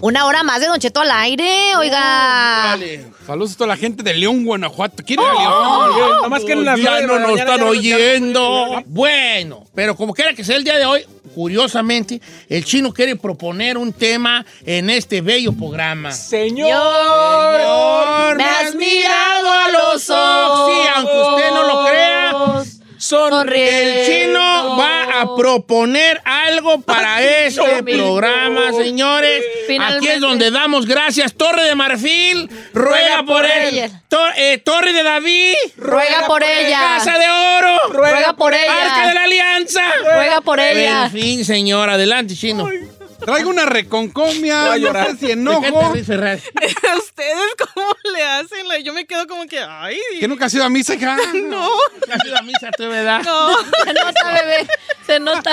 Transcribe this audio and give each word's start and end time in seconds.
Una 0.00 0.26
hora 0.26 0.42
más 0.42 0.60
de 0.60 0.66
Don 0.68 0.78
Cheto 0.78 1.00
al 1.00 1.10
aire, 1.10 1.76
oiga. 1.76 2.70
Vale. 2.70 3.06
Saludos 3.26 3.52
a 3.52 3.56
toda 3.56 3.68
la 3.68 3.76
gente 3.76 4.02
de 4.02 4.14
León, 4.14 4.44
Guanajuato. 4.44 5.02
¿Quién 5.04 5.20
era 5.20 5.32
León? 5.32 6.10
Nada 6.16 6.28
más 6.28 6.44
que 6.44 6.52
en 6.52 6.64
las 6.64 6.80
ya 6.80 7.00
no 7.02 7.18
nos 7.18 7.38
están 7.38 7.62
oyendo. 7.62 8.82
Bueno, 8.86 9.64
pero 9.74 9.96
como 9.96 10.14
quiera 10.14 10.32
que 10.32 10.44
sea 10.44 10.56
el 10.56 10.64
día 10.64 10.78
de 10.78 10.86
hoy, 10.86 11.04
curiosamente, 11.34 12.20
el 12.48 12.64
chino 12.64 12.92
quiere 12.92 13.16
proponer 13.16 13.76
un 13.76 13.92
tema 13.92 14.44
en 14.64 14.90
este 14.90 15.20
bello 15.20 15.52
programa. 15.52 16.10
Señor. 16.10 16.68
Señor, 16.68 18.36
me 18.36 18.44
has 18.44 18.74
mirado 18.74 19.52
a 19.52 19.68
los 19.70 20.10
ojos. 20.10 20.72
Sí, 20.72 20.88
aunque 20.96 21.20
usted 21.20 21.37
Sonríe. 23.08 24.00
el 24.02 24.06
chino 24.26 24.76
va 24.78 25.20
a 25.22 25.36
proponer 25.36 26.20
algo 26.24 26.80
para 26.82 27.22
este 27.22 27.82
programa, 27.82 28.72
señores. 28.72 29.42
Finalmente. 29.66 30.06
Aquí 30.06 30.14
es 30.16 30.20
donde 30.20 30.50
damos 30.50 30.86
gracias. 30.86 31.34
Torre 31.34 31.64
de 31.64 31.74
Marfil, 31.74 32.50
ruega 32.74 33.22
por 33.24 33.44
él. 33.44 33.90
Tor- 34.08 34.32
eh, 34.36 34.58
Torre 34.58 34.92
de 34.92 35.02
David, 35.02 35.54
Ruega 35.76 36.26
por 36.26 36.42
ella. 36.42 36.78
Casa 36.78 37.18
de 37.18 37.26
Oro, 37.28 37.78
Ruega 37.92 38.32
por 38.34 38.52
ella. 38.54 38.72
Arca 38.84 39.08
de 39.08 39.14
la 39.14 39.22
Alianza. 39.24 39.82
Ruega 40.14 40.40
por 40.40 40.60
ella. 40.60 41.04
En 41.06 41.10
fin, 41.12 41.44
señor, 41.44 41.88
adelante, 41.90 42.34
chino. 42.34 42.68
Traigo 43.24 43.50
una 43.50 43.66
reconcomia. 43.66 44.64
A 44.64 44.68
No 44.70 44.76
llorar. 44.76 45.06
sé 45.12 45.16
si 45.26 45.30
enojo. 45.32 45.90
¿Ustedes 45.92 47.54
cómo 47.74 47.86
le 48.14 48.22
hacen? 48.24 48.58
Yo 48.84 48.92
me 48.92 49.06
quedo 49.06 49.26
como 49.26 49.46
que, 49.46 49.58
ay, 49.60 49.98
¿Que 50.20 50.28
nunca 50.28 50.46
has 50.46 50.54
ido 50.54 50.64
a 50.64 50.68
misa, 50.68 50.94
hija? 50.94 51.16
no, 51.34 51.68
Ya 52.06 52.14
ha 52.14 52.18
sido 52.20 52.36
a 52.38 52.42
misa, 52.42 52.70
tú, 52.76 52.88
¿verdad? 52.88 53.22
no. 53.24 53.56
Se 53.84 53.92
nota, 53.92 54.32
bebé. 54.32 54.66
Se 55.06 55.20
nota. 55.20 55.52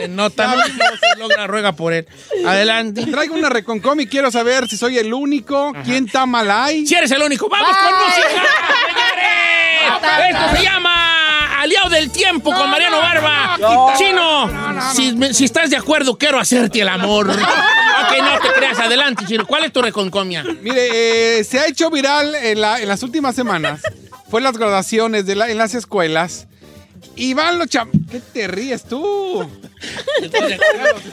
Se 0.00 0.08
nota, 0.08 0.56
no 0.56 0.62
se 0.64 1.18
logra, 1.18 1.46
ruega 1.46 1.72
por 1.72 1.92
él. 1.92 2.06
Adelante. 2.46 3.04
Traigo 3.06 3.34
una 3.34 3.50
reconcomia 3.50 4.04
y 4.04 4.08
quiero 4.08 4.30
saber 4.30 4.68
si 4.68 4.76
soy 4.76 4.98
el 4.98 5.12
único. 5.14 5.72
¿Quién 5.84 6.06
está 6.06 6.26
mal 6.26 6.50
ahí? 6.50 6.86
Si 6.86 6.94
eres 6.94 7.10
el 7.10 7.22
único, 7.22 7.48
vamos 7.48 7.76
con 7.76 7.86
Bye. 7.92 8.06
música, 8.06 8.28
señores. 8.88 10.30
Esto 10.30 10.56
se 10.56 10.62
llama 10.64 11.25
Aliado 11.66 11.90
del 11.90 12.10
Tiempo 12.12 12.52
con 12.52 12.70
Mariano 12.70 12.98
Barba. 12.98 13.58
Chino, 13.98 14.92
si, 14.94 15.34
si 15.34 15.44
estás 15.46 15.68
de 15.68 15.76
acuerdo, 15.76 16.16
quiero 16.16 16.38
hacerte 16.38 16.80
el 16.80 16.88
amor. 16.88 17.28
ok, 17.28 17.36
no 18.22 18.38
te 18.40 18.52
creas. 18.56 18.78
Adelante, 18.78 19.24
Chino. 19.26 19.44
¿Cuál 19.46 19.64
es 19.64 19.72
tu 19.72 19.82
reconcomia? 19.82 20.44
Mire, 20.44 21.40
eh, 21.40 21.44
se 21.44 21.58
ha 21.58 21.66
hecho 21.66 21.90
viral 21.90 22.36
en, 22.36 22.60
la- 22.60 22.80
en 22.80 22.86
las 22.88 23.02
últimas 23.02 23.34
semanas. 23.34 23.80
Fue 24.30 24.40
las 24.40 24.56
graduaciones 24.56 25.26
de 25.26 25.34
la- 25.34 25.50
en 25.50 25.58
las 25.58 25.74
escuelas. 25.74 26.46
Y 27.16 27.34
van 27.34 27.58
los 27.58 27.66
cham... 27.68 27.90
¿Qué 28.10 28.20
te 28.20 28.46
ríes 28.46 28.84
tú? 28.84 29.50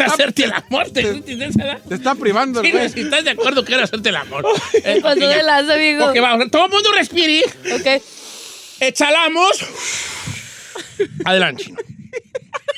hacerte 0.05 0.43
el 0.43 0.53
amor. 0.53 0.89
¿Te, 0.91 1.01
te, 1.03 1.21
te- 1.21 1.35
te- 1.35 1.79
Te 1.89 1.95
está 1.95 2.13
privando 2.13 2.59
el 2.59 2.65
Chino, 2.67 2.77
güey. 2.79 2.89
si 2.91 3.01
estás 3.01 3.23
de 3.23 3.31
acuerdo, 3.31 3.65
quiero 3.65 3.83
hacerte 3.83 4.09
el 4.09 4.17
amor. 4.17 4.45
Eh, 4.73 5.01
de 5.15 5.43
lanza, 5.43 5.73
amigo. 5.73 6.05
Ok, 6.05 6.19
vamos. 6.21 6.51
Todo 6.51 6.65
el 6.65 6.71
mundo 6.71 6.91
respire. 6.91 7.43
Ok. 7.73 8.03
Exhalamos. 8.79 9.51
Adelante, 11.25 11.63
Chino. 11.63 11.77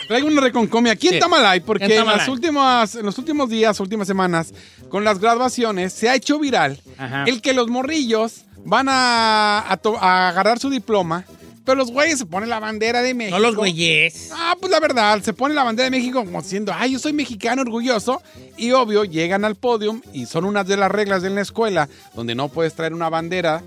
Traigo 0.07 0.27
una 0.27 0.41
reconcomia. 0.41 0.95
¿Quién 0.95 1.11
Sí. 1.13 1.15
está 1.17 1.27
mal 1.27 1.45
ahí? 1.45 1.59
Porque 1.61 1.85
¿Quién 1.87 1.99
está 1.99 2.11
en, 2.11 2.17
las 2.19 2.27
últimas, 2.27 2.95
en 2.95 3.05
los 3.05 3.17
últimos 3.17 3.49
días, 3.49 3.79
últimas 3.79 4.07
semanas, 4.07 4.53
con 4.89 5.03
las 5.03 5.19
graduaciones, 5.19 5.93
se 5.93 6.09
ha 6.09 6.15
hecho 6.15 6.37
viral 6.37 6.79
Ajá. 6.97 7.23
el 7.25 7.41
que 7.41 7.53
los 7.53 7.67
morrillos 7.69 8.41
van 8.63 8.87
a, 8.89 9.65
a 9.67 9.77
to- 9.77 9.97
a 9.99 10.29
agarrar 10.29 10.59
su 10.59 10.69
diploma, 10.69 11.25
pero 11.65 11.75
los 11.75 11.89
güeyes 11.91 12.19
se 12.19 12.27
ponen 12.27 12.49
la 12.49 12.59
bandera 12.59 13.01
de 13.01 13.15
México. 13.15 13.35
No 13.37 13.41
los 13.43 13.55
güeyes. 13.55 14.29
Ah, 14.31 14.55
pues 14.59 14.71
la 14.71 14.79
verdad, 14.79 15.23
se 15.23 15.33
pone 15.33 15.55
la 15.55 15.63
bandera 15.63 15.85
de 15.89 15.97
México 15.97 16.23
como 16.23 16.39
diciendo, 16.39 16.71
ay, 16.75 16.91
yo 16.91 16.99
soy 16.99 17.13
mexicano 17.13 17.63
orgulloso. 17.63 18.21
Y 18.57 18.71
obvio, 18.71 19.05
llegan 19.05 19.43
al 19.43 19.55
podium 19.55 20.01
y 20.13 20.27
son 20.27 20.45
unas 20.45 20.67
de 20.67 20.77
las 20.77 20.91
reglas 20.91 21.23
de 21.23 21.31
la 21.31 21.41
escuela 21.41 21.89
donde 22.13 22.35
no 22.35 22.47
puedes 22.49 22.75
traer 22.75 22.93
una 22.93 23.09
bandera, 23.09 23.63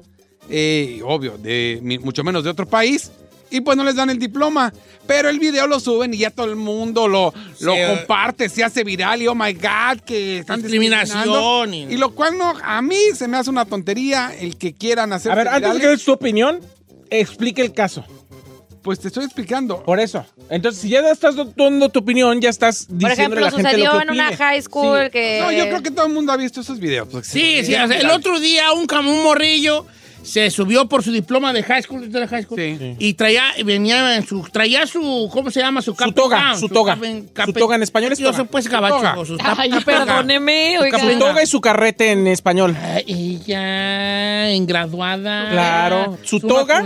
eh, 0.49 1.01
obvio, 1.05 1.37
de 1.37 1.81
mucho 2.03 2.23
menos 2.23 2.45
de 2.45 2.51
otro 2.51 2.67
país. 2.67 3.11
Y 3.51 3.61
pues 3.63 3.77
no 3.77 3.85
les 3.85 3.95
dan 3.97 4.11
el 4.11 4.19
diploma. 4.19 4.73
Pero 5.07 5.31
el 5.31 5.39
video 5.39 5.67
lo 5.67 5.81
suben 5.81 6.13
y 6.13 6.19
ya 6.19 6.31
todo 6.31 6.47
el 6.47 6.57
mundo 6.57 7.09
lo, 7.09 7.33
lo 7.61 7.73
Sí, 7.75 7.79
eh. 7.81 7.87
comparte, 7.97 8.49
se 8.51 8.63
hace 8.63 8.85
viral 8.85 9.23
y 9.23 9.27
oh 9.27 9.35
my 9.35 9.55
god, 9.55 10.01
que 10.05 10.41
están 10.41 10.61
Discriminación 10.61 11.23
discriminando. 11.25 11.67
y- 11.93 11.95
Y 11.95 11.97
lo 11.97 12.11
cual 12.15 12.37
no, 12.37 12.53
a 12.63 12.83
mí 12.83 12.97
se 13.15 13.27
me 13.27 13.39
hace 13.39 13.49
una 13.49 13.65
tontería 13.65 14.35
el 14.39 14.59
que 14.59 14.75
quieran 14.75 15.15
hacer. 15.15 15.33
A 15.33 15.35
ver, 15.35 15.49
antes 15.49 15.73
de 15.75 15.81
que 15.81 15.87
des 15.89 16.05
tu 16.05 16.13
opinión, 16.13 16.61
explique 17.09 17.63
el 17.63 17.73
caso. 17.73 18.05
Pues 18.83 19.01
te 19.01 19.09
estoy 19.09 19.25
explicando. 19.25 19.83
Por 19.83 19.99
eso. 19.99 20.25
Entonces, 20.51 20.81
si 20.81 20.89
ya 20.91 21.01
estás 21.11 21.35
dando 21.57 21.89
tu 21.89 21.99
opinión, 22.01 22.41
ya 22.41 22.49
estás 22.49 22.87
diciendo 22.89 23.01
Por 23.01 23.11
a 23.11 23.13
ejemplo, 23.15 23.41
la 23.41 23.51
gente 23.51 23.63
lo 23.63 23.69
sucedió 23.71 23.93
que 23.99 24.03
en 24.05 24.11
una 24.11 24.37
high 24.37 24.63
school 24.63 24.99
Sí. 25.05 25.11
que... 25.11 25.41
No, 25.43 25.53
yo 25.53 25.65
creo 25.69 25.83
que 25.83 25.91
todo 25.91 26.07
el 26.07 26.13
mundo 26.13 26.33
ha 26.33 26.37
visto 26.37 26.61
esos 26.61 26.79
videos. 26.79 27.09
pues, 27.11 27.27
Sí, 27.27 27.65
sí, 27.65 27.73
ya 27.73 27.85
o 27.85 27.89
sea, 27.89 27.99
el 27.99 28.09
otro 28.11 28.39
día 28.41 28.73
un, 28.73 28.87
cam- 28.87 29.07
un 29.09 29.23
morrillo 29.23 29.87
se 30.29 30.51
subió 30.51 30.87
por 30.89 31.03
su 31.03 31.11
diploma 31.11 31.53
de 31.53 31.63
high 31.63 31.83
school, 31.83 32.11
¿de 32.13 32.27
high 32.29 32.43
school? 32.43 32.59
Sí. 32.61 32.97
Y 32.99 33.15
traía, 33.15 33.45
venía 33.65 34.15
en 34.17 34.27
su, 34.27 34.43
traía 34.53 34.87
su, 34.87 35.29
¿cómo 35.33 35.51
se 35.51 35.61
llama? 35.61 35.81
Su, 35.81 35.95
Su 35.95 36.13
toga, 36.13 36.55
su 36.57 36.69
toga. 36.69 36.99
Su 37.47 37.53
toga 37.55 37.77
en 37.77 37.83
español 37.83 38.13
es 38.13 38.19
Yo 38.19 38.27
toga. 38.27 38.37
soy 38.37 38.47
pues 38.47 38.69
gabacho. 38.69 38.97
Toga. 38.97 39.17
su 39.25 39.39
tap- 39.39 39.55
Ay, 39.59 39.71
perdóneme, 39.85 40.79
oiga. 40.81 40.99
Su 40.99 41.19
toga 41.19 41.43
y 41.43 41.47
su 41.47 41.61
carrete 41.63 42.11
en 42.13 42.27
español. 42.27 42.77
Ella, 43.07 44.51
en 44.51 44.67
graduada. 44.67 45.49
Claro. 45.51 46.19
Su 46.25 46.41
toga, 46.41 46.81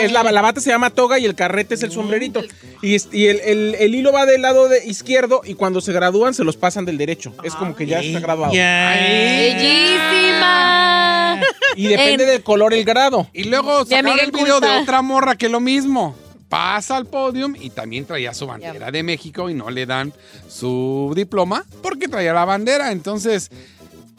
es 0.00 0.12
la, 0.12 0.22
la 0.30 0.42
bata 0.42 0.60
se 0.60 0.68
llama 0.70 0.90
toga 0.90 1.18
y 1.18 1.24
el 1.24 1.34
carrete 1.34 1.74
es 1.76 1.82
el 1.82 1.92
sombrerito. 1.92 2.42
Y, 2.82 2.94
es- 2.94 3.08
y 3.12 3.26
el, 3.28 3.40
el- 3.40 3.74
el 3.78 3.94
hilo 3.94 4.12
va 4.12 4.26
del 4.26 4.42
lado 4.42 4.68
de 4.68 4.84
izquierdo 4.86 5.40
y 5.44 5.54
cuando 5.54 5.80
se 5.80 5.92
gradúan 5.92 6.34
se 6.34 6.44
los 6.44 6.56
pasan 6.56 6.84
del 6.84 6.98
derecho. 6.98 7.32
Es 7.42 7.54
como 7.54 7.74
que 7.74 7.86
ya 7.86 8.00
está 8.00 8.20
graduado. 8.20 8.52
Bellísima. 8.52 11.11
Y 11.76 11.88
depende 11.88 12.24
En- 12.24 12.30
del 12.30 12.42
color 12.42 12.74
el 12.74 12.84
grado. 12.84 13.28
Y 13.32 13.44
luego 13.44 13.84
sacaron 13.84 14.18
el 14.20 14.30
video 14.30 14.60
de 14.60 14.68
otra 14.78 15.02
morra 15.02 15.36
que 15.36 15.48
lo 15.48 15.60
mismo. 15.60 16.14
Pasa 16.48 16.98
al 16.98 17.06
podium 17.06 17.54
y 17.58 17.70
también 17.70 18.04
traía 18.04 18.34
su 18.34 18.46
bandera 18.46 18.90
de 18.90 19.02
México 19.02 19.48
y 19.48 19.54
no 19.54 19.70
le 19.70 19.86
dan 19.86 20.12
su 20.48 21.10
diploma 21.16 21.64
porque 21.82 22.08
traía 22.08 22.34
la 22.34 22.44
bandera. 22.44 22.92
Entonces, 22.92 23.50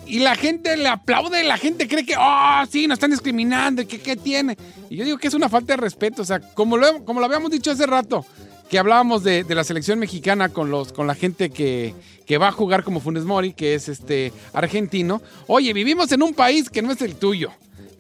y 0.08 0.18
la 0.20 0.36
gente 0.36 0.76
le 0.76 0.88
aplaude, 0.90 1.44
la 1.44 1.58
gente 1.58 1.88
cree 1.88 2.04
que, 2.06 2.16
oh, 2.18 2.64
sí, 2.70 2.88
nos 2.88 2.96
están 2.96 3.12
discriminando, 3.12 3.88
que 3.88 4.00
qué 4.00 4.16
tiene. 4.16 4.58
Y 4.90 4.98
yo 4.98 5.06
digo 5.06 5.18
que 5.20 5.28
es 5.28 5.34
una 5.36 5.48
falta 5.48 5.74
de 5.74 5.78
respeto. 5.78 6.24
O 6.24 6.26
sea, 6.26 6.40
como 6.40 6.76
lo, 6.76 7.06
como 7.06 7.20
lo 7.20 7.28
habíamos 7.28 7.52
dicho 7.52 7.70
hace 7.70 7.86
rato, 7.86 8.26
que 8.70 8.80
hablábamos 8.80 9.24
de, 9.24 9.44
de 9.44 9.56
la 9.56 9.64
selección 9.64 10.00
mexicana 10.00 10.50
con, 10.50 10.72
los, 10.72 10.94
con 10.94 11.08
la 11.08 11.16
gente 11.16 11.50
que, 11.50 11.94
que 12.26 12.38
va 12.38 12.48
a 12.48 12.52
jugar 12.52 12.84
como 12.84 13.00
Funes 13.00 13.26
Mori, 13.26 13.54
que 13.54 13.76
es 13.76 13.90
este 13.90 14.34
argentino. 14.54 15.22
Oye, 15.48 15.74
vivimos 15.74 16.12
en 16.12 16.24
un 16.24 16.34
país 16.34 16.70
que 16.70 16.82
no 16.82 16.92
es 16.92 17.02
el 17.02 17.16
tuyo. 17.16 17.52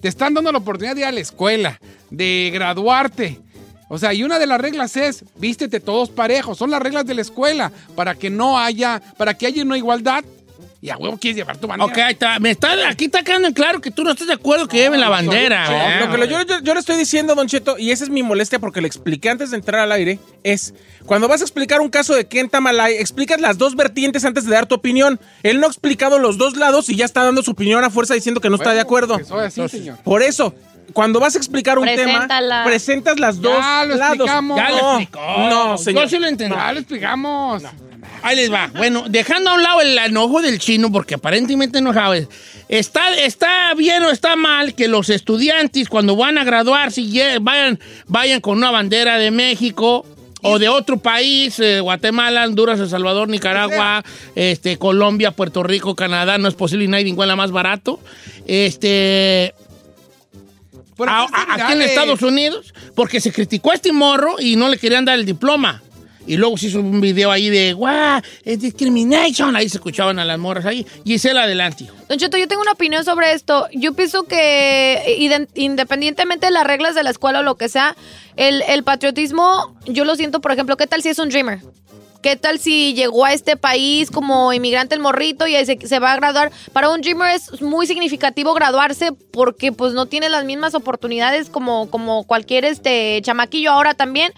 Te 0.01 0.07
están 0.07 0.33
dando 0.33 0.51
la 0.51 0.57
oportunidad 0.57 0.95
de 0.95 1.01
ir 1.01 1.07
a 1.07 1.12
la 1.12 1.19
escuela, 1.19 1.80
de 2.10 2.51
graduarte. 2.54 3.39
O 3.89 3.98
sea, 3.98 4.13
y 4.13 4.24
una 4.24 4.39
de 4.39 4.48
las 4.48 4.60
reglas 4.60 4.98
es, 4.98 5.24
vístete 5.36 5.80
todos 5.80 6.10
parejos. 6.10 6.57
Son 6.57 6.71
las 6.71 6.81
reglas 6.81 7.06
de 7.06 7.13
la 7.13 7.21
escuela 7.21 7.71
para 7.95 8.16
que 8.16 8.30
no 8.30 8.57
haya, 8.57 9.01
para 9.18 9.36
que 9.36 9.45
haya 9.45 9.63
una 9.63 9.77
igualdad. 9.77 10.24
Y 10.83 10.89
a 10.89 10.97
huevo 10.97 11.18
quieres 11.18 11.38
llevar 11.38 11.56
tu 11.56 11.65
bandera. 11.65 11.89
Ok, 11.89 11.97
ahí 11.97 12.12
está. 12.12 12.39
Me 12.39 12.51
está, 12.51 12.89
aquí 12.89 13.06
está 13.06 13.24
quedando 13.24 13.47
en 13.47 13.53
claro 13.53 13.80
que 13.80 13.89
tú 13.89 14.03
no 14.03 14.12
estás 14.12 14.27
de 14.27 14.33
acuerdo 14.33 14.68
que 14.68 14.75
lleven 14.75 15.00
la 15.00 15.07
bandera. 15.07 15.63
No, 15.63 15.71
¿verdad? 15.77 16.00
lo 16.06 16.12
que 16.12 16.18
lo- 16.18 16.25
yo, 16.25 16.41
yo- 16.45 16.59
yo 16.62 16.74
le 16.74 16.80
estoy 16.81 16.97
diciendo, 16.97 17.35
Don 17.35 17.47
Cheto, 17.47 17.77
y 17.80 17.91
esa 17.91 18.03
es 18.03 18.09
mi 18.09 18.21
molestia 18.21 18.59
porque 18.59 18.81
le 18.81 18.88
expliqué 18.88 19.30
antes 19.30 19.51
de 19.51 19.56
entrar 19.56 19.80
al 19.80 19.94
aire, 19.94 20.19
es 20.44 20.74
cuando 21.06 21.30
vas 21.30 21.39
a 21.39 21.45
explicar 21.45 21.80
un 21.80 21.89
caso 21.89 22.13
de 22.13 22.27
Ken 22.27 22.50
Tamalay, 22.50 22.95
explicas 22.95 23.39
las 23.39 23.57
dos 23.57 23.77
vertientes 23.77 24.25
antes 24.25 24.44
de 24.44 24.51
dar 24.51 24.65
tu 24.65 24.75
opinión. 24.75 25.21
Él 25.41 25.62
no 25.62 25.68
ha 25.68 25.69
explicado 25.69 26.19
los 26.19 26.38
dos 26.38 26.57
lados 26.57 26.89
y 26.89 26.97
ya 26.97 27.06
está 27.06 27.24
dando 27.24 27.44
su 27.44 27.51
opinión 27.51 27.81
a 27.85 27.89
fuerza 27.89 28.13
diciendo 28.13 28.41
que 28.41 28.50
no 28.50 28.57
está 28.57 28.74
de 28.74 28.81
acuerdo. 28.81 29.18
Que 29.19 29.24
soy 29.24 29.45
así, 29.45 29.69
señor. 29.69 30.00
Por 30.03 30.21
eso, 30.21 30.53
cuando 30.91 31.19
vas 31.19 31.35
a 31.35 31.38
explicar 31.38 31.80
un 31.80 31.85
tema, 31.85 32.27
presentas 32.65 33.19
las 33.19 33.39
dos 33.41 33.57
Ya 33.57 33.85
lo 33.85 33.95
lados. 33.95 34.15
explicamos. 34.18 34.57
Ya 34.57 34.69
no, 34.69 34.75
lo 34.75 35.00
explicó. 35.00 35.38
No, 35.50 35.77
señor. 35.77 36.03
Yo 36.03 36.09
sí 36.09 36.19
lo 36.19 36.27
entendí. 36.27 36.56
Ya 36.56 36.74
lo 36.74 36.80
explicamos. 36.80 37.63
Ahí 38.21 38.35
les 38.35 38.51
va. 38.51 38.68
Bueno, 38.75 39.06
dejando 39.09 39.50
a 39.50 39.53
un 39.56 39.63
lado 39.63 39.81
el 39.81 39.97
enojo 39.97 40.41
del 40.41 40.59
chino, 40.59 40.91
porque 40.91 41.15
aparentemente 41.15 41.80
enojado 41.80 42.13
es. 42.13 42.27
¿Está, 42.69 43.13
¿Está 43.15 43.74
bien 43.75 44.03
o 44.03 44.09
está 44.09 44.35
mal 44.35 44.74
que 44.75 44.88
los 44.88 45.09
estudiantes, 45.09 45.89
cuando 45.89 46.15
van 46.15 46.38
a 46.38 46.44
graduarse, 46.44 47.01
lle- 47.01 47.38
vayan, 47.41 47.80
vayan 48.07 48.39
con 48.41 48.57
una 48.57 48.71
bandera 48.71 49.18
de 49.18 49.31
México 49.31 50.06
o 50.41 50.59
de 50.59 50.69
otro 50.69 50.97
país, 50.97 51.59
eh, 51.59 51.80
Guatemala, 51.81 52.45
Honduras, 52.45 52.80
El 52.80 52.89
Salvador, 52.89 53.30
Nicaragua, 53.30 54.03
este, 54.35 54.77
Colombia, 54.77 55.31
Puerto 55.31 55.63
Rico, 55.63 55.95
Canadá, 55.95 56.38
no 56.38 56.47
es 56.47 56.56
posible 56.56 56.85
y 56.85 56.88
nadie 56.88 57.07
igual 57.07 57.33
más 57.35 57.51
barato? 57.51 58.00
Este, 58.45 59.53
a- 61.00 61.24
aquí 61.24 61.34
a- 61.36 61.42
está 61.42 61.63
aquí 61.66 61.74
en. 61.74 61.81
Estados 61.81 62.22
Unidos 62.22 62.74
porque 62.95 63.19
se 63.22 63.31
criticó 63.31 63.72
a 63.72 63.75
este 63.75 63.92
morro 63.94 64.36
y 64.40 64.56
no 64.56 64.69
le 64.69 64.78
querían 64.78 65.06
dar 65.06 65.18
el 65.19 65.25
diploma. 65.25 65.81
Y 66.25 66.38
luego 66.38 66.56
se 66.56 66.68
hizo 66.68 66.80
un 66.80 67.01
video 67.01 67.31
ahí 67.31 67.50
de, 67.50 67.74
guau, 67.74 68.22
es 68.45 68.57
discrimination. 68.62 69.57
Ahí 69.57 69.68
se 69.68 69.75
escuchaban 69.75 70.19
a 70.19 70.24
las 70.25 70.40
morras 70.40 70.66
ahí. 70.66 70.86
Gisela, 71.04 71.44
adelante. 71.44 71.86
Don 72.07 72.18
Cheto, 72.18 72.38
yo 72.38 72.48
tengo 72.48 72.62
una 72.62 72.72
opinión 72.72 73.04
sobre 73.04 73.34
esto. 73.34 73.68
Yo 73.74 73.94
pienso 73.94 74.24
que 74.24 75.18
iden- 75.19 75.50
independientemente 75.54 76.45
de 76.45 76.51
las 76.54 76.66
reglas 76.66 76.95
de 76.95 77.04
la 77.04 77.10
escuela 77.10 77.40
o 77.40 77.44
lo 77.44 77.56
que 77.56 77.68
sea, 77.68 77.98
el, 78.38 78.62
el 78.69 78.84
patriotismo, 78.86 79.78
yo 79.86 80.06
lo 80.06 80.16
siento, 80.16 80.40
por 80.40 80.54
ejemplo, 80.54 80.78
¿qué 80.78 80.88
tal 80.88 81.01
si 81.04 81.10
es 81.10 81.19
un 81.19 81.28
dreamer? 81.28 81.60
¿Qué 82.23 82.37
tal 82.37 82.57
si 82.57 82.93
llegó 82.93 83.25
a 83.25 83.33
este 83.33 83.57
país 83.57 84.09
como 84.09 84.53
inmigrante 84.53 84.95
el 84.95 85.01
morrito 85.01 85.45
y 85.45 85.53
se, 85.65 85.77
se 85.85 85.99
va 85.99 86.13
a 86.13 86.15
graduar? 86.15 86.53
Para 86.71 86.89
un 86.89 87.01
dreamer 87.01 87.35
es 87.35 87.61
muy 87.61 87.85
significativo 87.85 88.53
graduarse 88.53 89.11
porque 89.11 89.73
pues 89.73 89.91
no 89.93 90.05
tiene 90.05 90.29
las 90.29 90.45
mismas 90.45 90.73
oportunidades 90.73 91.49
como, 91.49 91.89
como 91.89 92.23
cualquier 92.23 92.63
este 92.63 93.19
chamaquillo 93.23 93.71
ahora 93.71 93.93
también. 93.93 94.31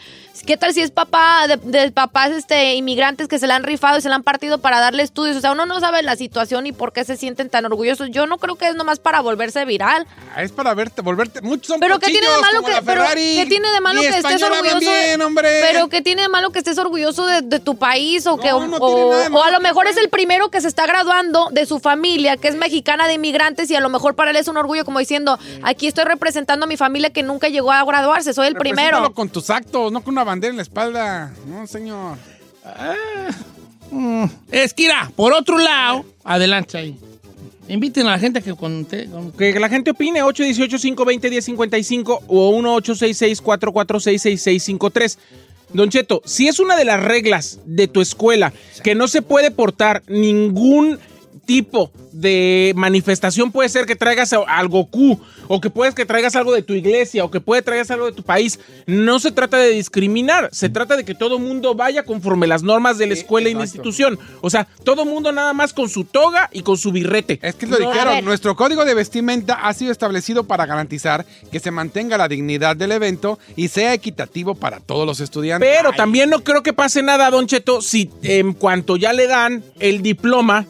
¿Qué 0.45 0.57
tal 0.57 0.73
si 0.73 0.81
es 0.81 0.91
papá 0.91 1.47
de, 1.47 1.57
de 1.57 1.91
papás 1.91 2.29
este 2.31 2.75
inmigrantes 2.75 3.27
que 3.27 3.39
se 3.39 3.47
la 3.47 3.55
han 3.55 3.63
rifado 3.63 3.97
y 3.97 4.01
se 4.01 4.09
la 4.09 4.15
han 4.15 4.21
partido 4.23 4.59
para 4.59 4.79
darle 4.79 5.01
estudios? 5.01 5.37
O 5.37 5.41
sea, 5.41 5.53
uno 5.53 5.65
no 5.65 5.79
sabe 5.79 6.03
la 6.03 6.15
situación 6.15 6.67
y 6.67 6.71
por 6.71 6.93
qué 6.93 7.03
se 7.03 7.17
sienten 7.17 7.49
tan 7.49 7.65
orgullosos. 7.65 8.09
Yo 8.11 8.27
no 8.27 8.37
creo 8.37 8.55
que 8.55 8.67
es 8.67 8.75
nomás 8.75 8.99
para 8.99 9.21
volverse 9.21 9.65
viral. 9.65 10.05
Ah, 10.35 10.43
Es 10.43 10.51
para 10.51 10.75
verte, 10.75 11.01
volverte. 11.01 11.41
Muchos 11.41 11.67
son 11.67 11.79
Pero 11.79 11.97
¿qué 11.97 12.11
tiene 12.11 12.27
de 12.29 12.37
malo 12.41 12.61
que 12.61 12.73
pero 12.85 13.03
qué 13.13 13.45
tiene 13.49 13.71
de 13.71 13.81
malo 13.81 14.01
que 14.01 14.07
estés 14.09 14.43
orgulloso? 14.43 14.79
de- 14.79 14.85
también, 14.85 15.21
hombre. 15.23 15.49
Pero 15.61 15.89
qué 15.89 16.01
tiene 16.03 16.21
de 16.21 16.29
malo 16.29 16.51
que 16.51 16.59
estés 16.59 16.77
orgulloso 16.77 17.25
de, 17.25 17.41
de 17.41 17.59
tu 17.59 17.77
país 17.77 18.27
o 18.27 18.37
que 18.37 18.49
No, 18.49 18.57
o, 18.79 19.15
de 19.15 19.25
a 19.25 19.51
lo 19.51 19.59
mejor 19.61 19.87
es 19.87 19.97
el 19.97 20.09
primero 20.09 20.49
que 20.51 20.61
se 20.61 20.67
está 20.67 20.85
graduando 20.85 21.47
de 21.51 21.65
su 21.65 21.79
familia, 21.79 22.37
que 22.37 22.49
es 22.49 22.55
mexicana 22.55 23.07
de 23.07 23.15
inmigrantes 23.15 23.71
y 23.71 23.75
a 23.75 23.79
lo 23.79 23.89
mejor 23.89 24.15
para 24.15 24.29
él 24.29 24.37
es 24.37 24.47
un 24.47 24.57
orgullo 24.57 24.85
como 24.85 24.99
diciendo, 24.99 25.39
aquí 25.63 25.87
estoy 25.87 26.03
representando 26.03 26.65
a 26.65 26.67
mi 26.67 26.77
familia 26.77 27.09
que 27.09 27.23
nunca 27.23 27.47
llegó 27.49 27.71
a 27.71 27.83
graduarse, 27.83 28.31
soy 28.33 28.45
el 28.47 28.55
primero. 28.55 29.11
Con 29.15 29.29
tus 29.29 29.49
actos, 29.49 29.91
no 29.91 30.01
con 30.01 30.13
una 30.13 30.23
bandera 30.23 30.34
en 30.43 30.55
la 30.57 30.61
espalda. 30.61 31.33
No, 31.47 31.65
señor. 31.67 32.17
Esquira, 34.51 35.11
por 35.15 35.33
otro 35.33 35.57
lado, 35.57 36.05
adelante 36.23 36.77
ahí. 36.77 36.95
Inviten 37.67 38.05
a 38.07 38.11
la 38.11 38.19
gente 38.19 38.41
que 38.41 38.53
conté. 38.55 39.07
con- 39.07 39.31
Que 39.31 39.59
la 39.59 39.69
gente 39.69 39.91
opine, 39.91 40.21
818-520-1055 40.23 42.21
o 42.27 42.51
1866-446-6653. 42.61 45.17
Don 45.73 45.89
Cheto, 45.89 46.21
si 46.25 46.47
es 46.47 46.59
una 46.59 46.75
de 46.77 46.85
las 46.85 47.03
reglas 47.03 47.59
de 47.65 47.87
tu 47.87 48.01
escuela 48.01 48.53
que 48.83 48.93
no 48.95 49.07
se 49.07 49.21
puede 49.23 49.49
portar 49.51 50.03
ningún 50.07 50.99
tipo 51.45 51.91
de 52.11 52.73
manifestación, 52.75 53.51
puede 53.51 53.69
ser 53.69 53.85
que 53.85 53.95
traigas 53.95 54.33
al 54.33 54.67
Goku, 54.67 55.19
o 55.47 55.61
que 55.61 55.69
puedes 55.69 55.93
que 55.93 56.05
traigas 56.05 56.35
algo 56.35 56.53
de 56.53 56.61
tu 56.61 56.73
iglesia, 56.73 57.23
o 57.23 57.31
que 57.31 57.39
puede 57.39 57.61
traigas 57.61 57.91
algo 57.91 58.05
de 58.05 58.11
tu 58.11 58.23
país, 58.23 58.59
no 58.85 59.19
se 59.19 59.31
trata 59.31 59.57
de 59.57 59.69
discriminar, 59.69 60.49
se 60.51 60.69
trata 60.69 60.95
de 60.95 61.03
que 61.03 61.15
todo 61.15 61.39
mundo 61.39 61.75
vaya 61.75 62.03
conforme 62.03 62.47
las 62.47 62.63
normas 62.63 62.97
de 62.97 63.07
la 63.07 63.13
escuela 63.13 63.49
y 63.49 63.53
la 63.53 63.61
institución. 63.61 64.17
O 64.41 64.49
sea, 64.49 64.67
todo 64.83 65.05
mundo 65.05 65.31
nada 65.31 65.53
más 65.53 65.73
con 65.73 65.89
su 65.89 66.05
toga 66.05 66.49
y 66.51 66.61
con 66.61 66.77
su 66.77 66.91
birrete. 66.91 67.39
Es 67.41 67.55
que 67.55 67.67
lo 67.67 67.77
No, 67.79 67.91
dijeron, 67.91 68.25
nuestro 68.25 68.55
código 68.55 68.85
de 68.85 68.93
vestimenta 68.93 69.53
ha 69.53 69.73
sido 69.73 69.91
establecido 69.91 70.45
para 70.45 70.65
garantizar 70.65 71.25
que 71.51 71.59
se 71.59 71.71
mantenga 71.71 72.17
la 72.17 72.27
dignidad 72.27 72.75
del 72.75 72.91
evento 72.91 73.39
y 73.55 73.67
sea 73.67 73.93
equitativo 73.93 74.55
para 74.55 74.79
todos 74.79 75.05
los 75.05 75.19
estudiantes. 75.19 75.69
Pero 75.69 75.91
también 75.93 76.29
no 76.29 76.43
creo 76.43 76.63
que 76.63 76.73
pase 76.73 77.03
nada, 77.03 77.29
Don 77.29 77.47
Cheto, 77.47 77.81
si 77.81 78.09
en 78.23 78.53
cuanto 78.53 78.97
ya 78.97 79.13
le 79.13 79.27
dan 79.27 79.63
el 79.79 80.01
diploma, 80.01 80.65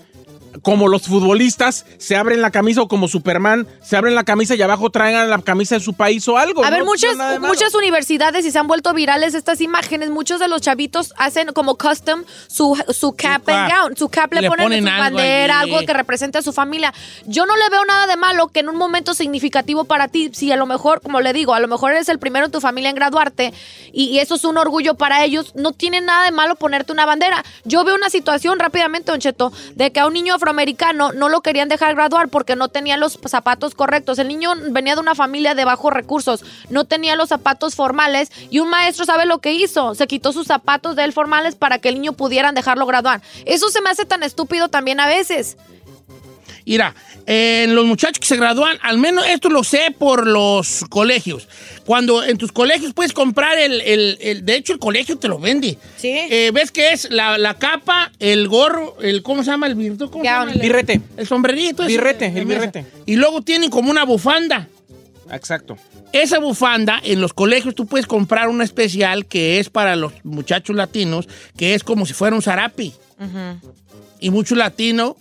como 0.61 0.87
los 0.87 1.03
futbolistas, 1.03 1.85
se 1.97 2.15
abren 2.15 2.41
la 2.41 2.51
camisa 2.51 2.81
o 2.81 2.87
como 2.87 3.07
Superman, 3.07 3.67
se 3.83 3.97
abren 3.97 4.15
la 4.15 4.23
camisa 4.23 4.55
y 4.55 4.61
abajo 4.61 4.89
traigan 4.89 5.29
la 5.29 5.41
camisa 5.41 5.75
de 5.75 5.81
su 5.81 5.93
país 5.93 6.27
o 6.27 6.37
algo. 6.37 6.63
A 6.63 6.69
ver, 6.69 6.79
No, 6.79 6.85
muchas, 6.85 7.15
muchas 7.39 7.73
universidades 7.73 8.45
y 8.45 8.51
se 8.51 8.59
han 8.59 8.67
vuelto 8.67 8.93
virales 8.93 9.33
estas 9.33 9.61
imágenes. 9.61 10.09
Muchos 10.09 10.39
de 10.39 10.47
los 10.47 10.61
chavitos 10.61 11.13
hacen 11.17 11.47
como 11.53 11.75
custom 11.77 12.23
su, 12.47 12.77
su 12.93 13.13
cap 13.13 13.47
and 13.49 13.69
cap. 13.69 13.81
gown. 13.81 13.97
Su 13.97 14.09
cap 14.09 14.33
le, 14.33 14.41
le 14.41 14.49
ponen, 14.49 14.65
ponen 14.65 14.83
su 14.83 14.89
algo 14.89 15.03
bandera, 15.03 15.59
allí. 15.59 15.73
algo 15.73 15.85
que 15.85 15.93
represente 15.93 16.37
a 16.37 16.41
su 16.41 16.53
familia. 16.53 16.93
Yo 17.25 17.45
no 17.45 17.55
le 17.55 17.69
veo 17.69 17.83
nada 17.85 18.07
de 18.07 18.15
malo 18.15 18.47
que 18.47 18.61
en 18.61 18.69
un 18.69 18.77
momento 18.77 19.13
significativo 19.13 19.85
para 19.85 20.07
ti, 20.07 20.31
si 20.33 20.51
a 20.51 20.55
lo 20.57 20.65
mejor, 20.65 21.01
como 21.01 21.21
le 21.21 21.33
digo, 21.33 21.53
a 21.53 21.59
lo 21.59 21.67
mejor 21.67 21.91
eres 21.91 22.09
el 22.09 22.19
primero 22.19 22.45
en 22.45 22.51
tu 22.51 22.61
familia 22.61 22.89
en 22.89 22.95
graduarte 22.95 23.53
y, 23.91 24.05
y 24.05 24.19
eso 24.19 24.35
es 24.35 24.43
un 24.43 24.57
orgullo 24.57 24.95
para 24.95 25.23
ellos, 25.23 25.53
no 25.55 25.71
tiene 25.71 26.01
nada 26.01 26.25
de 26.25 26.31
malo 26.31 26.55
ponerte 26.55 26.91
una 26.91 27.05
bandera. 27.05 27.43
Yo 27.63 27.83
veo 27.83 27.95
una 27.95 28.09
situación 28.09 28.59
rápidamente, 28.59 29.11
Don 29.11 29.19
Cheto, 29.19 29.51
de 29.75 29.91
que 29.91 29.99
a 29.99 30.07
un 30.07 30.13
niño 30.13 30.35
afroamericano 30.45 31.11
no 31.11 31.27
lo 31.27 31.41
querían 31.41 31.69
dejar 31.69 31.95
graduar 31.95 32.29
porque 32.29 32.55
no 32.55 32.69
tenía 32.69 32.97
los 32.97 33.17
zapatos 33.25 33.73
correctos. 33.73 34.19
El 34.19 34.27
niño 34.27 34.51
venía 34.69 34.93
de 34.93 35.01
una 35.01 35.15
familia 35.15 35.55
de 35.55 35.65
bajos 35.65 35.91
recursos, 35.91 36.45
no 36.69 36.85
tenía 36.85 37.15
los 37.15 37.29
zapatos 37.29 37.73
formales 37.73 38.31
y 38.51 38.59
un 38.59 38.69
maestro 38.69 39.05
sabe 39.05 39.25
lo 39.25 39.39
que 39.39 39.53
hizo, 39.53 39.95
se 39.95 40.05
quitó 40.05 40.33
sus 40.33 40.45
zapatos 40.45 40.95
de 40.95 41.03
él 41.03 41.13
formales 41.13 41.55
para 41.55 41.79
que 41.79 41.89
el 41.89 41.95
niño 41.95 42.13
pudieran 42.13 42.53
dejarlo 42.53 42.85
graduar. 42.85 43.21
Eso 43.45 43.69
se 43.69 43.81
me 43.81 43.89
hace 43.89 44.05
tan 44.05 44.21
estúpido 44.21 44.69
también 44.69 44.99
a 44.99 45.07
veces. 45.07 45.57
Mira, 46.65 46.95
en 47.27 47.75
los 47.75 47.85
muchachos 47.85 48.19
que 48.19 48.25
se 48.25 48.37
gradúan, 48.37 48.77
al 48.81 48.97
menos 48.97 49.25
esto 49.27 49.49
lo 49.49 49.63
sé 49.63 49.93
por 49.97 50.25
los 50.25 50.83
colegios. 50.89 51.47
Cuando 51.85 52.23
en 52.23 52.37
tus 52.37 52.51
colegios 52.51 52.93
puedes 52.93 53.13
comprar 53.13 53.57
el, 53.59 53.81
el- 53.81 54.17
el- 54.19 54.45
de 54.45 54.55
hecho 54.55 54.73
el 54.73 54.79
colegio 54.79 55.17
te 55.17 55.27
lo 55.27 55.37
vende. 55.39 55.77
Sí. 55.97 56.09
Eh, 56.09 56.49
¿Ves 56.53 56.71
que 56.71 56.91
es 56.91 57.09
la, 57.11 57.37
la 57.37 57.53
capa, 57.53 58.11
el 58.19 58.47
gorro, 58.47 58.97
el, 59.01 59.21
¿cómo 59.21 59.43
se 59.43 59.51
llama? 59.51 59.67
El 59.67 59.75
birrito, 59.75 60.09
¿cómo 60.09 60.23
se 60.23 60.29
Gown. 60.29 60.39
llama? 60.47 60.51
El- 60.53 60.61
Birrete. 60.61 61.01
El 61.17 61.27
sombrerito. 61.27 61.83
ese 61.83 61.91
Birrete, 61.91 62.25
el 62.35 62.45
birrete. 62.45 62.85
Y 63.05 63.15
luego 63.15 63.41
tienen 63.43 63.69
como 63.69 63.91
una 63.91 64.03
bufanda. 64.03 64.67
Exacto. 65.31 65.77
Esa 66.13 66.39
bufanda, 66.39 66.99
en 67.03 67.19
los 67.21 67.33
colegios 67.33 67.75
tú 67.75 67.85
puedes 67.87 68.07
comprar 68.07 68.47
una 68.47 68.63
especial 68.63 69.25
que 69.25 69.59
es 69.59 69.69
para 69.69 69.95
los 69.95 70.13
muchachos 70.23 70.75
latinos, 70.75 71.27
que 71.57 71.73
es 71.75 71.83
como 71.83 72.05
si 72.05 72.13
fuera 72.13 72.35
un 72.35 72.41
zarapi. 72.41 72.93
Y 74.19 74.29
mucho 74.29 74.55
latino 74.55 75.17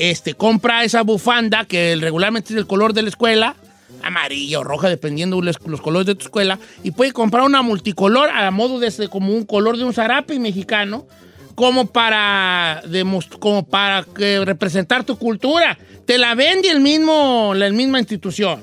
este, 0.00 0.32
compra 0.32 0.82
esa 0.82 1.02
bufanda 1.02 1.66
que 1.66 1.94
regularmente 2.00 2.48
es 2.48 2.56
del 2.56 2.66
color 2.66 2.94
de 2.94 3.02
la 3.02 3.10
escuela, 3.10 3.54
amarillo 4.02 4.60
o 4.60 4.64
roja, 4.64 4.88
dependiendo 4.88 5.42
los, 5.42 5.58
los 5.66 5.82
colores 5.82 6.06
de 6.06 6.14
tu 6.14 6.24
escuela, 6.24 6.58
y 6.82 6.92
puede 6.92 7.12
comprar 7.12 7.42
una 7.42 7.60
multicolor 7.60 8.30
a 8.30 8.50
modo 8.50 8.80
de 8.80 9.08
como 9.08 9.34
un 9.34 9.44
color 9.44 9.76
de 9.76 9.84
un 9.84 9.92
zarape 9.92 10.38
mexicano, 10.38 11.06
como 11.54 11.84
para, 11.84 12.82
como 13.38 13.66
para 13.66 14.04
que 14.04 14.42
representar 14.42 15.04
tu 15.04 15.18
cultura. 15.18 15.78
Te 16.06 16.16
la 16.16 16.34
vende 16.34 16.70
el 16.70 16.80
mismo, 16.80 17.52
la 17.54 17.68
misma 17.68 17.98
institución. 17.98 18.62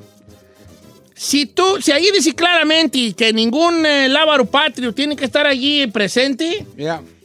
Si 1.14 1.46
tú, 1.46 1.80
si 1.82 1.92
ahí 1.92 2.10
dice 2.12 2.34
claramente 2.34 3.14
que 3.14 3.32
ningún 3.32 3.86
eh, 3.86 4.10
lábaro 4.10 4.46
patrio 4.46 4.92
tiene 4.92 5.16
que 5.16 5.26
estar 5.26 5.46
allí 5.46 5.86
presente. 5.86 6.66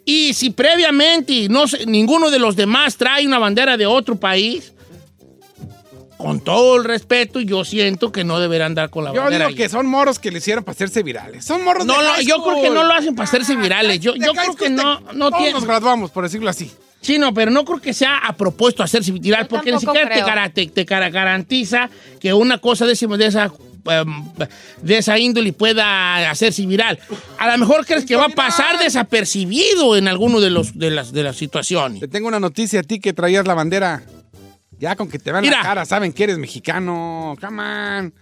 Y 0.04 0.34
si 0.34 0.50
previamente 0.50 1.48
no 1.48 1.66
sé, 1.68 1.86
ninguno 1.86 2.30
de 2.30 2.38
los 2.38 2.56
demás 2.56 2.96
trae 2.96 3.26
una 3.26 3.38
bandera 3.38 3.76
de 3.76 3.86
otro 3.86 4.16
país, 4.16 4.72
con 6.16 6.38
todo 6.40 6.76
el 6.76 6.84
respeto, 6.84 7.40
yo 7.40 7.64
siento 7.64 8.12
que 8.12 8.22
no 8.22 8.38
deberán 8.38 8.72
andar 8.72 8.90
con 8.90 9.02
la 9.04 9.12
Yo 9.12 9.22
bandera. 9.22 9.48
digo 9.48 9.56
que 9.56 9.68
son 9.68 9.86
morros 9.86 10.20
que 10.20 10.30
le 10.30 10.38
hicieron 10.38 10.62
para 10.62 10.74
hacerse 10.74 11.02
virales. 11.02 11.44
Son 11.44 11.64
morros 11.64 11.84
No, 11.84 11.98
de 12.00 12.04
no, 12.04 12.20
yo 12.20 12.42
creo 12.44 12.62
que 12.62 12.70
no 12.70 12.84
lo 12.84 12.92
hacen 12.94 13.16
para 13.16 13.28
hacerse 13.28 13.56
virales. 13.56 13.98
Yo, 13.98 14.14
yo 14.14 14.32
creo 14.32 14.54
que 14.54 14.70
no, 14.70 15.00
no 15.14 15.30
todos 15.30 15.38
tiene. 15.42 15.52
nos 15.54 15.64
graduamos, 15.64 16.12
por 16.12 16.22
decirlo 16.22 16.48
así. 16.48 16.70
Sí, 17.00 17.18
no, 17.18 17.34
pero 17.34 17.50
no 17.50 17.64
creo 17.64 17.80
que 17.80 17.92
sea 17.92 18.18
a 18.18 18.36
propósito 18.36 18.84
hacerse 18.84 19.10
viral, 19.10 19.42
Yo 19.42 19.48
porque 19.48 19.72
ni 19.72 19.80
siquiera 19.80 20.48
te, 20.48 20.66
te- 20.68 20.84
te 20.84 20.84
garantiza 20.84 21.90
que 22.20 22.32
una 22.32 22.58
cosa 22.58 22.86
de, 22.86 22.92
ese- 22.92 23.08
de 23.08 23.26
esa 23.26 23.50
de 24.82 24.98
esa 24.98 25.18
índole 25.18 25.52
pueda 25.52 26.30
hacerse 26.30 26.64
viral. 26.66 26.98
A 27.38 27.50
lo 27.52 27.58
mejor 27.58 27.84
crees 27.86 28.04
que 28.04 28.16
va 28.16 28.26
a 28.26 28.28
pasar 28.28 28.78
desapercibido 28.78 29.96
en 29.96 30.08
alguno 30.08 30.40
de, 30.40 30.50
los, 30.50 30.78
de, 30.78 30.90
las, 30.90 31.12
de 31.12 31.22
las 31.22 31.36
situaciones. 31.36 32.00
Te 32.00 32.08
tengo 32.08 32.28
una 32.28 32.40
noticia 32.40 32.80
a 32.80 32.82
ti 32.82 33.00
que 33.00 33.12
traías 33.12 33.46
la 33.46 33.54
bandera. 33.54 34.02
Ya 34.78 34.96
con 34.96 35.08
que 35.08 35.18
te 35.18 35.30
vean 35.30 35.42
Mira. 35.42 35.58
la 35.58 35.62
cara, 35.62 35.84
saben 35.84 36.12
que 36.12 36.24
eres 36.24 36.38
mexicano. 36.38 37.36
Come 37.40 37.62
on. 37.62 38.14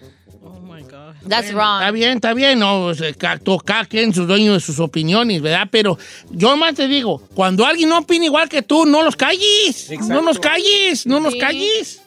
Oh 0.43 0.61
my 0.61 0.83
God. 0.83 1.15
That's 1.27 1.49
Está 1.51 1.81
wrong. 1.81 1.93
bien, 1.95 2.13
está 2.17 2.35
bien, 2.35 2.59
no, 2.59 2.85
o 2.87 2.95
sea, 2.95 3.13
ca- 3.15 3.39
to- 3.39 3.59
cada 3.59 3.85
quien 3.87 4.13
sus 4.13 4.27
dueños 4.27 4.55
de 4.55 4.61
sus 4.61 4.79
opiniones, 4.79 5.41
¿verdad? 5.43 5.69
Pero 5.71 5.99
yo 6.31 6.57
más 6.57 6.75
te 6.75 6.87
digo, 6.89 7.23
cuando 7.35 7.65
alguien 7.67 7.89
no 7.91 7.99
opina 7.99 8.25
igual 8.27 8.49
que 8.49 8.63
tú, 8.63 8.85
no 8.87 9.03
los 9.03 9.17
calles, 9.17 9.91
no 10.09 10.21
nos 10.23 10.39
calles, 10.39 11.07
no 11.07 11.21
nos 11.21 11.33
Sí. 11.35 11.39
calles. 11.39 12.00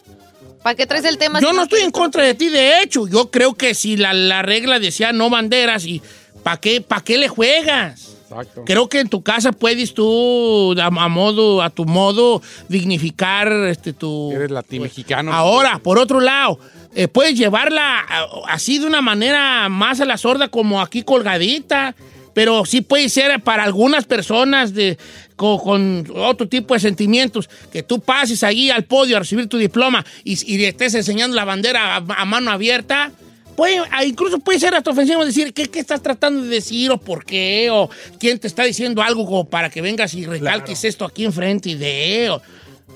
¿Para 0.63 0.75
qué 0.75 0.87
traes 0.87 1.05
el 1.05 1.17
tema? 1.17 1.39
Yo 1.41 1.49
si 1.51 1.55
no 1.55 1.63
estoy 1.63 1.81
en 1.81 1.91
contra 1.91 2.23
de 2.23 2.33
ti, 2.33 2.49
de 2.49 2.81
hecho, 2.81 3.07
yo 3.07 3.29
creo 3.29 3.53
que 3.53 3.73
si 3.75 3.97
la, 3.97 4.13
la 4.13 4.41
regla 4.41 4.79
decía 4.79 5.11
no 5.11 5.29
banderas, 5.29 5.85
y 5.85 6.01
¿para 6.41 6.57
qué, 6.57 6.81
pa' 6.81 7.01
qué 7.01 7.17
le 7.17 7.27
juegas? 7.27 8.09
Exacto. 8.29 8.63
Creo 8.65 8.87
que 8.89 8.99
en 9.01 9.09
tu 9.09 9.21
casa 9.21 9.51
puedes 9.51 9.93
tú, 9.93 10.73
a, 10.79 10.85
a 10.85 11.07
modo, 11.09 11.61
a 11.61 11.69
tu 11.69 11.85
modo, 11.85 12.41
dignificar 12.69 13.51
este, 13.67 13.93
tu... 13.93 14.31
Eres 14.31 14.49
latimexicano. 14.51 15.31
Ahora, 15.33 15.79
por 15.79 15.99
otro 15.99 16.19
lado, 16.19 16.57
eh, 16.95 17.07
puedes 17.07 17.37
llevarla 17.37 17.99
a- 17.99 18.25
así 18.47 18.79
de 18.79 18.85
una 18.87 19.01
manera 19.01 19.67
más 19.69 19.99
a 20.01 20.05
la 20.05 20.17
sorda 20.17 20.47
como 20.47 20.81
aquí 20.81 21.03
colgadita, 21.03 21.93
pero 22.33 22.65
sí 22.65 22.81
puede 22.81 23.09
ser 23.09 23.41
para 23.43 23.63
algunas 23.63 24.05
personas 24.05 24.73
de, 24.73 24.97
co- 25.35 25.61
con, 25.61 26.05
otro 26.15 26.47
tipo 26.47 26.73
de 26.73 26.79
sentimientos, 26.79 27.49
que 27.71 27.83
tú 27.83 27.99
pases 27.99 28.43
ahí 28.43 28.69
al 28.69 28.83
podio 28.85 29.17
a 29.17 29.19
recibir 29.19 29.47
tu 29.47 29.57
diploma 29.57 30.05
y, 30.23 30.33
y 30.53 30.57
le 30.57 30.69
estés 30.69 30.93
enseñando 30.95 31.35
la 31.35 31.45
bandera 31.45 31.95
a, 31.97 31.97
a 31.97 32.25
mano 32.25 32.51
abierta. 32.51 33.11
Puede, 33.55 33.77
ah, 33.91 34.03
incluso 34.03 34.39
puede 34.39 34.59
ser 34.59 34.73
hasta 34.73 34.89
ofensivo 34.89 35.23
decir 35.23 35.53
¿qué, 35.53 35.67
qué 35.67 35.79
estás 35.79 36.01
tratando 36.01 36.41
de 36.41 36.47
decir 36.49 36.89
o 36.89 36.97
por 36.97 37.23
qué 37.23 37.69
o 37.71 37.87
quién 38.19 38.39
te 38.39 38.47
está 38.47 38.63
diciendo 38.63 39.03
algo 39.03 39.25
como 39.27 39.45
para 39.47 39.69
que 39.69 39.79
vengas 39.79 40.15
y 40.15 40.25
recalques 40.25 40.83
esto 40.83 41.05
aquí 41.05 41.23
enfrente 41.25 41.69
y 41.69 41.75
de... 41.75 42.29
o- 42.31 42.41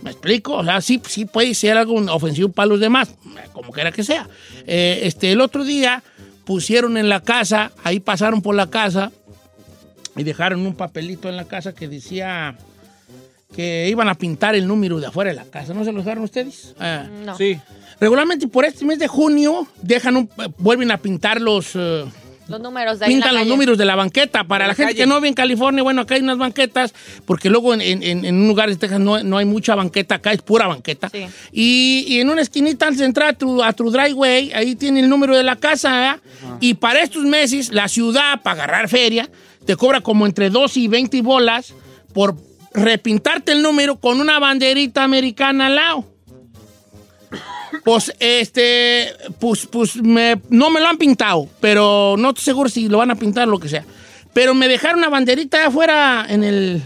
¿Me 0.02 0.12
explico? 0.12 0.54
O 0.58 0.64
sea, 0.64 0.80
sí, 0.80 1.02
sí 1.08 1.26
puede 1.26 1.54
ser 1.56 1.76
algo 1.76 1.96
ofensivo 2.14 2.50
para 2.50 2.68
los 2.68 2.80
demás, 2.80 3.10
como 3.52 3.72
quiera 3.72 3.92
que 3.92 4.04
sea. 4.04 4.30
Eh, 4.68 5.00
este, 5.04 5.32
el 5.32 5.42
otro 5.42 5.64
día 5.64 6.04
pusieron 6.46 6.98
en 6.98 7.10
la 7.10 7.22
casa, 7.24 7.72
ahí 7.84 8.00
pasaron 8.00 8.42
por 8.44 8.54
la 8.56 8.70
casa 8.70 9.12
y 10.18 10.24
dejaron 10.24 10.66
un 10.66 10.76
papelito 10.76 11.30
en 11.30 11.36
la 11.38 11.46
casa 11.46 11.74
que 11.74 11.88
decía 11.88 12.56
que 13.56 13.88
iban 13.90 14.10
a 14.10 14.16
pintar 14.16 14.56
el 14.56 14.68
número 14.68 15.00
de 15.00 15.08
afuera 15.08 15.30
de 15.30 15.36
la 15.38 15.46
casa. 15.46 15.74
¿No 15.74 15.86
se 15.86 15.92
lo 15.92 16.00
dejaron 16.00 16.24
ustedes? 16.24 16.76
Ah. 16.80 17.06
No. 17.26 17.38
Sí. 17.38 17.58
Regularmente 18.00 18.48
por 18.48 18.66
este 18.66 18.84
mes 18.86 19.00
de 19.00 19.08
junio 19.08 19.68
dejan 19.82 20.18
un, 20.18 20.30
eh, 20.40 20.48
vuelven 20.58 20.92
a 20.92 20.98
pintar 20.98 21.40
los... 21.42 21.72
eh, 21.76 22.06
Los 22.48 22.60
números 22.60 23.00
de 23.00 23.06
ahí 23.06 23.14
pintan 23.14 23.34
los 23.34 23.40
calle. 23.42 23.50
números 23.50 23.78
de 23.78 23.86
la 23.86 23.96
banqueta. 23.96 24.44
Para 24.44 24.66
la, 24.66 24.70
la 24.70 24.76
gente 24.76 24.94
que 24.96 25.08
no 25.08 25.16
vive 25.16 25.30
en 25.30 25.34
California, 25.34 25.82
bueno, 25.82 26.02
acá 26.02 26.16
hay 26.16 26.22
unas 26.22 26.38
banquetas, 26.38 26.94
porque 27.26 27.50
luego 27.50 27.74
en, 27.74 27.82
en, 27.82 28.04
en 28.26 28.36
un 28.36 28.48
lugar 28.48 28.70
de 28.70 28.76
Texas 28.76 29.00
no, 29.00 29.24
no 29.24 29.38
hay 29.38 29.46
mucha 29.46 29.74
banqueta, 29.76 30.16
acá 30.16 30.32
es 30.34 30.42
pura 30.42 30.68
banqueta. 30.68 31.10
Sí. 31.10 31.26
Y, 31.52 32.06
y 32.08 32.20
en 32.20 32.30
una 32.30 32.42
esquinita 32.42 32.86
antes 32.88 33.00
de 33.00 33.06
entrar 33.06 33.30
a 33.30 33.34
tu, 33.34 33.64
a 33.64 33.74
tu 33.74 33.90
driveway, 33.90 34.52
ahí 34.54 34.76
tiene 34.76 35.00
el 35.00 35.10
número 35.10 35.36
de 35.36 35.44
la 35.44 35.56
casa, 35.56 36.12
¿eh? 36.14 36.20
Y 36.60 36.76
para 36.76 37.02
estos 37.02 37.24
meses, 37.24 37.72
la 37.72 37.88
ciudad, 37.88 38.42
para 38.44 38.64
agarrar 38.64 38.88
feria, 38.90 39.28
te 39.68 39.76
cobra 39.76 40.02
como 40.02 40.26
entre 40.26 40.50
2 40.50 40.78
y 40.78 40.88
20 40.88 41.22
bolas 41.22 41.76
por 42.14 42.36
repintarte 42.74 43.52
el 43.52 43.62
número 43.62 44.00
con 44.00 44.20
una 44.20 44.40
banderita 44.40 45.04
americana 45.04 45.68
al 45.68 45.76
lado. 45.76 46.06
Pues, 47.84 48.14
este, 48.20 49.14
pues, 49.40 49.68
pues 49.68 49.96
me- 49.98 50.42
no 50.50 50.70
me 50.70 50.80
lo 50.80 50.88
han 50.88 50.98
pintado, 50.98 51.48
pero 51.60 52.16
no 52.18 52.30
estoy 52.30 52.44
seguro 52.44 52.70
si 52.70 52.88
lo 52.90 52.98
van 52.98 53.12
a 53.12 53.16
pintar 53.16 53.48
o 53.48 53.52
lo 53.52 53.60
que 53.60 53.70
sea. 53.70 53.86
Pero 54.34 54.54
me 54.54 54.68
dejaron 54.68 55.00
una 55.00 55.10
banderita 55.10 55.68
afuera 55.68 56.26
en 56.30 56.44
el, 56.44 56.82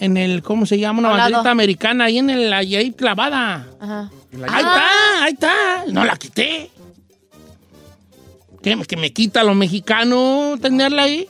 en 0.00 0.16
el, 0.16 0.42
¿cómo 0.42 0.66
se 0.66 0.78
llama? 0.78 1.00
Una 1.00 1.08
banderita 1.10 1.50
americana 1.50 2.04
ahí 2.04 2.18
en 2.18 2.30
el, 2.30 2.52
ahí 2.52 2.92
clavada. 2.92 3.66
Ajá. 3.80 4.10
Ahí 4.48 4.60
está, 4.62 5.24
ahí 5.24 5.32
está. 5.32 5.54
No 5.88 6.04
la 6.04 6.16
quité. 6.16 6.70
¿Qué? 8.62 8.76
¿Que 8.86 8.96
me 8.96 9.12
quita 9.12 9.42
lo 9.42 9.54
mexicano 9.54 10.54
tenerla 10.60 11.02
ahí? 11.04 11.26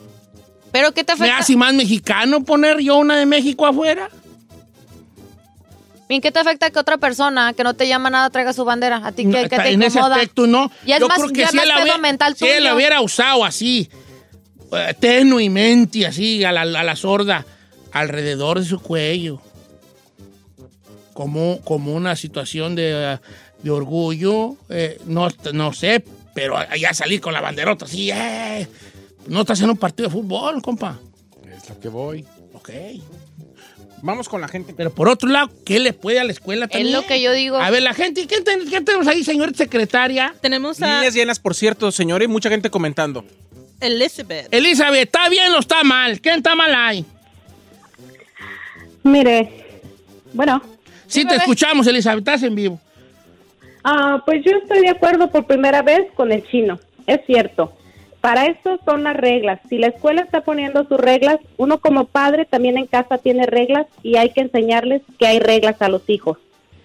¿Pero 0.71 0.91
qué 0.91 1.03
te 1.03 1.13
¿Me 1.15 1.25
afecta? 1.25 1.37
hace 1.39 1.55
más 1.55 1.73
mexicano 1.73 2.43
poner 2.43 2.79
yo 2.79 2.97
una 2.97 3.15
de 3.17 3.25
México 3.25 3.65
afuera? 3.65 4.09
¿En 6.09 6.21
qué 6.21 6.31
te 6.31 6.39
afecta 6.39 6.69
que 6.69 6.77
otra 6.79 6.97
persona 6.97 7.53
que 7.53 7.63
no 7.63 7.73
te 7.73 7.87
llama 7.87 8.09
nada 8.09 8.29
traiga 8.29 8.53
su 8.53 8.65
bandera? 8.65 9.01
¿A 9.03 9.11
ti 9.11 9.25
No, 9.25 9.31
qué, 9.37 9.49
qué 9.49 9.57
te 9.57 9.69
en 9.71 9.81
ese 9.81 9.97
incomoda? 9.97 10.15
aspecto 10.15 10.45
no. 10.47 10.71
Ya 10.85 10.95
es 10.95 11.01
Yo 11.01 11.07
más- 11.07 11.17
creo 11.17 11.29
que 11.31 11.47
si 11.47 11.55
más 11.55 11.65
él, 11.65 11.71
hubiera, 11.81 11.97
mental 11.97 12.35
si 12.35 12.45
él 12.47 12.63
lo 12.65 12.75
hubiera 12.75 13.01
usado 13.01 13.43
así, 13.45 13.89
eh, 14.71 14.93
tenuemente, 14.99 16.05
así, 16.05 16.43
a 16.43 16.51
la, 16.51 16.61
a 16.61 16.83
la 16.83 16.95
sorda, 16.95 17.45
alrededor 17.91 18.59
de 18.59 18.65
su 18.65 18.79
cuello, 18.79 19.41
como, 21.13 21.61
como 21.61 21.93
una 21.93 22.15
situación 22.15 22.75
de, 22.75 23.13
eh, 23.13 23.17
de 23.63 23.71
orgullo, 23.71 24.55
eh, 24.69 24.99
no, 25.05 25.29
no 25.53 25.73
sé, 25.73 26.03
pero 26.33 26.55
ya 26.75 26.93
salir 26.93 27.21
con 27.21 27.33
la 27.33 27.41
banderota 27.41 27.85
así, 27.85 28.09
eh, 28.11 28.67
no 29.27 29.41
estás 29.41 29.61
en 29.61 29.69
un 29.69 29.77
partido 29.77 30.09
de 30.09 30.13
fútbol, 30.13 30.61
compa. 30.61 30.99
Es 31.55 31.69
lo 31.69 31.79
que 31.79 31.89
voy. 31.89 32.25
Ok. 32.53 32.69
Vamos 34.01 34.27
con 34.27 34.41
la 34.41 34.49
gente. 34.49 34.73
Pero 34.75 34.93
por 34.93 35.07
otro 35.07 35.29
lado, 35.29 35.49
¿qué 35.65 35.79
le 35.79 35.93
puede 35.93 36.19
a 36.19 36.25
la 36.25 36.33
escuela 36.33 36.67
también? 36.67 36.87
Es 36.87 36.93
lo 37.01 37.07
que 37.07 37.21
yo 37.21 37.31
digo. 37.31 37.55
A 37.57 37.69
ver, 37.69 37.81
la 37.83 37.93
gente, 37.93 38.27
¿qué, 38.27 38.41
ten- 38.41 38.69
qué 38.69 38.81
tenemos 38.81 39.07
ahí, 39.07 39.23
señorita 39.23 39.57
secretaria? 39.59 40.35
Tenemos 40.41 40.81
a 40.81 40.95
Líneas 40.97 41.13
llenas, 41.13 41.39
por 41.39 41.55
cierto, 41.55 41.89
señores, 41.91 42.27
mucha 42.27 42.49
gente 42.49 42.69
comentando. 42.69 43.23
Elizabeth. 43.79 44.53
Elizabeth, 44.53 45.03
¿está 45.05 45.29
bien 45.29 45.53
o 45.53 45.59
está 45.59 45.83
mal? 45.85 46.19
¿Quién 46.19 46.35
está 46.37 46.53
mal 46.55 46.73
ahí? 46.75 47.05
Mire, 49.03 49.49
bueno, 50.33 50.61
Sí, 51.07 51.25
te 51.25 51.35
escuchamos, 51.35 51.85
Elizabeth, 51.85 52.19
estás 52.19 52.43
en 52.43 52.55
vivo. 52.55 52.81
Ah, 53.83 54.21
pues 54.25 54.43
yo 54.43 54.51
estoy 54.57 54.81
de 54.81 54.89
acuerdo 54.89 55.29
por 55.29 55.45
primera 55.45 55.81
vez 55.81 56.11
con 56.13 56.31
el 56.31 56.43
chino, 56.47 56.79
es 57.07 57.21
cierto. 57.25 57.73
Para 58.21 58.45
eso 58.45 58.79
son 58.85 59.03
las 59.03 59.17
reglas. 59.17 59.59
Si 59.69 59.77
la 59.77 59.87
escuela 59.87 60.21
está 60.21 60.41
poniendo 60.41 60.85
sus 60.85 60.97
reglas, 60.97 61.39
uno 61.57 61.79
como 61.79 62.05
padre 62.05 62.45
también 62.45 62.77
en 62.77 62.87
casa 62.87 63.17
tiene 63.17 63.45
reglas 63.45 63.85
y 64.01 64.15
hay 64.15 64.29
que 64.29 64.39
enseñarles 64.39 65.01
que 65.19 65.27
hay 65.27 65.39
reglas 65.39 65.81
a 65.81 65.89
los 65.89 66.09
hijos. 66.09 66.37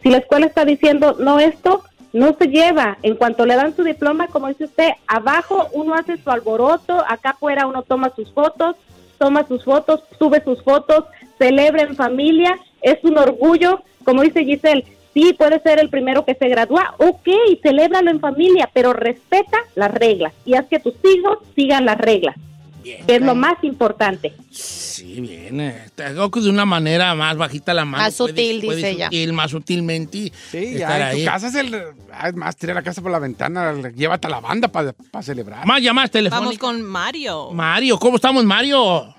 Si 0.02 0.10
la 0.10 0.18
escuela 0.18 0.46
está 0.46 0.64
diciendo 0.64 1.16
no 1.20 1.38
esto, 1.38 1.84
no 2.12 2.34
se 2.36 2.48
lleva. 2.48 2.98
En 3.02 3.14
cuanto 3.14 3.46
le 3.46 3.54
dan 3.54 3.76
su 3.76 3.84
diploma, 3.84 4.26
como 4.26 4.48
dice 4.48 4.64
usted, 4.64 4.90
abajo 5.06 5.68
uno 5.72 5.94
hace 5.94 6.16
su 6.16 6.28
alboroto, 6.28 7.04
acá 7.06 7.30
afuera 7.30 7.68
uno 7.68 7.82
toma 7.82 8.12
sus 8.16 8.32
fotos, 8.32 8.74
toma 9.18 9.46
sus 9.46 9.64
fotos, 9.64 10.02
sube 10.18 10.42
sus 10.42 10.62
fotos, 10.64 11.04
celebra 11.38 11.82
en 11.82 11.94
familia, 11.94 12.58
es 12.82 12.98
un 13.04 13.18
orgullo, 13.18 13.82
como 14.04 14.22
dice 14.22 14.44
Giselle, 14.44 14.84
sí 15.14 15.32
puede 15.36 15.60
ser 15.60 15.80
el 15.80 15.90
primero 15.90 16.24
que 16.24 16.34
se 16.34 16.48
gradúa, 16.48 16.94
ok, 16.98 17.28
celébralo 17.62 18.10
en 18.10 18.20
familia, 18.20 18.70
pero 18.72 18.92
respeta 18.92 19.58
las 19.74 19.90
reglas 19.92 20.32
y 20.44 20.54
haz 20.54 20.66
que 20.66 20.78
tus 20.80 20.94
hijos 21.04 21.38
sigan 21.56 21.84
las 21.84 21.98
reglas, 21.98 22.36
que 22.82 23.16
es 23.16 23.20
lo 23.22 23.34
más 23.34 23.62
importante. 23.62 24.32
Sí, 24.50 25.20
bien. 25.20 25.60
eh, 25.60 25.86
te 25.94 26.04
hago 26.04 26.30
que 26.30 26.40
de 26.40 26.50
una 26.50 26.64
manera 26.64 27.14
más 27.14 27.36
bajita 27.36 27.72
la 27.74 27.84
mano. 27.84 28.02
Más 28.02 28.14
sutil, 28.14 28.60
puedes 28.64 28.76
dice 28.78 28.90
ella. 28.90 29.04
sutil, 29.06 29.32
Más 29.32 29.50
sutilmente. 29.50 30.32
Sí, 30.50 30.56
estar 30.58 30.78
ya 30.78 30.96
en 30.96 31.02
ahí. 31.02 31.24
tu 31.24 31.30
casa 31.30 31.46
es 31.48 31.54
el. 31.54 31.74
ah, 32.12 32.28
Es 32.28 32.34
más, 32.34 32.56
tirar 32.56 32.74
la 32.76 32.82
casa 32.82 33.00
por 33.02 33.10
la 33.12 33.18
ventana, 33.20 33.74
llévate 33.94 34.26
a 34.26 34.30
la 34.30 34.40
banda 34.40 34.68
para 34.68 34.92
celebrar. 35.22 35.64
Más 35.66 35.80
llamadas 35.80 36.10
telefónicas. 36.10 36.58
Vamos 36.60 36.78
con 36.80 36.82
Mario. 36.82 37.50
Mario, 37.52 37.98
¿cómo 37.98 38.16
estamos, 38.16 38.44
Mario? 38.44 39.14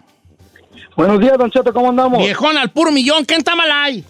Buenos 0.97 1.19
días, 1.19 1.37
Don 1.37 1.49
Cheto, 1.49 1.71
¿cómo 1.73 1.89
andamos? 1.89 2.19
Viejón 2.19 2.57
al 2.57 2.71
puro 2.71 2.91
millón, 2.91 3.23
¿quién 3.23 3.39
está 3.39 3.55
mal 3.55 3.69
ahí? 3.71 4.03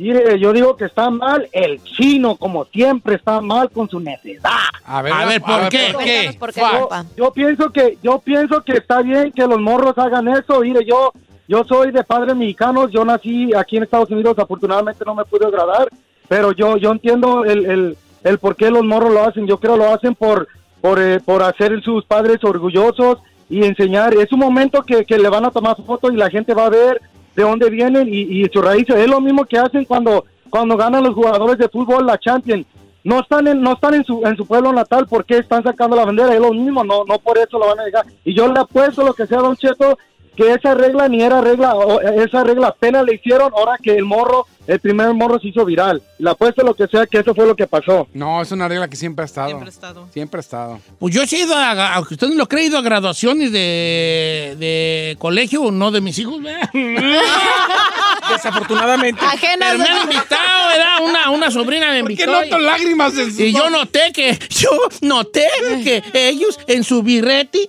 Mire, 0.00 0.38
yo 0.38 0.52
digo 0.52 0.76
que 0.76 0.86
está 0.86 1.10
mal 1.10 1.46
el 1.52 1.82
chino, 1.84 2.36
como 2.36 2.64
siempre 2.64 3.16
está 3.16 3.40
mal 3.40 3.70
con 3.70 3.88
su 3.88 4.00
necedad. 4.00 4.50
A 4.84 5.02
ver, 5.02 5.12
A 5.12 5.26
ver, 5.26 5.42
¿por 5.42 5.68
qué? 5.68 5.92
Cuéntanos 5.92 6.36
por 6.36 6.52
qué, 6.52 6.60
Yo, 6.60 6.88
yo 7.16 7.32
pienso 7.32 7.70
que 7.70 7.98
yo 8.02 8.18
pienso 8.18 8.62
que 8.62 8.72
está 8.78 9.02
bien 9.02 9.30
que 9.32 9.46
los 9.46 9.60
morros 9.60 9.98
hagan 9.98 10.28
eso. 10.28 10.60
Mire, 10.60 10.84
yo 10.86 11.12
yo 11.46 11.64
soy 11.64 11.90
de 11.90 12.02
padres 12.02 12.34
mexicanos, 12.34 12.90
yo 12.90 13.04
nací 13.04 13.52
aquí 13.54 13.76
en 13.76 13.82
Estados 13.82 14.10
Unidos, 14.10 14.38
afortunadamente 14.38 15.04
no 15.04 15.14
me 15.14 15.24
pude 15.24 15.46
agradar, 15.46 15.88
pero 16.28 16.52
yo 16.52 16.78
yo 16.78 16.92
entiendo 16.92 17.44
el, 17.44 17.66
el, 17.66 17.96
el 18.24 18.38
por 18.38 18.56
qué 18.56 18.70
los 18.70 18.84
morros 18.84 19.12
lo 19.12 19.24
hacen. 19.24 19.46
Yo 19.46 19.60
creo 19.60 19.76
lo 19.76 19.92
hacen 19.92 20.14
por 20.14 20.48
por, 20.80 21.00
eh, 21.00 21.20
por 21.20 21.42
hacer 21.42 21.82
sus 21.82 22.04
padres 22.06 22.42
orgullosos 22.42 23.18
y 23.48 23.64
enseñar. 23.64 24.14
Es 24.14 24.32
un 24.32 24.40
momento 24.40 24.82
que, 24.82 25.04
que 25.04 25.18
le 25.18 25.28
van 25.28 25.44
a 25.44 25.50
tomar 25.50 25.76
su 25.76 25.84
foto 25.84 26.10
y 26.10 26.16
la 26.16 26.30
gente 26.30 26.54
va 26.54 26.66
a 26.66 26.70
ver 26.70 27.00
de 27.34 27.42
dónde 27.42 27.70
vienen 27.70 28.08
y, 28.08 28.20
y 28.20 28.48
sus 28.52 28.64
raíces. 28.64 28.96
Es 28.96 29.08
lo 29.08 29.20
mismo 29.20 29.44
que 29.44 29.58
hacen 29.58 29.84
cuando 29.84 30.24
cuando 30.50 30.76
ganan 30.76 31.04
los 31.04 31.14
jugadores 31.14 31.56
de 31.56 31.68
fútbol 31.68 32.04
la 32.04 32.18
Champions. 32.18 32.66
No 33.02 33.20
están 33.20 33.46
en, 33.46 33.62
no 33.62 33.72
están 33.72 33.94
en 33.94 34.04
su, 34.04 34.20
en 34.26 34.36
su 34.36 34.46
pueblo 34.46 34.72
natal 34.74 35.06
porque 35.08 35.38
están 35.38 35.62
sacando 35.62 35.96
la 35.96 36.04
bandera, 36.04 36.34
es 36.34 36.40
lo 36.40 36.52
mismo, 36.52 36.84
no, 36.84 37.04
no 37.06 37.18
por 37.18 37.38
eso 37.38 37.58
lo 37.58 37.68
van 37.68 37.80
a 37.80 37.84
dejar. 37.84 38.04
Y 38.24 38.34
yo 38.34 38.46
le 38.52 38.60
apuesto 38.60 39.02
lo 39.02 39.14
que 39.14 39.26
sea, 39.26 39.38
Don 39.38 39.56
Cheto, 39.56 39.96
que 40.40 40.52
esa 40.54 40.74
regla 40.74 41.06
ni 41.08 41.22
era 41.22 41.40
regla, 41.42 41.74
o- 41.74 42.00
esa 42.00 42.42
regla 42.44 42.68
apenas 42.68 43.04
le 43.04 43.14
hicieron 43.16 43.52
ahora 43.54 43.76
que 43.82 43.94
el 43.94 44.04
morro, 44.04 44.46
el 44.66 44.80
primer 44.80 45.12
morro 45.12 45.38
se 45.38 45.48
hizo 45.48 45.64
viral. 45.64 46.00
Le 46.18 46.30
apuesto 46.30 46.62
lo 46.62 46.74
que 46.74 46.86
sea 46.86 47.06
que 47.06 47.18
eso 47.18 47.34
fue 47.34 47.44
lo 47.46 47.54
que 47.54 47.66
pasó. 47.66 48.08
No, 48.14 48.40
es 48.40 48.50
una 48.52 48.66
regla 48.68 48.88
que 48.88 48.96
siempre 48.96 49.22
ha 49.24 49.26
estado. 49.26 49.48
Siempre 49.48 49.68
ha 49.68 49.70
estado. 49.72 50.08
Siempre 50.12 50.38
ha 50.38 50.40
estado. 50.40 50.80
Pues 50.98 51.14
yo 51.14 51.22
he 51.22 51.36
ido, 51.38 51.54
a, 51.54 51.94
aunque 51.94 52.14
usted 52.14 52.28
no 52.28 52.34
lo 52.36 52.46
creído, 52.48 52.78
a 52.78 52.82
graduaciones 52.82 53.52
de, 53.52 54.56
de 54.58 55.16
colegio, 55.18 55.70
no 55.70 55.90
de 55.90 56.00
mis 56.00 56.18
hijos, 56.18 56.42
¿verdad? 56.42 56.70
Desafortunadamente. 58.30 59.24
Ajenas. 59.24 59.72
Pero 59.72 59.78
me 59.78 59.88
han 59.88 60.02
invitado, 60.02 60.68
¿verdad? 60.68 61.02
Una, 61.02 61.30
una 61.30 61.50
sobrina 61.50 61.90
me 61.90 62.00
¿Por 62.00 62.08
qué 62.14 62.22
invitó. 62.24 62.44
y- 62.44 62.50
noto 62.50 62.58
lágrimas 62.62 63.16
en 63.18 63.30
sus 63.30 63.40
Y 63.40 63.52
yo 63.52 63.70
noté 63.70 64.12
que, 64.12 64.38
yo 64.50 64.70
noté 65.02 65.46
que 65.84 66.02
ellos 66.14 66.58
en 66.66 66.84
su 66.84 67.02
birreti 67.02 67.68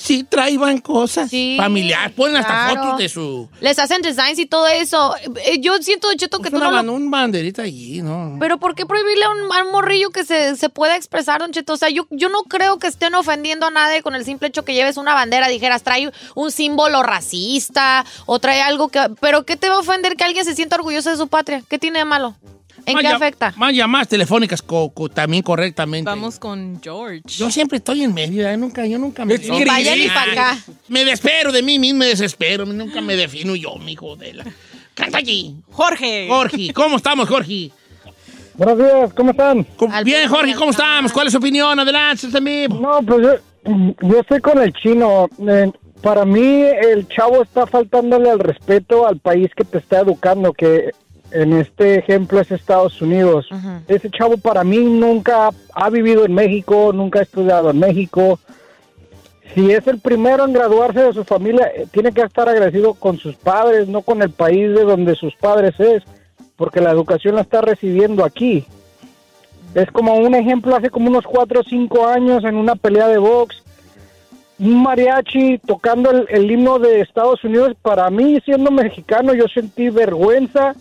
sí 0.00 0.24
traían 0.24 0.78
cosas 0.78 1.28
Sí, 1.30 1.56
familiares. 1.58 2.12
Ponen 2.14 2.36
hasta 2.38 2.52
claro. 2.72 2.82
fotos 2.82 2.98
de 2.98 3.08
su... 3.08 3.48
Les 3.60 3.78
hacen 3.78 4.00
designs 4.02 4.38
y 4.38 4.46
todo 4.46 4.66
eso. 4.66 5.14
Eh, 5.44 5.60
Yo 5.60 5.76
siento, 5.78 6.08
Cheto, 6.14 6.38
que 6.38 6.50
Pues 6.50 6.62
tú 6.62 6.70
no 6.70 6.82
lo... 6.82 6.92
un 6.92 7.10
banderita 7.10 7.62
allí, 7.62 8.02
¿no? 8.02 8.36
Pero 8.40 8.58
¿por 8.58 8.74
qué 8.74 8.86
prohibirle 8.86 9.24
a 9.24 9.30
un, 9.30 9.52
a 9.52 9.64
un 9.64 9.72
morrillo 9.72 10.10
que 10.10 10.24
se, 10.24 10.56
se 10.56 10.68
pueda 10.68 10.96
expresar, 10.96 11.40
Don 11.40 11.52
Cheto? 11.52 11.74
O 11.74 11.76
sea, 11.76 11.90
yo, 11.90 12.06
yo 12.10 12.28
no 12.28 12.42
creo 12.44 12.78
que 12.78 12.86
estén 12.86 13.14
ofendiendo 13.14 13.66
a 13.66 13.70
nadie 13.70 14.02
con 14.02 14.14
el 14.14 14.24
simple 14.24 14.48
hecho 14.48 14.64
que 14.64 14.74
lleves 14.74 14.96
una 14.96 15.14
bandera. 15.14 15.48
Dijeras, 15.48 15.82
trae 15.82 16.10
un 16.34 16.50
símbolo 16.50 17.02
racista 17.02 18.04
o 18.26 18.38
trae 18.38 18.62
algo 18.62 18.88
que... 18.88 19.00
Pero 19.20 19.44
¿qué 19.44 19.56
te 19.56 19.68
va 19.68 19.76
a 19.76 19.80
ofender 19.80 20.16
que 20.16 20.24
alguien 20.24 20.44
se 20.44 20.54
sienta 20.54 20.76
orgulloso 20.76 21.10
de 21.10 21.16
su 21.16 21.28
patria? 21.28 21.62
¿Qué 21.68 21.78
tiene 21.78 21.98
de 22.00 22.04
malo? 22.04 22.34
¿En 22.86 22.94
Más 22.94 23.02
qué 23.02 23.08
afecta? 23.08 23.52
Más 23.56 23.74
llamadas 23.74 24.08
telefónicas 24.08 24.62
co- 24.62 24.90
co- 24.90 25.08
también 25.08 25.42
correctamente. 25.42 26.08
Vamos 26.08 26.38
con 26.38 26.80
George. 26.82 27.22
Yo 27.26 27.50
siempre 27.50 27.78
estoy 27.78 28.02
en 28.02 28.12
medio, 28.14 28.48
¿eh? 28.48 28.56
nunca, 28.56 28.86
yo 28.86 28.98
nunca 28.98 29.24
me... 29.24 29.36
Ni 29.38 29.48
para 29.64 29.74
allá 29.76 29.96
ni 29.96 30.08
para 30.08 30.32
acá. 30.32 30.58
Me 30.88 31.04
desespero 31.04 31.52
de 31.52 31.62
mí 31.62 31.78
mismo, 31.78 31.98
me 32.00 32.06
desespero. 32.06 32.64
Nunca 32.66 33.00
me 33.00 33.16
defino 33.16 33.54
yo, 33.56 33.76
mi 33.76 33.92
hijo 33.92 34.16
de 34.16 34.34
la... 34.34 34.44
Canta 34.94 35.18
allí. 35.18 35.56
Jorge. 35.70 36.26
Jorge, 36.28 36.72
¿cómo 36.74 36.96
estamos, 36.96 37.28
Jorge? 37.28 37.70
Buenos 38.54 38.78
días, 38.78 39.14
¿cómo 39.14 39.30
están? 39.30 39.64
¿Cómo- 39.76 39.94
Al 39.94 40.04
Bien, 40.04 40.28
Jorge, 40.28 40.54
¿cómo 40.54 40.70
estamos? 40.72 41.12
¿Cuál 41.12 41.28
es 41.28 41.32
su 41.32 41.38
opinión? 41.38 41.78
Adelante, 41.78 42.26
usted 42.26 42.42
mismo. 42.42 42.78
No, 42.80 43.00
pues 43.06 43.22
yo, 43.22 43.94
yo 44.02 44.20
estoy 44.20 44.40
con 44.40 44.60
el 44.60 44.72
chino. 44.74 45.28
Eh, 45.48 45.70
para 46.02 46.24
mí 46.26 46.40
el 46.82 47.06
chavo 47.08 47.42
está 47.42 47.66
faltándole 47.66 48.28
al 48.30 48.38
respeto 48.38 49.06
al 49.06 49.18
país 49.18 49.50
que 49.56 49.64
te 49.64 49.78
está 49.78 50.00
educando, 50.00 50.52
que 50.52 50.90
en 51.32 51.52
este 51.54 51.98
ejemplo 51.98 52.40
es 52.40 52.50
Estados 52.50 53.00
Unidos. 53.00 53.48
Ese 53.88 54.10
chavo 54.10 54.36
para 54.36 54.64
mí 54.64 54.78
nunca 54.78 55.50
ha 55.74 55.90
vivido 55.90 56.24
en 56.24 56.34
México, 56.34 56.92
nunca 56.92 57.20
ha 57.20 57.22
estudiado 57.22 57.70
en 57.70 57.78
México. 57.78 58.38
Si 59.54 59.70
es 59.70 59.86
el 59.86 59.98
primero 59.98 60.44
en 60.44 60.52
graduarse 60.52 61.02
de 61.02 61.12
su 61.12 61.24
familia, 61.24 61.70
eh, 61.74 61.86
tiene 61.90 62.12
que 62.12 62.22
estar 62.22 62.48
agradecido 62.48 62.94
con 62.94 63.18
sus 63.18 63.34
padres, 63.34 63.88
no 63.88 64.02
con 64.02 64.22
el 64.22 64.30
país 64.30 64.68
de 64.68 64.84
donde 64.84 65.16
sus 65.16 65.34
padres 65.34 65.78
es, 65.80 66.04
porque 66.56 66.80
la 66.80 66.92
educación 66.92 67.34
la 67.34 67.40
está 67.40 67.60
recibiendo 67.60 68.24
aquí. 68.24 68.64
Es 69.74 69.90
como 69.90 70.16
un 70.16 70.34
ejemplo 70.34 70.76
hace 70.76 70.90
como 70.90 71.08
unos 71.08 71.24
4 71.24 71.60
o 71.60 71.64
5 71.64 72.06
años 72.06 72.44
en 72.44 72.56
una 72.56 72.76
pelea 72.76 73.08
de 73.08 73.18
box. 73.18 73.62
Un 74.58 74.82
mariachi 74.82 75.58
tocando 75.58 76.10
el, 76.10 76.26
el 76.28 76.50
himno 76.50 76.78
de 76.78 77.00
Estados 77.00 77.42
Unidos. 77.42 77.74
Para 77.82 78.08
mí, 78.10 78.38
siendo 78.44 78.70
mexicano, 78.70 79.32
yo 79.32 79.46
sentí 79.52 79.88
vergüenza 79.88 80.74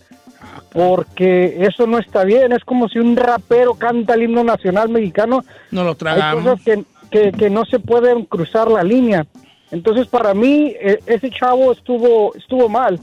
porque 0.71 1.65
eso 1.65 1.87
no 1.87 1.97
está 1.97 2.23
bien. 2.23 2.51
Es 2.51 2.63
como 2.63 2.87
si 2.89 2.99
un 2.99 3.15
rapero 3.15 3.73
canta 3.75 4.13
el 4.13 4.23
himno 4.23 4.43
nacional 4.43 4.89
mexicano. 4.89 5.43
No 5.71 5.83
lo 5.83 5.91
Hay 5.91 5.95
tragamos. 5.95 6.43
cosas 6.43 6.61
que, 6.63 6.83
que, 7.09 7.31
que 7.31 7.49
no 7.49 7.65
se 7.65 7.79
pueden 7.79 8.25
cruzar 8.25 8.69
la 8.69 8.83
línea. 8.83 9.25
Entonces, 9.71 10.07
para 10.07 10.33
mí, 10.33 10.73
e- 10.79 10.99
ese 11.05 11.29
chavo 11.29 11.71
estuvo, 11.71 12.33
estuvo 12.35 12.69
mal, 12.69 12.99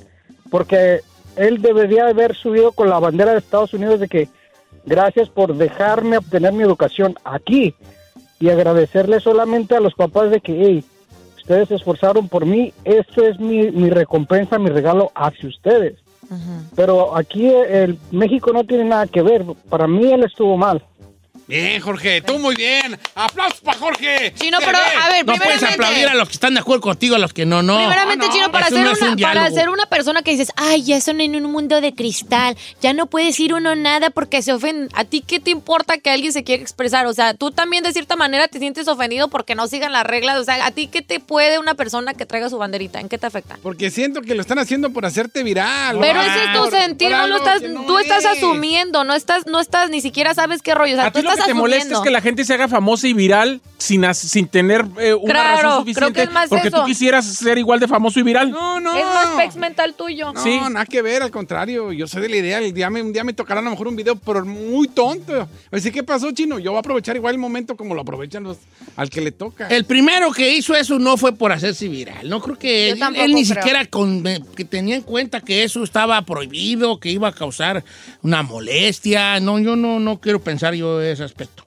porque 0.50 1.00
él 1.36 1.60
debería 1.62 2.08
haber 2.08 2.34
subido 2.34 2.72
con 2.72 2.88
la 2.90 2.98
bandera 2.98 3.32
de 3.32 3.38
Estados 3.38 3.74
Unidos 3.74 4.00
de 4.00 4.08
que 4.08 4.28
gracias 4.84 5.28
por 5.28 5.54
dejarme 5.54 6.18
obtener 6.18 6.52
mi 6.52 6.62
educación 6.62 7.14
aquí 7.24 7.74
y 8.40 8.48
agradecerle 8.48 9.20
solamente 9.20 9.76
a 9.76 9.80
los 9.80 9.94
papás 9.94 10.30
de 10.30 10.40
que, 10.40 10.52
hey, 10.60 10.84
ustedes 11.36 11.68
se 11.68 11.76
esforzaron 11.76 12.28
por 12.28 12.46
mí, 12.46 12.72
esto 12.84 13.24
es 13.24 13.38
mi, 13.38 13.70
mi 13.70 13.88
recompensa, 13.90 14.58
mi 14.58 14.70
regalo 14.70 15.10
hacia 15.14 15.48
ustedes. 15.48 15.94
Pero 16.74 17.16
aquí 17.16 17.46
el 17.48 17.98
México 18.10 18.52
no 18.52 18.64
tiene 18.64 18.84
nada 18.84 19.06
que 19.06 19.22
ver. 19.22 19.44
Para 19.68 19.86
mí 19.86 20.12
él 20.12 20.24
estuvo 20.24 20.56
mal. 20.56 20.82
Bien, 21.48 21.80
Jorge, 21.80 22.22
tú 22.22 22.38
muy 22.40 22.56
bien. 22.56 22.98
Aplausos 23.14 23.60
para 23.60 23.78
Jorge. 23.78 24.34
Chino, 24.34 24.58
pero 24.58 24.78
ve. 24.78 25.00
a 25.00 25.08
ver, 25.10 25.24
No 25.26 25.34
puedes 25.36 25.62
aplaudir 25.62 26.08
a 26.08 26.14
los 26.14 26.28
que 26.28 26.34
están 26.34 26.54
de 26.54 26.60
acuerdo 26.60 26.80
contigo, 26.82 27.14
a 27.14 27.18
los 27.20 27.32
que 27.32 27.46
no, 27.46 27.62
no. 27.62 27.76
Primeramente, 27.76 28.26
No, 28.26 28.32
no, 28.32 28.36
Chino, 28.36 28.50
para, 28.52 28.66
ser 28.68 28.74
no 28.80 28.90
una, 28.90 29.10
un 29.12 29.16
para 29.20 29.50
ser 29.52 29.68
una 29.68 29.86
persona 29.86 30.22
que 30.22 30.32
dices, 30.32 30.50
ay, 30.56 30.82
ya 30.82 31.00
son 31.00 31.20
en 31.20 31.36
un 31.36 31.52
mundo 31.52 31.80
de 31.80 31.94
cristal, 31.94 32.56
ya 32.80 32.92
no 32.94 33.06
puede 33.06 33.26
decir 33.26 33.54
uno 33.54 33.76
nada 33.76 34.10
porque 34.10 34.42
se 34.42 34.52
ofenden. 34.52 34.88
¿A 34.94 35.04
ti 35.04 35.20
qué 35.20 35.38
te 35.38 35.50
importa 35.50 35.98
que 35.98 36.10
alguien 36.10 36.32
se 36.32 36.42
quiera 36.42 36.60
expresar? 36.62 37.06
O 37.06 37.14
sea, 37.14 37.34
tú 37.34 37.52
también 37.52 37.84
de 37.84 37.92
cierta 37.92 38.16
manera 38.16 38.48
te 38.48 38.58
sientes 38.58 38.88
ofendido 38.88 39.28
porque 39.28 39.54
no 39.54 39.68
sigan 39.68 39.92
las 39.92 40.04
reglas. 40.04 40.38
O 40.40 40.44
sea, 40.44 40.66
¿a 40.66 40.72
ti 40.72 40.88
qué 40.88 41.00
te 41.02 41.20
puede 41.20 41.60
una 41.60 41.74
persona 41.74 42.14
que 42.14 42.26
traiga 42.26 42.50
su 42.50 42.58
banderita? 42.58 42.98
¿En 42.98 43.08
qué 43.08 43.18
te 43.18 43.26
afecta? 43.26 43.56
Porque 43.62 43.90
siento 43.92 44.20
que 44.22 44.34
lo 44.34 44.40
están 44.40 44.58
haciendo 44.58 44.90
por 44.90 45.06
hacerte 45.06 45.44
viral. 45.44 45.98
Pero 46.00 46.20
ese 46.22 46.44
es 46.44 46.52
tu 46.54 46.58
por- 46.58 46.70
sentir, 46.72 47.10
por 47.10 47.18
no 47.18 47.26
lo 47.28 47.34
algo 47.36 47.46
estás, 47.46 47.86
tú 47.86 47.98
estás 48.00 48.24
es. 48.24 48.38
asumiendo, 48.38 49.04
no 49.04 49.14
estás, 49.14 49.46
no 49.46 49.60
estás, 49.60 49.90
ni 49.90 50.00
siquiera 50.00 50.34
sabes 50.34 50.60
qué 50.60 50.74
rollo. 50.74 50.94
O 50.94 51.00
sea, 51.00 51.12
tú 51.12 51.22
lo 51.22 51.35
que 51.36 51.44
te 51.44 51.50
asumiendo. 51.52 51.62
molesta 51.62 51.94
es 51.94 52.00
que 52.00 52.10
la 52.10 52.20
gente 52.20 52.44
se 52.44 52.54
haga 52.54 52.68
famosa 52.68 53.06
y 53.08 53.12
viral 53.12 53.60
sin, 53.78 54.04
sin 54.14 54.48
tener 54.48 54.84
eh, 54.98 55.14
una 55.14 55.32
Claro, 55.32 55.56
razón 55.56 55.70
creo 55.70 55.78
suficiente. 55.80 56.12
que 56.14 56.22
es 56.22 56.32
más 56.32 56.48
porque 56.48 56.68
eso. 56.68 56.80
tú 56.80 56.84
quisieras 56.86 57.24
ser 57.26 57.58
igual 57.58 57.80
de 57.80 57.88
famoso 57.88 58.18
y 58.20 58.22
viral. 58.22 58.50
No, 58.50 58.80
no. 58.80 58.96
Es 58.96 59.04
más 59.04 59.26
pex 59.36 59.56
mental 59.56 59.94
tuyo. 59.94 60.32
No, 60.32 60.42
Sí. 60.42 60.58
nada 60.70 60.86
que 60.86 61.02
ver, 61.02 61.22
al 61.22 61.30
contrario. 61.30 61.92
Yo 61.92 62.06
soy 62.06 62.22
de 62.22 62.28
la 62.28 62.36
idea. 62.36 62.58
El 62.58 62.72
día 62.72 62.90
me, 62.90 63.02
un 63.02 63.12
día 63.12 63.24
me 63.24 63.32
tocará 63.32 63.60
a 63.60 63.62
lo 63.62 63.70
mejor 63.70 63.88
un 63.88 63.96
video, 63.96 64.16
pero 64.16 64.44
muy 64.44 64.88
tonto. 64.88 65.48
Así, 65.70 65.90
¿qué 65.92 66.02
pasó, 66.02 66.30
chino? 66.32 66.58
Yo 66.58 66.70
voy 66.72 66.78
a 66.78 66.80
aprovechar 66.80 67.16
igual 67.16 67.34
el 67.34 67.40
momento 67.40 67.76
como 67.76 67.94
lo 67.94 68.00
aprovechan 68.02 68.42
los 68.44 68.58
al 68.96 69.10
que 69.10 69.20
le 69.20 69.32
toca. 69.32 69.68
El 69.68 69.84
primero 69.84 70.32
que 70.32 70.54
hizo 70.56 70.74
eso 70.74 70.98
no 70.98 71.16
fue 71.16 71.32
por 71.34 71.52
hacerse 71.52 71.88
viral. 71.88 72.28
No 72.28 72.40
creo 72.40 72.58
que 72.58 72.94
Yo 72.98 73.06
él, 73.14 73.34
ni 73.34 73.44
creo. 73.44 73.56
siquiera 73.56 73.84
con- 73.86 74.26
eh, 74.26 74.40
que 74.56 74.64
tenía 74.64 74.96
en 74.96 75.02
cuenta 75.02 75.40
que 75.40 75.62
eso 75.64 75.82
estaba 75.84 76.20
prohibido, 76.22 76.98
que 77.00 77.10
iba 77.10 77.28
a 77.28 77.32
causar 77.32 77.84
una 78.22 78.42
molestia. 78.42 79.40
No, 79.40 79.58
yo 79.58 79.76
no, 79.76 80.00
no 80.00 80.20
quiero 80.20 80.40
pensar 80.40 80.74
yo 80.74 81.00
ese 81.00 81.24
aspecto. 81.26 81.64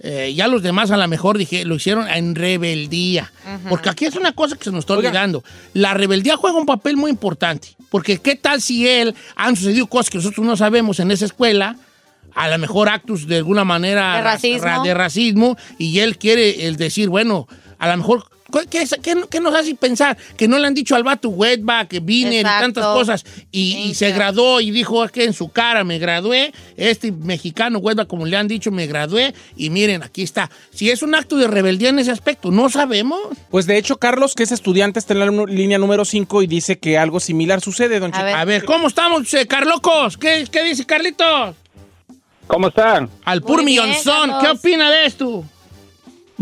Eh, 0.00 0.32
ya 0.34 0.48
los 0.48 0.62
demás 0.62 0.90
a 0.90 0.96
lo 0.96 1.06
mejor 1.06 1.38
dije, 1.38 1.64
lo 1.64 1.76
hicieron 1.76 2.08
en 2.08 2.34
rebeldía. 2.34 3.30
Porque 3.68 3.88
aquí 3.88 4.04
es 4.06 4.16
una 4.16 4.32
cosa 4.32 4.56
que 4.56 4.64
se 4.64 4.70
nos 4.72 4.80
está 4.80 4.94
Oiga. 4.94 5.08
olvidando. 5.10 5.44
La 5.74 5.94
rebeldía 5.94 6.36
juega 6.36 6.58
un 6.58 6.66
papel 6.66 6.96
muy 6.96 7.10
importante. 7.10 7.68
Porque 7.90 8.18
qué 8.18 8.34
tal 8.36 8.60
si 8.60 8.88
él 8.88 9.14
han 9.36 9.54
sucedido 9.54 9.86
cosas 9.86 10.10
que 10.10 10.18
nosotros 10.18 10.44
no 10.44 10.56
sabemos 10.56 10.98
en 10.98 11.10
esa 11.12 11.26
escuela, 11.26 11.76
a 12.34 12.48
lo 12.48 12.58
mejor 12.58 12.88
actos 12.88 13.26
de 13.26 13.36
alguna 13.36 13.64
manera 13.64 14.16
De 14.16 14.22
racismo. 14.22 14.64
ra- 14.64 14.82
de 14.82 14.94
racismo, 14.94 15.56
y 15.78 15.98
él 16.00 16.16
quiere 16.18 16.66
el 16.66 16.76
decir, 16.76 17.08
bueno, 17.10 17.46
a 17.78 17.88
lo 17.90 17.96
mejor, 17.98 18.24
¿qué, 18.70 18.86
qué- 19.02 19.24
qué 19.30 19.40
nos 19.40 19.54
hace 19.54 19.74
pensar? 19.74 20.16
Que 20.36 20.46
no 20.46 20.58
le 20.58 20.66
han 20.66 20.74
dicho 20.74 20.94
al 20.94 21.02
vato 21.02 21.28
wetback, 21.30 21.88
que 21.88 22.00
vine 22.00 22.40
y 22.40 22.42
tantas 22.42 22.84
cosas, 22.84 23.24
y, 23.50 23.76
y 23.78 23.94
se 23.94 24.10
graduó 24.12 24.60
y 24.60 24.70
dijo 24.70 25.06
que 25.08 25.24
en 25.24 25.32
su 25.32 25.48
cara 25.50 25.82
me 25.84 25.98
gradué, 25.98 26.52
este 26.76 27.10
mexicano 27.12 27.78
wetback, 27.78 28.06
como 28.08 28.26
le 28.26 28.36
han 28.36 28.48
dicho, 28.48 28.70
me 28.70 28.86
gradué, 28.86 29.34
y 29.56 29.70
miren, 29.70 30.02
aquí 30.02 30.22
está. 30.22 30.50
Si 30.72 30.90
es 30.90 31.02
un 31.02 31.14
acto 31.14 31.36
de 31.36 31.46
rebeldía 31.48 31.88
en 31.90 31.98
ese 31.98 32.10
aspecto, 32.10 32.50
no 32.50 32.68
sabemos. 32.68 33.20
Pues 33.50 33.66
de 33.66 33.78
hecho, 33.78 33.96
Carlos, 33.98 34.34
que 34.34 34.42
es 34.42 34.52
estudiante, 34.52 34.98
está 34.98 35.14
en 35.14 35.20
la 35.20 35.44
línea 35.46 35.78
número 35.78 36.04
5 36.04 36.42
y 36.42 36.46
dice 36.46 36.78
que 36.78 36.98
algo 36.98 37.20
similar 37.20 37.60
sucede, 37.60 37.98
don 38.00 38.14
A 38.14 38.22
ver. 38.22 38.34
A 38.36 38.44
ver, 38.44 38.64
¿cómo 38.64 38.88
estamos, 38.88 39.32
eh, 39.34 39.46
Carlocos? 39.46 40.16
¿Qué, 40.18 40.46
¿Qué 40.50 40.62
dice 40.62 40.84
Carlitos? 40.84 41.56
¿Cómo 42.46 42.68
están? 42.68 43.08
Al 43.24 43.40
pur 43.40 43.62
millonzón, 43.64 44.32
¿qué 44.40 44.48
opina 44.48 44.90
de 44.90 45.06
esto? 45.06 45.44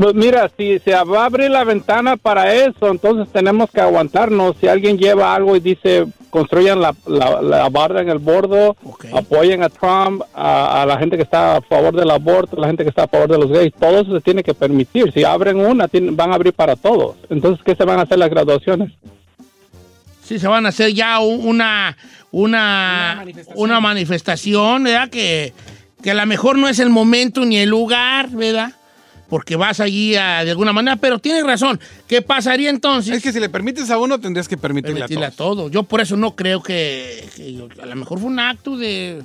Pues 0.00 0.14
mira, 0.14 0.50
si 0.56 0.78
se 0.78 0.92
va 1.04 1.22
a 1.22 1.26
abrir 1.26 1.50
la 1.50 1.62
ventana 1.62 2.16
para 2.16 2.54
eso, 2.54 2.88
entonces 2.88 3.30
tenemos 3.32 3.70
que 3.70 3.82
aguantarnos. 3.82 4.56
Si 4.58 4.66
alguien 4.66 4.96
lleva 4.96 5.34
algo 5.34 5.56
y 5.56 5.60
dice 5.60 6.06
construyan 6.30 6.80
la, 6.80 6.94
la, 7.06 7.42
la 7.42 7.68
barra 7.68 8.00
en 8.00 8.08
el 8.08 8.18
bordo, 8.18 8.76
apoyen 9.12 9.62
a 9.64 9.68
Trump, 9.68 10.22
a, 10.32 10.80
a 10.82 10.86
la 10.86 10.96
gente 10.96 11.16
que 11.16 11.24
está 11.24 11.56
a 11.56 11.60
favor 11.60 11.94
del 11.94 12.08
aborto, 12.10 12.56
a 12.56 12.60
la 12.60 12.66
gente 12.68 12.84
que 12.84 12.88
está 12.88 13.02
a 13.02 13.08
favor 13.08 13.28
de 13.28 13.36
los 13.36 13.50
gays, 13.50 13.74
todo 13.78 13.98
eso 14.00 14.14
se 14.14 14.20
tiene 14.22 14.42
que 14.44 14.54
permitir. 14.54 15.12
Si 15.12 15.22
abren 15.24 15.58
una, 15.58 15.86
tienen- 15.88 16.16
van 16.16 16.30
a 16.32 16.36
abrir 16.36 16.54
para 16.54 16.76
todos. 16.76 17.16
Entonces, 17.28 17.62
¿qué 17.64 17.74
se 17.74 17.84
van 17.84 17.98
a 17.98 18.02
hacer 18.02 18.18
las 18.18 18.30
graduaciones? 18.30 18.92
Sí, 20.24 20.38
se 20.38 20.46
van 20.48 20.64
a 20.64 20.68
hacer 20.70 20.94
ya 20.94 21.18
una, 21.18 21.96
una, 22.30 23.24
una 23.56 23.80
manifestación, 23.80 24.84
¿verdad? 24.84 25.10
Que, 25.10 25.52
que 26.02 26.12
a 26.12 26.14
lo 26.14 26.24
mejor 26.26 26.56
no 26.56 26.68
es 26.68 26.78
el 26.78 26.88
momento 26.90 27.44
ni 27.44 27.58
el 27.58 27.68
lugar, 27.68 28.30
¿verdad? 28.30 28.72
Porque 29.30 29.56
vas 29.56 29.80
allí 29.80 30.16
a- 30.16 30.44
de 30.44 30.50
alguna 30.50 30.72
manera, 30.74 30.96
pero 30.96 31.18
tienes 31.20 31.44
razón. 31.44 31.80
¿Qué 32.08 32.20
pasaría 32.20 32.68
entonces? 32.68 33.16
Es 33.16 33.22
que 33.22 33.32
si 33.32 33.40
le 33.40 33.48
permites 33.48 33.88
a 33.90 33.98
uno, 33.98 34.18
tendrías 34.20 34.48
que 34.48 34.56
permitirle 34.58 34.96
Permitirle 35.00 35.24
a 35.24 35.28
a 35.28 35.30
todos. 35.30 35.56
todo. 35.56 35.70
Yo 35.70 35.84
por 35.84 36.00
eso 36.00 36.16
no 36.16 36.34
creo 36.36 36.62
que, 36.62 37.24
que 37.36 37.54
yo- 37.54 37.68
a 37.82 37.86
lo 37.86 37.96
mejor 37.96 38.18
fue 38.18 38.28
un 38.28 38.40
acto 38.40 38.76
de 38.76 39.22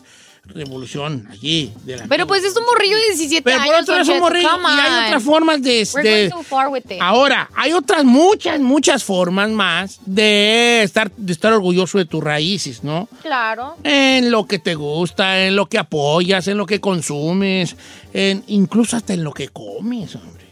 revolución 0.47 1.27
allí. 1.31 1.71
De 1.83 1.97
la 1.97 2.07
Pero 2.07 2.27
pues 2.27 2.43
es 2.43 2.55
un 2.55 2.63
morrillo 2.65 2.95
de 2.95 3.03
17 3.15 3.41
Pero 3.43 3.57
por 3.63 3.75
años. 3.75 3.81
otro 3.83 3.93
lado 3.93 4.01
es 4.01 4.07
Don 4.07 4.15
un 4.15 4.21
morrillo 4.21 4.49
y 4.49 4.79
hay 4.79 5.05
otras 5.07 5.23
formas 5.23 5.61
de... 5.61 5.87
We're 5.93 6.09
de- 6.09 6.29
going 6.29 6.41
too 6.41 6.43
far 6.43 6.67
with 6.69 6.83
it. 6.89 6.97
Ahora, 7.01 7.49
hay 7.55 7.73
otras 7.73 8.03
muchas, 8.05 8.59
muchas 8.59 9.03
formas 9.03 9.49
más 9.49 9.99
de 10.05 10.83
estar, 10.83 11.11
de 11.17 11.33
estar 11.33 11.51
orgulloso 11.53 11.97
de 11.97 12.05
tus 12.05 12.23
raíces, 12.23 12.83
¿no? 12.83 13.09
Claro. 13.21 13.75
En 13.83 14.31
lo 14.31 14.45
que 14.45 14.59
te 14.59 14.75
gusta, 14.75 15.45
en 15.45 15.55
lo 15.55 15.65
que 15.67 15.77
apoyas, 15.77 16.47
en 16.47 16.57
lo 16.57 16.65
que 16.65 16.79
consumes, 16.79 17.75
en, 18.13 18.43
incluso 18.47 18.95
hasta 18.97 19.13
en 19.13 19.23
lo 19.23 19.33
que 19.33 19.49
comes, 19.49 20.15
hombre. 20.15 20.45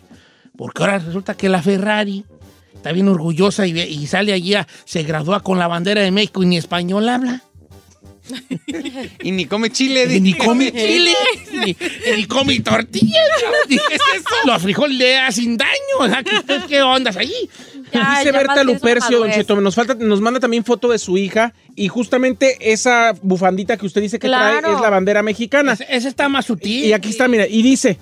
Porque 0.58 0.84
ahora 0.84 1.00
resulta 1.00 1.36
que 1.36 1.50
la 1.50 1.62
Ferrari 1.62 2.26
está 2.76 2.92
bien 2.92 3.08
orgullosa 3.08 3.66
y, 3.66 4.06
sale 4.08 4.34
allí, 4.34 4.54
a- 4.56 4.68
se 4.86 5.04
gradúa 5.04 5.40
con 5.42 5.58
la 5.58 5.68
bandera 5.68 6.02
de 6.02 6.12
México 6.12 6.44
y 6.44 6.46
ni 6.48 6.58
español 6.58 7.08
habla. 7.10 7.42
Y 9.22 9.32
ni 9.32 9.46
come 9.46 9.70
chile. 9.70 10.08
Y 10.16 10.20
ni 10.22 10.34
come 10.34 10.72
chile, 10.72 11.14
ni, 11.52 11.76
ni 12.16 12.26
come 12.26 12.60
tortillas. 12.62 13.28
¿qué 13.68 13.76
es 13.76 14.02
eso? 14.16 14.36
Los 14.46 14.62
frijoles 14.62 14.98
le 14.98 15.18
hacen 15.18 15.58
daño. 15.58 15.72
O 16.00 16.08
sea, 16.08 16.24
¿qué, 16.24 16.62
qué 16.68 16.82
ondas? 16.82 17.16
Ya, 17.16 17.22
Dice 17.22 18.26
ya 18.26 18.32
Berta 18.32 18.64
Lupercio, 18.64 19.20
Don. 19.20 19.32
Cheto, 19.32 19.60
nos, 19.62 19.76
falta, 19.76 19.94
nos 19.94 20.20
manda 20.22 20.40
también 20.40 20.64
foto 20.64 20.90
de 20.90 20.98
su 20.98 21.18
hija 21.18 21.54
y 21.76 21.90
justamente 21.90 22.72
esa 22.72 23.14
bufandita 23.22 23.78
que 23.78 23.86
usted 23.86 24.02
dice 24.02 24.18
que 24.20 24.28
Claro. 24.28 24.62
trae 24.62 24.74
es 24.76 24.82
la 24.82 24.90
bandera 24.90 25.22
mexicana. 25.22 25.74
Ese, 25.74 25.86
ese 25.90 26.08
está 26.08 26.28
más 26.30 26.46
sutil. 26.46 26.86
Y 26.86 26.94
aquí 26.94 27.10
está, 27.10 27.28
mira, 27.28 27.46
y 27.48 27.62
dice, 27.62 28.00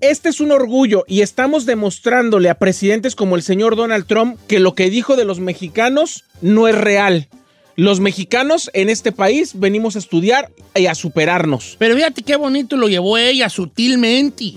este 0.00 0.28
es 0.28 0.40
un 0.40 0.50
orgullo 0.50 1.04
y 1.06 1.20
estamos 1.20 1.66
demostrándole 1.66 2.48
a 2.50 2.58
presidentes 2.58 3.14
como 3.14 3.36
el 3.36 3.42
señor 3.42 3.76
Donald 3.76 4.06
Trump 4.06 4.38
que 4.48 4.58
lo 4.58 4.74
que 4.74 4.90
dijo 4.90 5.14
de 5.16 5.24
los 5.24 5.40
mexicanos 5.40 6.24
no 6.40 6.66
es 6.68 6.74
real. 6.74 7.28
Los 7.76 8.00
mexicanos 8.00 8.70
en 8.72 8.88
este 8.88 9.12
país 9.12 9.52
venimos 9.54 9.96
a 9.96 9.98
estudiar 9.98 10.50
y 10.74 10.86
a 10.86 10.94
superarnos. 10.94 11.76
Pero 11.78 11.94
fíjate 11.94 12.22
qué 12.22 12.34
bonito 12.36 12.76
lo 12.76 12.88
llevó 12.88 13.18
ella 13.18 13.50
sutilmente. 13.50 14.54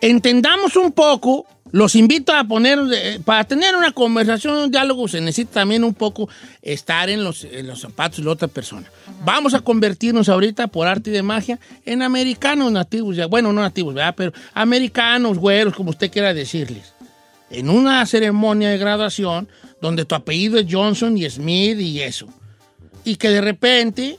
Entendamos 0.00 0.74
un 0.74 0.90
poco, 0.90 1.46
los 1.70 1.94
invito 1.94 2.32
a 2.32 2.42
poner, 2.42 2.80
eh, 2.92 3.20
para 3.24 3.44
tener 3.44 3.76
una 3.76 3.92
conversación, 3.92 4.56
un 4.56 4.70
diálogo, 4.70 5.06
se 5.06 5.20
necesita 5.20 5.60
también 5.60 5.84
un 5.84 5.94
poco 5.94 6.28
estar 6.60 7.08
en 7.08 7.22
los, 7.22 7.44
en 7.44 7.68
los 7.68 7.80
zapatos 7.80 8.18
de 8.18 8.24
la 8.24 8.32
otra 8.32 8.48
persona. 8.48 8.90
Vamos 9.24 9.54
a 9.54 9.60
convertirnos 9.60 10.28
ahorita, 10.28 10.66
por 10.66 10.88
arte 10.88 11.12
de 11.12 11.22
magia, 11.22 11.60
en 11.84 12.02
americanos 12.02 12.72
nativos, 12.72 13.16
bueno, 13.30 13.52
no 13.52 13.62
nativos, 13.62 13.94
¿verdad? 13.94 14.14
Pero 14.16 14.32
americanos, 14.54 15.38
güeros, 15.38 15.74
como 15.74 15.90
usted 15.90 16.10
quiera 16.10 16.34
decirles. 16.34 16.92
En 17.48 17.70
una 17.70 18.04
ceremonia 18.06 18.70
de 18.70 18.78
graduación 18.78 19.48
donde 19.80 20.04
tu 20.04 20.14
apellido 20.14 20.58
es 20.58 20.66
Johnson 20.70 21.16
y 21.16 21.28
Smith 21.28 21.78
y 21.80 22.00
eso. 22.02 22.26
Y 23.04 23.16
que 23.16 23.28
de 23.28 23.40
repente 23.40 24.18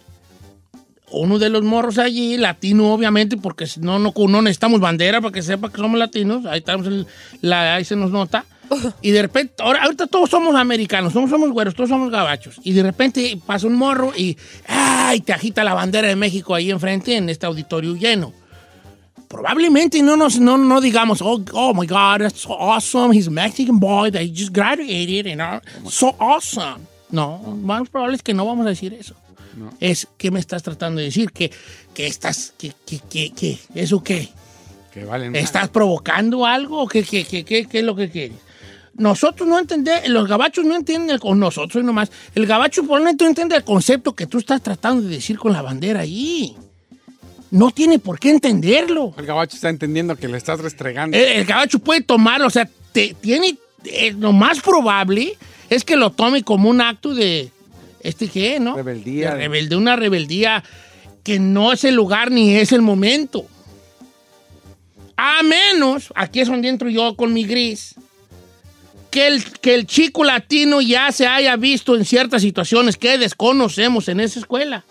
uno 1.09 1.39
de 1.39 1.49
los 1.49 1.63
morros 1.63 1.97
allí, 1.97 2.37
latino 2.37 2.93
obviamente, 2.93 3.37
porque 3.37 3.65
no, 3.79 3.97
no, 3.97 4.13
no 4.15 4.41
necesitamos 4.41 4.81
bandera 4.81 5.21
para 5.21 5.31
que 5.31 5.41
sepa 5.41 5.71
que 5.71 5.77
somos 5.77 5.97
latinos, 5.97 6.45
ahí, 6.45 6.59
estamos 6.59 6.85
el- 6.87 7.07
la, 7.41 7.75
ahí 7.75 7.85
se 7.85 7.95
nos 7.95 8.11
nota. 8.11 8.45
Y 9.01 9.11
de 9.11 9.21
repente, 9.21 9.53
ahora, 9.59 9.83
ahorita 9.83 10.07
todos 10.07 10.29
somos 10.29 10.53
americanos, 10.55 11.13
todos 11.13 11.29
somos 11.29 11.49
güeros, 11.51 11.73
todos 11.75 11.89
somos 11.89 12.11
gabachos. 12.11 12.59
Y 12.63 12.73
de 12.73 12.83
repente 12.83 13.39
pasa 13.45 13.65
un 13.67 13.75
morro 13.75 14.11
y 14.17 14.37
¡ay! 14.67 15.21
te 15.21 15.31
agita 15.31 15.63
la 15.63 15.73
bandera 15.73 16.09
de 16.09 16.17
México 16.17 16.53
ahí 16.53 16.69
enfrente 16.71 17.15
en 17.15 17.29
este 17.29 17.45
auditorio 17.45 17.95
lleno. 17.95 18.33
Probablemente 19.27 20.01
no 20.01 20.15
nos 20.15 20.39
no, 20.39 20.57
no 20.57 20.79
digamos, 20.79 21.21
oh, 21.21 21.43
oh 21.53 21.73
my 21.73 21.85
God, 21.85 22.21
that's 22.21 22.41
so 22.41 22.53
awesome, 22.53 23.11
he's 23.11 23.27
a 23.27 23.31
Mexican 23.31 23.77
boy 23.77 24.09
that 24.11 24.23
just 24.33 24.53
graduated 24.53 25.27
and 25.27 25.41
uh, 25.41 25.59
so 25.89 26.15
awesome. 26.19 26.87
No, 27.09 27.39
más 27.61 27.89
probable 27.89 28.15
es 28.15 28.23
que 28.23 28.33
no 28.33 28.45
vamos 28.45 28.65
a 28.65 28.69
decir 28.69 28.93
eso. 28.93 29.15
Es, 29.79 30.07
¿qué 30.17 30.29
me 30.29 30.39
estás 30.39 30.61
tratando 30.61 30.99
de 30.99 31.05
decir? 31.05 31.31
¿Que, 31.31 31.51
que 31.93 32.07
estás, 32.07 32.53
que, 32.57 32.73
que, 32.85 32.99
que, 32.99 33.31
que, 33.31 33.57
eso 33.75 34.03
qué? 34.03 34.29
Que 34.93 35.03
valen. 35.03 35.35
¿Estás 35.35 35.69
provocando 35.69 36.45
algo 36.45 36.83
o 36.83 36.87
qué, 36.87 37.03
qué, 37.03 37.25
qué, 37.25 37.43
qué, 37.43 37.65
qué 37.65 37.79
es 37.79 37.85
lo 37.85 37.95
que 37.95 38.09
quieres? 38.09 38.37
Nosotros 38.93 39.47
no 39.47 39.59
entendemos, 39.59 40.07
los 40.09 40.27
gabachos 40.27 40.65
no 40.65 40.75
entienden, 40.75 41.19
con 41.19 41.39
nosotros 41.39 41.83
nomás, 41.83 42.11
el 42.33 42.47
gabacho 42.47 42.81
probablemente 42.83 43.23
no 43.23 43.29
entiende 43.29 43.55
el 43.55 43.63
concepto 43.63 44.15
que 44.15 44.25
tú 44.25 44.39
estás 44.39 44.61
tratando 44.61 45.03
de 45.03 45.09
decir 45.09 45.37
con 45.37 45.53
la 45.53 45.61
bandera 45.61 46.01
ahí. 46.01 46.55
No 47.51 47.71
tiene 47.71 47.97
por 47.99 48.19
qué 48.19 48.29
entenderlo. 48.29 49.13
El 49.17 49.25
gabacho 49.25 49.55
está 49.55 49.69
entendiendo 49.69 50.15
que 50.15 50.27
le 50.27 50.37
estás 50.37 50.59
restregando. 50.59 51.17
El, 51.17 51.23
el 51.23 51.45
gabacho 51.45 51.79
puede 51.79 52.01
tomar, 52.01 52.41
o 52.41 52.49
sea, 52.49 52.69
te- 52.91 53.15
tiene, 53.21 53.57
eh, 53.85 54.13
lo 54.17 54.33
más 54.33 54.59
probable 54.59 55.37
es 55.69 55.83
que 55.83 55.95
lo 55.95 56.11
tome 56.11 56.43
como 56.43 56.69
un 56.69 56.81
acto 56.81 57.13
de, 57.15 57.49
¿este 58.01 58.27
qué, 58.27 58.59
no? 58.59 58.75
Rebeldía. 58.75 59.31
De 59.31 59.37
rebelde, 59.37 59.75
una 59.77 59.95
rebeldía 59.95 60.63
que 61.23 61.39
no 61.39 61.71
es 61.73 61.83
el 61.85 61.95
lugar 61.95 62.31
ni 62.31 62.55
es 62.55 62.71
el 62.73 62.81
momento. 62.81 63.45
A 65.15 65.41
menos, 65.41 66.11
aquí 66.15 66.41
es 66.41 66.47
donde 66.47 66.69
entro 66.69 66.89
yo 66.89 67.15
con 67.15 67.33
mi 67.33 67.43
gris, 67.43 67.95
que 69.09 69.25
el, 69.27 69.43
que 69.59 69.73
el 69.73 69.87
chico 69.87 70.23
latino 70.23 70.79
ya 70.81 71.11
se 71.11 71.25
haya 71.27 71.55
visto 71.55 71.95
en 71.95 72.05
ciertas 72.05 72.41
situaciones 72.41 72.97
que 72.97 73.17
desconocemos 73.17 74.09
en 74.09 74.19
esa 74.19 74.39
escuela. 74.39 74.83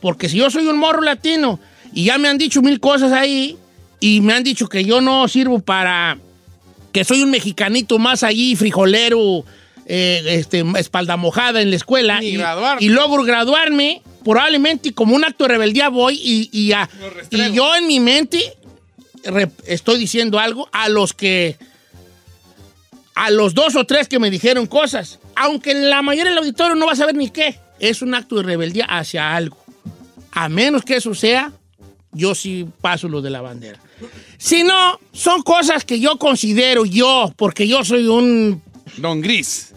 Porque 0.00 0.28
si 0.28 0.36
yo 0.38 0.50
soy 0.50 0.66
un 0.66 0.76
morro 0.78 1.00
latino 1.02 1.60
y 1.92 2.04
ya 2.04 2.18
me 2.18 2.28
han 2.28 2.38
dicho 2.38 2.62
mil 2.62 2.80
cosas 2.80 3.12
ahí 3.12 3.56
y 4.00 4.20
me 4.20 4.32
han 4.34 4.42
dicho 4.44 4.68
que 4.68 4.84
yo 4.84 5.00
no 5.00 5.26
sirvo 5.28 5.60
para, 5.60 6.18
que 6.92 7.04
soy 7.04 7.22
un 7.22 7.30
mexicanito 7.30 7.98
más 7.98 8.22
allí, 8.22 8.56
frijolero, 8.56 9.44
eh, 9.86 10.22
este, 10.26 10.64
espalda 10.78 11.16
mojada 11.16 11.60
en 11.62 11.70
la 11.70 11.76
escuela. 11.76 12.22
Y, 12.22 12.36
y 12.80 12.88
logro 12.88 13.24
graduarme, 13.24 14.02
probablemente 14.24 14.92
como 14.94 15.14
un 15.16 15.24
acto 15.24 15.44
de 15.44 15.48
rebeldía 15.48 15.88
voy 15.88 16.14
y, 16.22 16.48
y, 16.52 16.72
a- 16.72 16.88
y 17.30 17.36
yo 17.54 17.74
en 17.76 17.86
mi 17.86 17.98
mente 18.00 18.40
re- 19.24 19.50
estoy 19.66 19.98
diciendo 19.98 20.38
algo 20.38 20.68
a 20.72 20.88
los 20.88 21.12
que 21.12 21.56
a 23.14 23.30
los 23.30 23.54
dos 23.54 23.76
o 23.76 23.84
tres 23.84 24.08
que 24.08 24.18
me 24.18 24.30
dijeron 24.30 24.66
cosas, 24.66 25.18
aunque 25.36 25.74
la 25.74 26.00
mayoría 26.02 26.30
del 26.30 26.38
auditorio 26.38 26.74
no 26.74 26.86
va 26.86 26.92
a 26.92 26.96
saber 26.96 27.14
ni 27.16 27.28
qué, 27.28 27.58
es 27.78 28.00
un 28.02 28.14
acto 28.14 28.36
de 28.36 28.44
rebeldía 28.44 28.84
hacia 28.86 29.34
algo. 29.36 29.58
A 30.32 30.48
menos 30.48 30.84
que 30.84 30.96
eso 30.96 31.14
sea, 31.14 31.52
yo 32.12 32.34
sí 32.34 32.66
paso 32.80 33.08
lo 33.08 33.22
de 33.22 33.30
la 33.30 33.40
bandera. 33.40 33.78
Si 34.38 34.62
no, 34.64 34.98
son 35.12 35.42
cosas 35.42 35.84
que 35.84 36.00
yo 36.00 36.16
considero 36.18 36.84
yo, 36.84 37.32
porque 37.36 37.68
yo 37.68 37.84
soy 37.84 38.06
un 38.08 38.62
Don 38.96 39.20
Gris. 39.20 39.72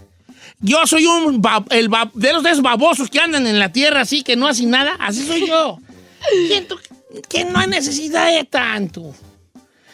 yo 0.60 0.86
soy 0.88 1.06
un 1.06 1.42
ba- 1.42 1.66
el 1.70 1.90
ba- 1.90 2.10
de 2.14 2.34
los 2.34 2.42
de 2.44 2.50
esos 2.52 2.64
babosos 2.64 3.10
que 3.10 3.20
andan 3.20 3.46
en 3.46 3.60
la 3.60 3.72
tierra 3.72 4.02
así, 4.02 4.24
que 4.24 4.36
no 4.36 4.48
hacen 4.48 4.70
nada. 4.70 4.96
Así 5.00 5.26
soy 5.26 5.48
yo. 5.48 5.78
Siento 6.48 6.78
que- 6.78 7.22
que 7.30 7.46
no 7.46 7.60
hay 7.60 7.68
necesidad 7.68 8.34
de 8.34 8.44
tanto. 8.46 9.14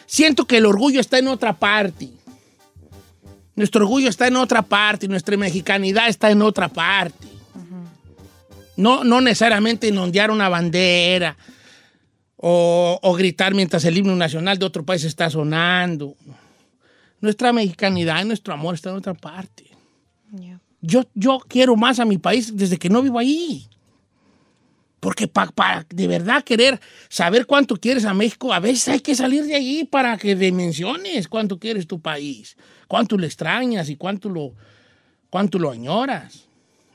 Siento 0.06 0.46
que 0.46 0.56
el 0.58 0.66
orgullo 0.66 1.00
está 1.00 1.18
en 1.18 1.28
otra 1.28 1.52
parte. 1.58 2.08
Nuestro 3.56 3.82
orgullo 3.84 4.08
está 4.08 4.26
en 4.28 4.36
otra 4.36 4.62
parte, 4.62 5.06
nuestra 5.08 5.36
mexicanidad 5.36 6.08
está 6.08 6.30
en 6.30 6.40
otra 6.40 6.68
parte. 6.68 7.26
No, 8.76 9.04
no 9.04 9.20
necesariamente 9.20 9.88
en 9.88 9.98
ondear 9.98 10.30
una 10.30 10.48
bandera 10.48 11.36
o, 12.42 12.98
o 13.02 13.14
gritar 13.14 13.54
mientras 13.54 13.84
el 13.84 13.98
himno 13.98 14.16
nacional 14.16 14.58
de 14.58 14.64
otro 14.64 14.84
país 14.84 15.04
está 15.04 15.28
sonando. 15.28 16.16
Nuestra 17.20 17.52
mexicanidad 17.52 18.22
y 18.22 18.26
nuestro 18.26 18.54
amor 18.54 18.74
está 18.74 18.90
en 18.90 18.96
otra 18.96 19.14
parte. 19.14 19.64
Yo, 20.80 21.04
yo 21.14 21.40
quiero 21.46 21.76
más 21.76 22.00
a 22.00 22.06
mi 22.06 22.16
país 22.16 22.56
desde 22.56 22.78
que 22.78 22.88
no 22.88 23.02
vivo 23.02 23.18
ahí. 23.18 23.68
Porque 25.00 25.28
para 25.28 25.86
de 25.88 26.06
verdad 26.06 26.42
querer 26.42 26.80
saber 27.10 27.44
cuánto 27.44 27.76
quieres 27.76 28.06
a 28.06 28.14
México, 28.14 28.52
a 28.52 28.60
veces 28.60 28.88
hay 28.88 29.00
que 29.00 29.14
salir 29.14 29.44
de 29.44 29.54
allí 29.54 29.84
para 29.84 30.16
que 30.16 30.34
dimensiones 30.34 31.28
cuánto 31.28 31.58
quieres 31.58 31.86
tu 31.86 32.00
país, 32.00 32.56
cuánto 32.88 33.18
lo 33.18 33.26
extrañas 33.26 33.90
y 33.90 33.96
cuánto 33.96 34.30
lo, 34.30 34.54
cuánto 35.28 35.58
lo 35.58 35.70
añoras. 35.70 36.46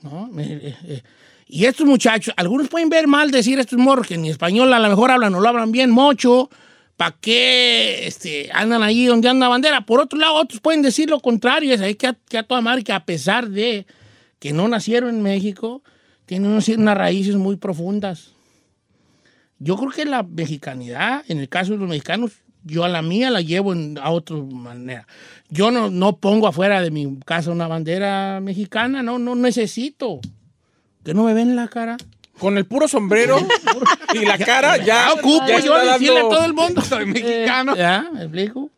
¿no? 0.01 0.29
Eh, 0.39 0.59
eh, 0.63 0.77
eh. 0.85 1.03
Y 1.47 1.65
estos 1.65 1.85
muchachos, 1.85 2.33
algunos 2.37 2.69
pueden 2.69 2.89
ver 2.89 3.07
mal 3.07 3.29
decir 3.29 3.59
estos 3.59 3.77
morros 3.77 4.07
que 4.07 4.17
ni 4.17 4.29
español 4.29 4.73
a 4.73 4.79
lo 4.79 4.89
mejor 4.89 5.11
hablan 5.11 5.35
o 5.35 5.39
lo 5.39 5.47
hablan 5.47 5.71
bien 5.71 5.91
mucho, 5.91 6.49
¿para 6.97 7.15
qué 7.21 8.07
este, 8.07 8.49
andan 8.51 8.81
ahí 8.81 9.05
donde 9.05 9.29
anda 9.29 9.47
bandera? 9.47 9.85
Por 9.85 9.99
otro 9.99 10.17
lado, 10.17 10.35
otros 10.35 10.59
pueden 10.59 10.81
decir 10.81 11.09
lo 11.09 11.19
contrario, 11.19 11.73
es 11.73 11.95
que 11.97 12.07
a, 12.07 12.13
que 12.13 12.37
a 12.39 12.43
toda 12.43 12.61
madre 12.61 12.83
que 12.83 12.93
a 12.93 13.05
pesar 13.05 13.49
de 13.49 13.85
que 14.39 14.53
no 14.53 14.67
nacieron 14.67 15.09
en 15.09 15.21
México, 15.21 15.83
tienen 16.25 16.51
unas 16.51 16.97
raíces 16.97 17.35
muy 17.35 17.57
profundas. 17.57 18.31
Yo 19.59 19.77
creo 19.77 19.91
que 19.91 20.05
la 20.05 20.23
mexicanidad, 20.23 21.23
en 21.27 21.39
el 21.39 21.47
caso 21.47 21.73
de 21.73 21.77
los 21.77 21.87
mexicanos, 21.87 22.31
yo 22.63 22.83
a 22.83 22.89
la 22.89 23.03
mía 23.03 23.29
la 23.29 23.41
llevo 23.41 23.73
en, 23.73 23.97
a 23.99 24.09
otra 24.09 24.35
manera. 24.37 25.07
Yo 25.49 25.69
no, 25.69 25.91
no 25.91 26.17
pongo 26.17 26.47
afuera 26.47 26.81
de 26.81 26.89
mi 26.89 27.19
casa 27.19 27.51
una 27.51 27.67
bandera 27.67 28.39
mexicana, 28.41 29.03
no, 29.03 29.19
no 29.19 29.35
necesito 29.35 30.19
que 31.05 31.13
no 31.13 31.23
me 31.23 31.35
ven 31.35 31.55
la 31.55 31.67
cara. 31.67 31.97
Con 32.39 32.57
el 32.57 32.65
puro 32.65 32.87
sombrero 32.87 33.37
y 34.13 34.25
la 34.25 34.37
cara 34.37 34.75
ya. 34.77 35.13
ocupo 35.13 35.45
yo 35.63 35.77
decirle 35.77 36.15
dando... 36.15 36.27
a 36.27 36.35
todo 36.35 36.45
el 36.45 36.53
mundo. 36.53 36.81
Soy 36.89 37.05
mexicano. 37.05 37.73
Eh, 37.73 37.77
ya, 37.77 38.09
me 38.11 38.23
explico. 38.23 38.71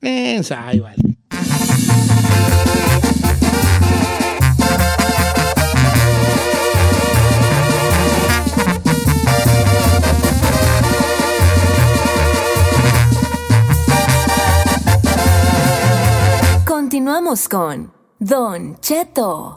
Ensayo, 0.00 0.84
vale. 0.84 1.02
Continuamos 16.64 17.48
con 17.48 17.92
Don 18.20 18.80
Cheto. 18.80 19.56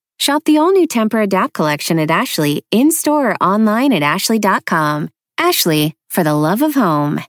Shop 0.21 0.43
the 0.43 0.59
all 0.59 0.71
new 0.71 0.85
Temper 0.85 1.19
Adapt 1.21 1.51
collection 1.51 1.97
at 1.97 2.11
Ashley 2.11 2.63
in 2.69 2.91
store 2.91 3.31
or 3.31 3.35
online 3.41 3.91
at 3.91 4.03
ashley.com. 4.03 5.09
Ashley, 5.39 5.95
for 6.11 6.23
the 6.23 6.35
love 6.35 6.61
of 6.61 6.75
home. 6.75 7.19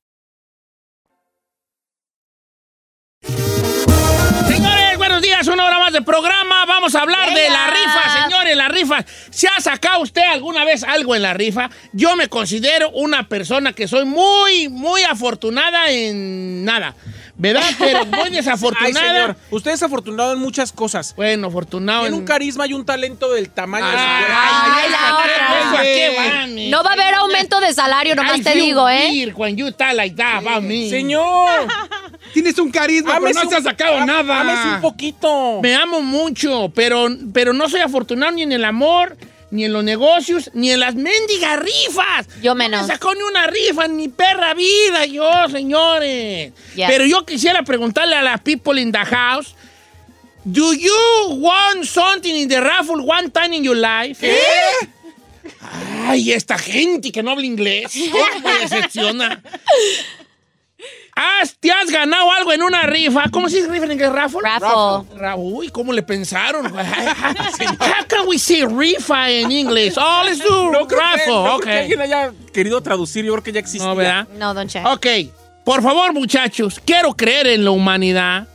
Señores, 4.46 4.98
buenos 4.98 5.22
días, 5.22 5.48
una 5.48 5.64
hora 5.64 5.78
más 5.78 5.94
de 5.94 6.02
programa. 6.02 6.66
Vamos 6.66 6.94
a 6.94 7.00
hablar 7.00 7.32
de 7.32 7.48
la 7.48 7.70
rifa, 7.70 8.24
señores, 8.24 8.56
la 8.58 8.68
rifa. 8.68 9.06
¿Se 9.30 9.48
ha 9.48 9.58
sacado 9.58 10.02
usted 10.02 10.24
alguna 10.30 10.66
vez 10.66 10.84
algo 10.84 11.14
en 11.14 11.22
la 11.22 11.32
rifa? 11.32 11.70
Yo 11.94 12.14
me 12.14 12.28
considero 12.28 12.90
una 12.90 13.26
persona 13.26 13.72
que 13.72 13.88
soy 13.88 14.04
muy, 14.04 14.68
muy 14.68 15.02
afortunada 15.04 15.90
en 15.90 16.66
nada. 16.66 16.94
¿Verdad? 17.42 17.62
Pero 17.78 18.06
muy 18.06 18.20
Ay, 18.26 18.30
desafortunada. 18.30 18.92
señor, 18.94 19.36
usted 19.50 19.72
es 19.72 19.82
afortunado 19.82 20.32
en 20.32 20.38
muchas 20.38 20.70
cosas. 20.72 21.12
Bueno, 21.16 21.48
afortunado 21.48 22.02
Tiene 22.02 22.14
en... 22.14 22.20
un 22.22 22.26
carisma 22.26 22.68
y 22.68 22.72
un 22.72 22.84
talento 22.86 23.32
del 23.32 23.50
tamaño 23.50 23.84
de 23.84 23.92
su 23.92 23.98
Ay, 23.98 24.22
cuerpo. 24.24 24.38
Ay, 24.76 24.90
la 24.90 25.14
otra. 25.18 25.60
¿Eso 25.60 25.78
a 25.78 25.82
qué 25.82 26.16
va, 26.16 26.46
mi? 26.46 26.70
No 26.70 26.84
va 26.84 26.90
a 26.90 26.92
haber 26.92 27.14
aumento 27.16 27.58
de 27.60 27.74
salario, 27.74 28.14
nomás 28.14 28.42
te 28.42 28.54
digo, 28.54 28.88
¿eh? 28.88 29.32
when 29.34 29.56
you 29.56 29.66
like 29.94 30.14
that 30.14 30.62
me. 30.62 30.88
Señor, 30.88 31.66
Tienes 32.32 32.56
un 32.60 32.70
carisma, 32.70 33.18
pero 33.20 33.34
no 33.34 33.50
se 33.50 33.56
ha 33.56 33.58
un- 33.58 33.64
sacado 33.64 34.06
nada. 34.06 34.40
ámese 34.40 34.68
un 34.76 34.80
poquito. 34.80 35.60
Me 35.62 35.74
amo 35.74 36.00
mucho, 36.00 36.70
pero, 36.74 37.08
pero 37.34 37.52
no 37.52 37.68
soy 37.68 37.80
afortunado 37.80 38.30
ni 38.32 38.42
en 38.42 38.52
el 38.52 38.64
amor, 38.64 39.16
ni 39.52 39.66
en 39.66 39.72
los 39.72 39.84
negocios, 39.84 40.50
ni 40.54 40.70
en 40.72 40.80
las 40.80 40.94
mendigas 40.94 41.60
rifas. 41.60 42.26
Yo 42.42 42.52
No 42.52 42.54
menos. 42.56 42.82
me 42.82 42.86
sacó 42.88 43.14
ni 43.14 43.22
una 43.22 43.46
rifa 43.46 43.84
en 43.84 43.96
mi 43.96 44.08
perra 44.08 44.54
vida, 44.54 45.04
yo, 45.06 45.30
señores. 45.50 46.52
Pero 46.74 47.04
yo 47.06 47.24
quisiera 47.24 47.62
preguntarle 47.62 48.16
a 48.16 48.22
las 48.22 48.40
people 48.40 48.80
in 48.80 48.90
the 48.90 48.98
house, 49.04 49.54
do 50.44 50.72
you 50.72 50.92
want 51.38 51.84
something 51.84 52.34
in 52.34 52.48
the 52.48 52.60
raffle 52.60 52.96
one 53.06 53.30
time 53.30 53.54
in 53.54 53.62
your 53.62 53.76
life? 53.76 54.26
Ay, 56.06 56.32
esta 56.32 56.56
gente 56.58 57.12
que 57.12 57.22
no 57.22 57.32
habla 57.32 57.44
inglés. 57.46 57.92
¿Cómo 58.10 58.40
me 58.40 58.58
decepciona? 58.60 59.42
¿Has- 61.14 61.56
¿Te 61.60 61.70
has 61.70 61.90
ganado 61.90 62.30
algo 62.32 62.52
en 62.52 62.62
una 62.62 62.82
rifa? 62.84 63.24
¿Cómo 63.30 63.48
se 63.48 63.56
dice 63.56 63.68
rifa 63.68 63.84
en 63.84 63.92
inglés? 63.92 64.12
¿Raffle? 64.12 64.40
Raffle. 64.42 65.18
Ra- 65.18 65.36
Uy, 65.36 65.68
¿cómo 65.68 65.92
le 65.92 66.02
pensaron? 66.02 66.66
How 66.74 68.06
can 68.08 68.26
we 68.26 68.38
say 68.38 68.64
rifa 68.64 69.28
en 69.30 69.52
inglés? 69.52 69.94
Oh, 69.98 70.22
let's 70.24 70.38
do 70.42 70.70
No 70.70 70.86
creo 70.86 70.88
que- 70.88 70.96
raffle. 70.96 71.32
no 71.34 71.42
creo 71.44 71.56
ok. 71.56 71.62
que 71.64 71.78
alguien 71.80 72.00
haya 72.00 72.32
querido 72.52 72.80
traducir, 72.82 73.24
yo 73.24 73.32
creo 73.32 73.44
que 73.44 73.52
ya 73.52 73.60
existía. 73.60 73.86
No, 73.88 73.94
¿verdad? 73.96 74.28
No, 74.38 74.54
don 74.54 74.68
Che. 74.68 74.82
Ok, 74.84 75.06
por 75.64 75.82
favor, 75.82 76.12
muchachos, 76.14 76.80
quiero 76.84 77.12
creer 77.14 77.46
en 77.48 77.64
la 77.64 77.70
humanidad. 77.72 78.46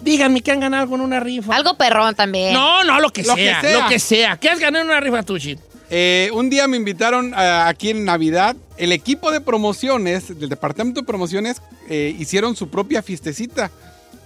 Díganme 0.00 0.40
que 0.42 0.52
han 0.52 0.60
ganado 0.60 0.94
en 0.94 1.00
una 1.00 1.18
rifa. 1.20 1.54
Algo 1.56 1.74
perrón 1.76 2.14
también. 2.14 2.52
No, 2.52 2.84
no, 2.84 3.00
lo 3.00 3.10
que, 3.10 3.22
Lo 3.22 3.34
que 3.34 3.44
sea, 3.44 3.60
sea. 3.60 3.80
Lo 3.82 3.88
que 3.88 3.98
sea. 3.98 4.36
¿Qué 4.36 4.50
has 4.50 4.58
ganado 4.58 4.84
en 4.84 4.90
una 4.90 5.00
rifa, 5.00 5.22
Tuchi? 5.22 5.58
Eh, 5.90 6.30
un 6.32 6.50
día 6.50 6.66
me 6.66 6.76
invitaron 6.76 7.34
a- 7.34 7.68
aquí 7.68 7.90
en 7.90 8.04
Navidad. 8.04 8.56
El 8.76 8.92
equipo 8.92 9.30
de 9.30 9.40
promociones, 9.40 10.38
del 10.38 10.48
departamento 10.48 11.00
de 11.00 11.06
promociones, 11.06 11.60
eh, 11.88 12.14
hicieron 12.18 12.56
su 12.56 12.68
propia 12.68 13.02
fiestecita. 13.02 13.70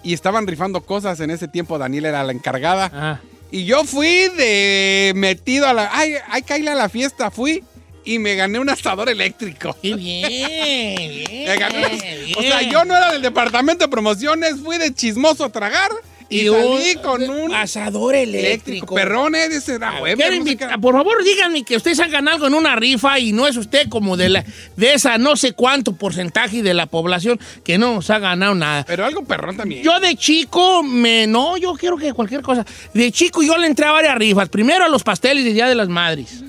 Y 0.04 0.14
estaban 0.14 0.46
rifando 0.46 0.80
cosas 0.82 1.18
en 1.20 1.30
ese 1.30 1.48
tiempo. 1.48 1.76
Daniel 1.76 2.06
era 2.06 2.22
la 2.22 2.32
encargada. 2.32 2.90
Ah. 2.94 3.20
Y 3.50 3.64
yo 3.64 3.84
fui 3.84 4.28
de 4.36 5.12
metido 5.16 5.66
a 5.66 5.72
la. 5.72 5.90
Ay, 5.92 6.14
ay, 6.30 6.42
caíle 6.42 6.70
a 6.70 6.74
la 6.76 6.88
fiesta. 6.88 7.30
Fui 7.32 7.64
y 8.04 8.18
me 8.20 8.36
gané 8.36 8.60
un 8.60 8.70
asador 8.70 9.08
eléctrico. 9.08 9.76
Qué 9.82 9.94
bien, 9.94 10.28
bien. 10.28 11.44
Me 11.48 11.56
gané 11.56 11.86
un- 11.86 11.98
bien. 12.00 12.38
O 12.38 12.42
sea, 12.42 12.62
yo 12.62 12.84
no 12.84 12.96
era 12.96 13.12
del 13.12 13.22
departamento 13.22 13.84
de 13.84 13.90
promociones. 13.90 14.60
Fui 14.62 14.78
de 14.78 14.94
chismoso 14.94 15.44
a 15.44 15.48
tragar. 15.50 15.90
Y, 16.30 16.46
salí 16.46 16.94
con 17.02 17.22
un 17.28 17.54
asador 17.54 18.14
eléctrico. 18.14 18.94
perrones. 18.94 19.48
Dice, 19.50 19.78
ah, 19.80 19.96
güey, 19.98 20.14
Quiero 20.14 20.32
me 20.32 20.38
puse 20.40 20.50
invitar- 20.52 20.80
por 20.80 20.94
favor, 20.94 21.24
díganme 21.24 21.62
que 21.64 21.76
ustedes 21.76 21.98
han 22.00 22.10
ganado 22.10 22.34
algo 22.36 22.46
en 22.48 22.54
una 22.54 22.76
rifa 22.76 23.18
y 23.18 23.32
no 23.32 23.46
es 23.46 23.56
usted 23.56 23.88
como 23.88 24.16
de, 24.16 24.28
la, 24.28 24.44
de 24.76 24.94
esa 24.94 25.16
no 25.16 25.36
sé 25.36 25.52
cuánto 25.52 25.92
porcentaje 25.92 26.62
de 26.62 26.74
la 26.74 26.86
población 26.86 27.40
que 27.64 27.78
no 27.78 27.94
nos 27.94 28.10
ha 28.10 28.18
ganado 28.18 28.54
nada. 28.54 28.84
Pero 28.86 29.06
algo 29.06 29.24
perrón 29.24 29.56
también. 29.56 29.82
Yo 29.82 29.98
de 30.00 30.16
chico, 30.16 30.82
me, 30.82 31.26
no, 31.26 31.56
yo 31.56 31.72
quiero 31.74 31.96
que 31.96 32.12
cualquier 32.12 32.42
cosa. 32.42 32.66
De 32.92 33.10
chico 33.10 33.42
yo 33.42 33.56
le 33.56 33.66
entré 33.66 33.86
a 33.86 33.92
varias 33.92 34.16
rifas. 34.16 34.48
Primero 34.48 34.84
a 34.84 34.88
los 34.88 35.02
pasteles 35.02 35.44
de 35.44 35.52
Día 35.54 35.66
de 35.66 35.74
las 35.74 35.88
Madres. 35.88 36.44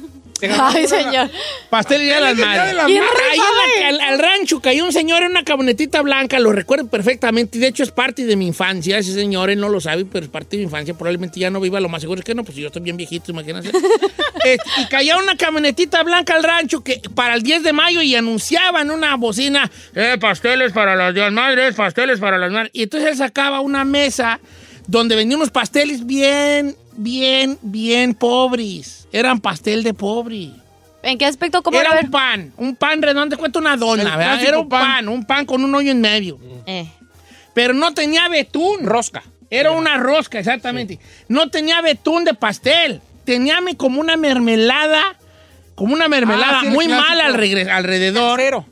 Ay, 0.59 0.87
señor. 0.87 1.29
Pasteles 1.69 2.07
de 2.15 2.21
las 2.21 2.35
Madres. 2.35 2.75
las 2.75 2.85
¿Quién 2.85 3.03
Ahí 3.03 3.39
en 3.77 3.81
la- 3.81 3.87
al, 4.05 4.13
al 4.13 4.19
rancho 4.19 4.61
cayó 4.61 4.85
un 4.85 4.93
señor 4.93 5.23
en 5.23 5.31
una 5.31 5.43
camionetita 5.43 6.01
blanca, 6.01 6.39
lo 6.39 6.51
recuerdo 6.51 6.87
perfectamente, 6.87 7.57
y 7.57 7.61
de 7.61 7.67
hecho 7.67 7.83
es 7.83 7.91
parte 7.91 8.25
de 8.25 8.35
mi 8.35 8.47
infancia, 8.47 8.97
ese 8.97 9.13
señor, 9.13 9.49
él 9.49 9.59
no 9.59 9.69
lo 9.69 9.81
sabe, 9.81 10.05
pero 10.05 10.25
es 10.25 10.31
parte 10.31 10.51
de 10.51 10.57
mi 10.57 10.63
infancia, 10.65 10.93
probablemente 10.93 11.39
ya 11.39 11.49
no 11.49 11.59
viva, 11.59 11.79
lo 11.79 11.89
más 11.89 12.01
seguro 12.01 12.19
es 12.19 12.25
que 12.25 12.35
no, 12.35 12.43
pues 12.43 12.57
yo 12.57 12.67
estoy 12.67 12.81
bien 12.81 12.97
viejito, 12.97 13.31
imagínense. 13.31 13.71
Este, 14.45 14.63
y 14.81 14.85
caía 14.85 15.17
una 15.17 15.35
camionetita 15.35 16.01
blanca 16.03 16.33
al 16.33 16.43
rancho 16.43 16.81
que 16.81 17.01
para 17.13 17.33
el 17.35 17.43
10 17.43 17.61
de 17.61 17.73
mayo 17.73 18.01
y 18.01 18.15
anunciaban 18.15 18.89
una 18.89 19.15
bocina, 19.17 19.69
eh, 19.93 20.17
pasteles 20.19 20.71
para 20.71 20.95
las 20.95 21.13
Días 21.13 21.31
Madres, 21.33 21.75
pasteles 21.75 22.19
para 22.21 22.37
las 22.37 22.49
madres. 22.49 22.71
Y 22.73 22.83
entonces 22.83 23.09
él 23.11 23.17
sacaba 23.17 23.59
una 23.59 23.83
mesa 23.83 24.39
donde 24.87 25.17
vendía 25.17 25.35
unos 25.35 25.49
pasteles 25.51 26.05
bien, 26.05 26.73
bien, 26.99 27.57
bien 27.61 28.13
pobres. 28.13 29.07
Eran 29.11 29.39
pastel 29.39 29.83
de 29.83 29.93
pobre. 29.93 30.51
¿En 31.01 31.17
qué 31.17 31.25
aspecto? 31.25 31.63
¿Cómo 31.63 31.79
Era 31.79 31.99
un 32.01 32.11
pan, 32.11 32.53
un 32.57 32.75
pan 32.75 33.01
redondo, 33.01 33.35
te 33.35 33.39
cuento 33.39 33.59
una 33.59 33.77
dona, 33.77 34.03
El 34.03 34.17
¿verdad? 34.17 34.43
Era 34.43 34.59
un 34.59 34.69
pan. 34.69 34.81
pan. 34.81 35.09
un 35.09 35.25
pan 35.25 35.45
con 35.45 35.63
un 35.63 35.73
hoyo 35.73 35.91
en 35.91 36.01
medio. 36.01 36.37
Eh. 36.65 36.89
Pero 37.53 37.73
no 37.73 37.93
tenía 37.93 38.27
betún. 38.27 38.83
Rosca. 38.83 39.23
Era 39.49 39.71
una 39.71 39.97
rosca, 39.97 40.37
exactamente. 40.39 40.99
No 41.27 41.49
tenía 41.49 41.81
betún 41.81 42.25
de 42.25 42.33
pastel. 42.33 43.01
Tenía 43.23 43.59
como 43.77 44.01
una 44.01 44.17
mermelada, 44.17 45.01
como 45.75 45.93
una 45.93 46.07
mermelada 46.07 46.59
Ah, 46.59 46.61
sí, 46.63 46.67
muy 46.69 46.87
mala 46.87 47.25
al 47.25 47.69
alrededor. 47.69 48.39
Cero. 48.39 48.65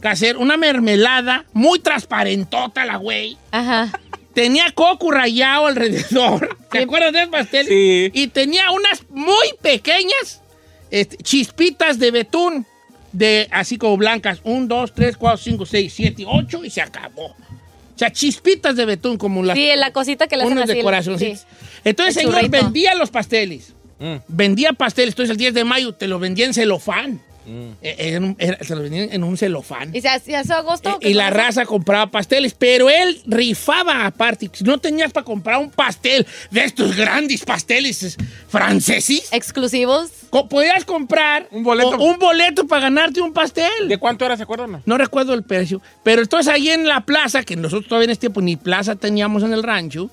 Casero, 0.00 0.40
una 0.40 0.56
mermelada 0.56 1.44
muy 1.52 1.78
transparentota 1.78 2.84
la 2.84 2.96
güey. 2.96 3.38
Ajá. 3.52 3.90
Tenía 4.34 4.70
coco 4.74 5.10
rayado 5.10 5.66
alrededor. 5.66 6.58
¿Te 6.70 6.80
acuerdas 6.80 7.12
del 7.12 7.28
pastel? 7.30 7.66
Sí. 7.66 8.10
Y 8.12 8.26
tenía 8.28 8.70
unas 8.72 9.02
muy 9.10 9.54
pequeñas 9.62 10.42
este, 10.90 11.16
chispitas 11.18 11.98
de 11.98 12.10
betún, 12.10 12.66
de 13.12 13.48
así 13.52 13.78
como 13.78 13.96
blancas. 13.96 14.40
Un, 14.44 14.66
dos, 14.68 14.92
tres, 14.94 15.16
cuatro, 15.16 15.38
cinco, 15.38 15.66
seis, 15.66 15.92
siete, 15.94 16.24
ocho 16.26 16.64
y 16.64 16.70
se 16.70 16.80
acabó. 16.82 17.26
O 17.26 17.96
sea, 17.98 18.10
chispitas 18.10 18.74
de 18.74 18.86
betún 18.86 19.16
como 19.18 19.42
las 19.44 19.56
Sí, 19.56 19.68
la 19.76 19.92
cosita 19.92 20.26
que 20.26 20.36
le 20.36 20.42
hacen 20.44 20.58
así. 20.58 20.74
de 20.74 20.82
corazoncitos. 20.82 21.40
sí. 21.40 21.46
Entonces, 21.84 22.16
El 22.16 22.22
señor, 22.24 22.40
churrito. 22.40 22.64
vendía 22.64 22.94
los 22.96 23.10
pasteles. 23.10 23.72
Mm. 24.00 24.16
Vendía 24.26 24.72
pasteles. 24.72 25.10
Entonces, 25.12 25.30
el 25.30 25.36
10 25.36 25.54
de 25.54 25.62
mayo 25.64 25.92
te 25.94 26.08
los 26.08 26.20
vendía 26.20 26.46
en 26.46 26.54
celofán. 26.54 27.20
Mm. 27.46 27.70
Eh, 27.82 27.96
en 27.98 28.24
un- 28.24 28.36
era- 28.38 28.58
se 28.64 28.74
los 28.74 28.82
vendían 28.82 29.08
en 29.12 29.22
un 29.22 29.36
celofán. 29.36 29.94
¿Y 29.94 30.00
se 30.00 30.08
hacía 30.08 30.42
su 30.44 30.52
agosto? 30.54 30.88
Eh, 30.90 30.96
¿Qué 31.00 31.08
y 31.10 31.14
la 31.14 31.28
raza 31.30 31.66
compraba 31.66 32.10
pasteles, 32.10 32.54
pero 32.54 32.88
él 32.88 33.20
rifaba 33.26 34.06
aparte. 34.06 34.48
Si 34.52 34.64
no 34.64 34.78
tenías 34.78 35.12
para 35.12 35.24
comprar 35.24 35.58
un 35.60 35.70
pastel 35.70 36.26
de 36.50 36.64
estos 36.64 36.96
grandes 36.96 37.44
pasteles 37.44 38.02
es- 38.02 38.16
franceses, 38.48 39.28
Exclusivos. 39.32 40.10
co- 40.30 40.48
podías 40.48 40.84
comprar 40.84 41.46
Un 41.50 41.62
boleto. 41.64 41.98
un 41.98 42.18
boleto 42.18 42.66
para 42.66 42.82
ganarte 42.82 43.20
un 43.20 43.32
pastel. 43.32 43.88
¿De 43.88 43.98
cuánto 43.98 44.24
era, 44.24 44.36
se 44.36 44.42
acuerdan? 44.44 44.72
no? 44.72 44.82
No 44.86 44.96
recuerdo 44.98 45.34
el 45.34 45.42
precio. 45.42 45.82
Pero 46.02 46.22
entonces 46.22 46.52
ahí 46.52 46.70
en 46.70 46.86
la 46.88 47.02
plaza, 47.02 47.42
que 47.42 47.56
nosotros 47.56 47.88
todavía 47.88 48.04
en 48.06 48.10
este 48.12 48.20
tiempo 48.22 48.40
ni 48.40 48.56
plaza 48.56 48.96
teníamos 48.96 49.42
en 49.42 49.52
el 49.52 49.62
rancho, 49.62 50.08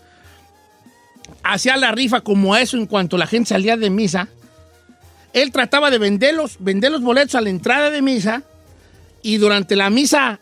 hacía 1.44 1.78
la 1.78 1.92
rifa 1.92 2.22
como 2.22 2.56
eso 2.56 2.78
en 2.78 2.86
cuanto 2.86 3.18
la 3.18 3.28
gente 3.28 3.50
salía 3.50 3.78
de 3.78 3.90
misa. 3.90 4.28
Él 5.34 5.52
trataba 5.52 5.90
de 5.90 5.98
venderlos, 5.98 6.58
vender 6.60 6.92
los 6.92 7.02
boletos 7.02 7.36
a 7.36 7.42
la 7.42 7.50
entrada 7.50 7.90
de 7.90 8.02
misa 8.02 8.44
y 9.22 9.38
durante 9.38 9.76
la 9.76 9.90
misa 9.90 10.40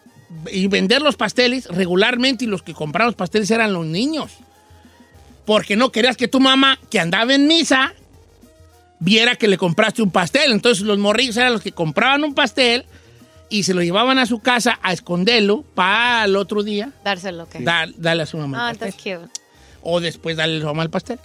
y 0.52 0.68
vender 0.68 1.02
los 1.02 1.16
pasteles 1.16 1.66
regularmente 1.68 2.46
y 2.46 2.48
los 2.48 2.62
que 2.64 2.74
compraban 2.74 3.08
los 3.08 3.16
pasteles 3.16 3.50
eran 3.52 3.74
los 3.74 3.86
niños. 3.86 4.32
Porque 5.46 5.76
no 5.76 5.92
querías 5.92 6.18
que 6.18 6.28
tu 6.28 6.40
mamá, 6.40 6.80
que 6.90 7.00
andaba 7.00 7.34
en 7.34 7.48
misa, 7.48 7.94
viera 9.00 9.36
que 9.36 9.48
le 9.48 9.58
compraste 9.58 10.02
un 10.02 10.12
pastel. 10.12 10.52
Entonces 10.52 10.84
los 10.86 10.98
morrillos 11.00 11.38
eran 11.38 11.54
los 11.54 11.62
que 11.62 11.72
compraban 11.72 12.24
un 12.24 12.34
pastel 12.36 12.86
y 13.50 13.64
se 13.64 13.74
lo 13.74 13.82
llevaban 13.82 14.20
a 14.20 14.26
su 14.28 14.40
casa 14.40 14.80
a 14.84 14.94
esconderlo 14.94 15.64
para 15.74 16.26
el 16.26 16.36
otro 16.36 16.62
día 16.62 16.92
Dárselo, 17.04 17.48
dar- 17.62 17.90
darle 17.98 18.24
a 18.24 18.26
su 18.28 18.38
mamá 18.38 18.70
Ah, 18.70 18.74
that's 18.76 18.96
cute. 18.96 19.28
O 19.82 20.00
después 20.00 20.38
darle 20.38 20.58
a 20.58 20.62
su 20.62 20.66
mamá 20.68 20.84
el 20.84 20.90
pastel. 20.92 21.20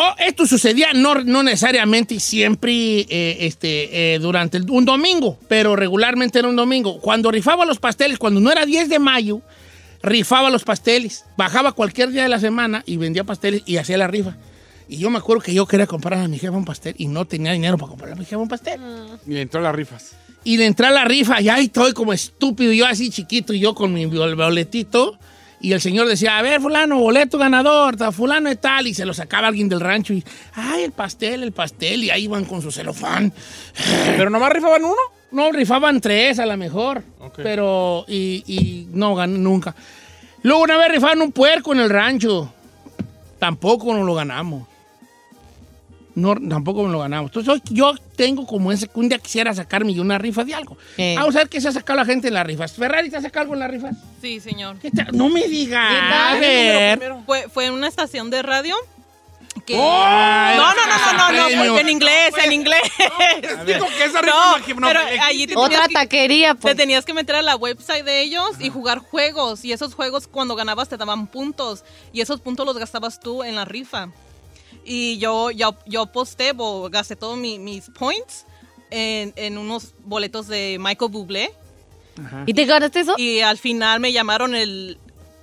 Oh, 0.00 0.14
esto 0.18 0.46
sucedía 0.46 0.92
no, 0.94 1.16
no 1.16 1.42
necesariamente 1.42 2.20
siempre 2.20 3.00
eh, 3.08 3.38
este, 3.40 4.14
eh, 4.14 4.18
durante 4.20 4.56
el- 4.58 4.70
un 4.70 4.84
domingo, 4.84 5.38
pero 5.48 5.74
regularmente 5.74 6.38
era 6.38 6.46
un 6.48 6.54
domingo. 6.56 7.00
Cuando 7.00 7.30
rifaba 7.32 7.64
los 7.66 7.78
pasteles, 7.80 8.16
cuando 8.18 8.38
no 8.40 8.52
era 8.52 8.64
10 8.64 8.88
de 8.88 9.00
mayo, 9.00 9.40
rifaba 10.02 10.50
los 10.50 10.62
pasteles. 10.62 11.24
Bajaba 11.36 11.72
cualquier 11.72 12.10
día 12.10 12.22
de 12.22 12.28
la 12.28 12.38
semana 12.38 12.84
y 12.86 12.96
vendía 12.96 13.24
pasteles 13.24 13.62
y 13.66 13.76
hacía 13.78 13.98
la 13.98 14.06
rifa. 14.06 14.36
Y 14.88 14.98
yo 14.98 15.10
me 15.10 15.18
acuerdo 15.18 15.42
que 15.42 15.52
yo 15.52 15.66
quería 15.66 15.86
comprar 15.88 16.18
a 16.20 16.28
mi 16.28 16.38
jefa 16.38 16.52
un 16.56 16.64
pastel 16.64 16.94
y 16.96 17.08
no 17.08 17.24
tenía 17.26 17.52
dinero 17.52 17.76
para 17.76 17.90
comprar 17.90 18.12
a 18.12 18.14
mi 18.14 18.24
jefa 18.24 18.38
un 18.38 18.48
pastel. 18.48 18.80
Y 19.26 19.36
entró 19.36 19.58
a 19.60 19.64
las 19.64 19.74
rifas. 19.74 20.12
Y 20.44 20.56
le 20.56 20.66
entré 20.66 20.86
a 20.86 20.90
la 20.92 21.04
rifa 21.04 21.40
y 21.42 21.48
ahí 21.48 21.64
estoy 21.66 21.92
como 21.92 22.12
estúpido, 22.12 22.72
yo 22.72 22.86
así 22.86 23.10
chiquito 23.10 23.52
y 23.52 23.58
yo 23.58 23.74
con 23.74 23.92
mi 23.92 24.06
bol- 24.06 24.36
boletito. 24.36 25.18
Y 25.60 25.72
el 25.72 25.80
señor 25.80 26.06
decía, 26.06 26.38
a 26.38 26.42
ver, 26.42 26.60
fulano, 26.60 27.00
boleto 27.00 27.36
ganador, 27.36 27.96
fulano 28.12 28.50
y 28.50 28.56
tal. 28.56 28.86
Y 28.86 28.94
se 28.94 29.04
lo 29.04 29.12
sacaba 29.12 29.48
alguien 29.48 29.68
del 29.68 29.80
rancho 29.80 30.12
y, 30.12 30.24
ay, 30.54 30.84
el 30.84 30.92
pastel, 30.92 31.42
el 31.42 31.52
pastel. 31.52 32.04
Y 32.04 32.10
ahí 32.10 32.24
iban 32.24 32.44
con 32.44 32.62
su 32.62 32.70
celofán. 32.70 33.32
¿Pero 34.16 34.30
nomás 34.30 34.52
rifaban 34.52 34.84
uno? 34.84 34.94
No, 35.32 35.50
rifaban 35.50 36.00
tres 36.00 36.38
a 36.38 36.46
lo 36.46 36.56
mejor. 36.56 37.02
Pero, 37.36 38.04
y, 38.06 38.44
y 38.46 38.88
no 38.92 39.14
gané 39.16 39.38
nunca. 39.38 39.74
Luego 40.42 40.62
una 40.62 40.76
vez 40.76 40.92
rifaban 40.92 41.20
un 41.20 41.32
puerco 41.32 41.72
en 41.72 41.80
el 41.80 41.90
rancho. 41.90 42.52
Tampoco 43.40 43.92
nos 43.94 44.06
lo 44.06 44.14
ganamos. 44.14 44.67
No, 46.20 46.34
tampoco 46.34 46.82
nos 46.82 46.92
lo 46.92 46.98
ganamos. 47.00 47.30
Entonces 47.30 47.52
hoy 47.52 47.62
yo 47.70 47.94
tengo 48.16 48.46
como 48.46 48.72
ese 48.72 48.88
que 48.88 48.98
un 48.98 49.08
día 49.08 49.18
quisiera 49.18 49.54
sacarme 49.54 49.94
yo 49.94 50.02
una 50.02 50.18
rifa 50.18 50.44
de 50.44 50.54
algo. 50.54 50.76
Vamos 51.16 51.34
a 51.36 51.38
ver 51.38 51.48
qué 51.48 51.60
se 51.60 51.68
ha 51.68 51.72
sacado 51.72 51.98
la 51.98 52.04
gente 52.04 52.28
en 52.28 52.34
las 52.34 52.46
rifas. 52.46 52.72
¿Ferrari 52.72 53.10
te 53.10 53.16
ha 53.16 53.22
sacado 53.22 53.42
algo 53.42 53.54
en 53.54 53.60
las 53.60 53.70
rifas? 53.70 53.96
Sí, 54.20 54.40
señor. 54.40 54.76
No 55.12 55.28
me 55.28 55.46
digas. 55.46 55.94
A 56.12 56.38
ver. 56.38 57.14
Fue, 57.26 57.48
fue 57.48 57.66
en 57.66 57.74
una 57.74 57.88
estación 57.88 58.30
de 58.30 58.42
radio 58.42 58.74
que... 59.64 59.76
¡Oh! 59.76 59.80
no, 59.80 60.74
no, 60.74 60.86
no, 60.86 61.12
no, 61.12 61.32
no, 61.32 61.64
no, 61.64 61.78
en 61.78 61.88
inglés, 61.88 62.32
en 62.42 62.52
inglés. 62.52 62.82
Digo 63.66 63.86
que 63.86 64.04
esa 64.04 64.22
rifa 64.22 64.58
No, 64.76 64.86
pero 64.86 65.00
allí 65.22 65.46
te 65.46 65.56
Otra 65.56 65.88
taquería, 65.88 66.54
Te 66.54 66.60
pues. 66.60 66.76
tenías 66.76 67.04
que 67.04 67.14
meter 67.14 67.36
a 67.36 67.42
la 67.42 67.56
website 67.56 68.04
de 68.04 68.22
ellos 68.22 68.52
y 68.60 68.70
jugar 68.70 68.98
juegos. 68.98 69.64
Y 69.64 69.72
esos 69.72 69.94
juegos, 69.94 70.26
cuando 70.28 70.56
ganabas, 70.56 70.88
te 70.88 70.96
daban 70.96 71.26
puntos. 71.26 71.84
Y 72.12 72.20
esos 72.20 72.40
puntos 72.40 72.66
los 72.66 72.78
gastabas 72.78 73.20
tú 73.20 73.42
en 73.44 73.56
la 73.56 73.64
rifa. 73.64 74.08
Y 74.84 75.18
yo, 75.18 75.50
yo, 75.50 75.74
yo 75.86 76.06
posté, 76.06 76.52
o 76.56 76.88
gasté 76.90 77.16
todos 77.16 77.36
mi- 77.36 77.58
mis 77.58 77.90
points 77.90 78.44
en, 78.90 79.32
en 79.36 79.58
unos 79.58 79.94
boletos 80.04 80.46
de 80.48 80.78
Michael 80.80 81.10
Bublé. 81.10 81.52
¿Y 82.46 82.54
te 82.54 82.64
ganaste 82.64 83.00
eso? 83.00 83.14
Y 83.16 83.40
al 83.40 83.58
final 83.58 84.00
me 84.00 84.12
llamaron 84.12 84.54
el. 84.54 84.98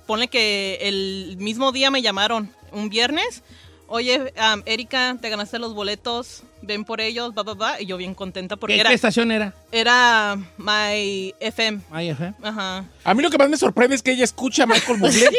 Ponle 0.06 0.28
que 0.28 0.78
el 0.82 1.36
mismo 1.38 1.72
día 1.72 1.90
me 1.90 2.02
llamaron, 2.02 2.52
un 2.72 2.88
viernes. 2.90 3.42
Oye, 3.88 4.32
um, 4.52 4.62
Erika, 4.66 5.16
te 5.20 5.28
ganaste 5.30 5.58
los 5.58 5.74
boletos, 5.74 6.42
ven 6.66 6.84
por 6.84 7.00
ellos, 7.00 7.32
va, 7.36 7.42
va, 7.42 7.54
va. 7.54 7.80
Y 7.80 7.86
yo 7.86 7.96
bien 7.96 8.14
contenta 8.14 8.56
porque 8.56 8.74
¿Qué, 8.74 8.80
era, 8.80 8.90
qué 8.90 8.94
estación 8.94 9.30
era? 9.30 9.54
era 9.72 10.36
My 10.58 11.34
FM. 11.40 11.80
Ay, 11.90 12.10
ajá. 12.10 12.34
Ajá. 12.42 12.84
A 13.04 13.14
mí 13.14 13.22
lo 13.22 13.30
que 13.30 13.38
más 13.38 13.48
me 13.48 13.56
sorprende 13.56 13.96
es 13.96 14.02
que 14.02 14.12
ella 14.12 14.24
escucha 14.24 14.64
a 14.64 14.66
Michael 14.66 14.98
Bublé. 14.98 15.12
Sí, 15.12 15.20
güey, 15.24 15.34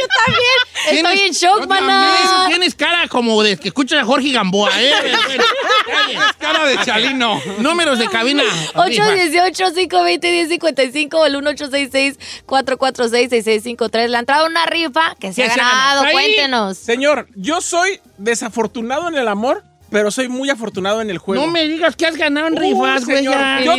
yo 0.00 0.06
también. 0.24 0.58
Estoy 0.98 1.20
en 1.26 1.32
shock, 1.32 1.58
Eso 1.60 1.68
maná. 1.68 2.46
Tienes 2.48 2.74
cara 2.74 3.06
como 3.08 3.42
de 3.42 3.56
que 3.56 3.68
escuchas 3.68 4.00
a 4.02 4.04
Jorge 4.04 4.30
Gamboa, 4.32 4.70
¿eh? 4.80 4.92
Bueno, 5.86 6.20
Cara 6.38 6.66
de 6.66 6.78
chalino. 6.84 7.40
Números 7.58 7.98
de 7.98 8.08
cabina. 8.08 8.42
818-520-1055 8.74 11.14
o 11.14 11.26
el 11.26 11.34
1866-446-6653. 12.46 14.08
Le 14.08 14.16
ha 14.16 14.20
entrado 14.20 14.46
una 14.46 14.66
rifa 14.66 15.14
que 15.18 15.32
se 15.32 15.42
¿Qué 15.42 15.50
ha 15.50 15.56
ganado. 15.56 16.02
ganado? 16.02 16.04
Ahí. 16.04 16.12
Cuéntenos. 16.12 16.78
Señor, 16.78 17.26
yo 17.34 17.60
soy 17.60 18.00
desafortunado 18.18 19.08
en 19.08 19.16
el 19.16 19.28
amor, 19.28 19.64
pero 19.90 20.10
soy 20.10 20.28
muy 20.28 20.50
afortunado 20.50 21.00
en 21.02 21.10
el 21.10 21.18
juego. 21.18 21.44
No 21.44 21.50
me 21.50 21.66
digas 21.68 21.96
que 21.96 22.06
has 22.06 22.16
ganado 22.16 22.46
en 22.48 22.54
Uh, 22.54 22.60
rifas, 22.60 23.04
güey. 23.04 23.24
Yo 23.24 23.32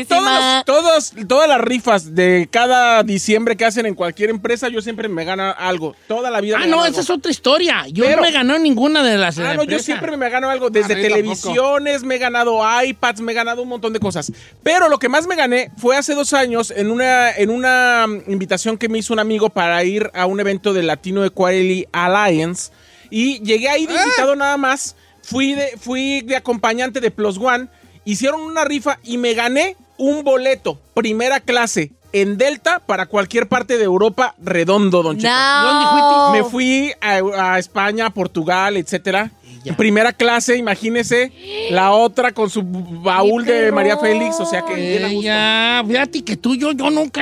todos, 0.07 0.65
todos, 0.65 1.13
todas 1.27 1.47
las 1.49 1.61
rifas 1.61 2.15
de 2.15 2.47
cada 2.51 3.03
diciembre 3.03 3.55
que 3.57 3.65
hacen 3.65 3.85
en 3.85 3.95
cualquier 3.95 4.29
empresa, 4.29 4.67
yo 4.69 4.81
siempre 4.81 5.07
me 5.07 5.23
gano 5.25 5.53
algo. 5.57 5.95
Toda 6.07 6.29
la 6.29 6.41
vida 6.41 6.57
Ah, 6.57 6.61
me 6.61 6.67
no, 6.67 6.77
gano 6.77 6.89
esa 6.91 7.01
es 7.01 7.09
otra 7.09 7.31
historia. 7.31 7.85
Yo 7.91 8.03
Pero- 8.05 8.17
no 8.17 8.21
me 8.23 8.31
ganó 8.31 8.59
ninguna 8.59 9.03
de 9.03 9.17
las 9.17 9.39
Ah, 9.39 9.53
no, 9.53 9.63
yo 9.63 9.79
siempre 9.79 10.15
me 10.17 10.29
gano 10.29 10.49
algo. 10.49 10.69
Desde 10.69 10.93
Ah, 10.93 11.01
televisiones, 11.01 12.03
me 12.03 12.15
he 12.15 12.17
ganado 12.17 12.59
iPads, 12.83 13.21
me 13.21 13.31
he 13.31 13.35
ganado 13.35 13.61
un 13.63 13.69
montón 13.69 13.93
de 13.93 13.99
cosas. 13.99 14.31
Pero 14.63 14.89
lo 14.89 14.99
que 14.99 15.09
más 15.09 15.27
me 15.27 15.35
gané 15.35 15.71
fue 15.77 15.97
hace 15.97 16.13
dos 16.13 16.33
años 16.33 16.71
en 16.75 16.91
una, 16.91 17.31
en 17.31 17.49
una 17.49 18.05
mm, 18.07 18.31
invitación 18.31 18.77
que 18.77 18.89
me 18.89 18.97
hizo 18.99 19.13
un 19.13 19.19
amigo 19.19 19.49
para 19.49 19.83
ir 19.83 20.09
a 20.13 20.25
un 20.25 20.39
evento 20.39 20.73
del 20.73 20.87
Latino 20.87 21.23
Equality 21.25 21.85
Alliance. 21.91 22.71
Y 23.09 23.39
llegué 23.43 23.69
ahí 23.69 23.85
de 23.85 23.93
invitado 23.93 24.35
nada 24.35 24.57
más. 24.57 24.95
Fui 25.23 25.53
de, 25.53 25.77
fui 25.79 26.21
de 26.21 26.35
acompañante 26.35 26.99
de 26.99 27.11
Plus 27.11 27.37
One. 27.37 27.67
Hicieron 28.05 28.41
una 28.41 28.63
rifa 28.65 28.99
y 29.03 29.17
me 29.17 29.33
gané 29.33 29.75
un 29.97 30.23
boleto, 30.23 30.79
primera 30.93 31.39
clase, 31.39 31.91
en 32.13 32.37
Delta 32.37 32.79
para 32.79 33.05
cualquier 33.05 33.47
parte 33.47 33.77
de 33.77 33.83
Europa 33.83 34.35
redondo, 34.41 35.03
don. 35.03 35.17
No. 35.17 36.31
Me 36.33 36.43
fui 36.43 36.91
a, 36.99 37.53
a 37.53 37.59
España, 37.59 38.09
Portugal, 38.09 38.75
etcétera. 38.77 39.31
Primera 39.77 40.11
clase, 40.13 40.57
imagínese, 40.57 41.31
la 41.71 41.91
otra 41.91 42.31
con 42.31 42.49
su 42.49 42.61
baúl 42.63 43.45
¡Qué 43.45 43.51
de! 43.53 43.71
María 43.71 43.97
Félix, 43.97 44.39
o 44.39 44.45
sea 44.45 44.63
que 44.63 44.73
bien 44.75 45.03
a 45.05 45.07
gusto. 45.07 45.21
Ya, 45.21 45.83
fíjate 45.87 46.23
que 46.25 46.37
tú, 46.37 46.55
yo, 46.55 46.71
yo 46.71 46.89
nunca. 46.89 47.21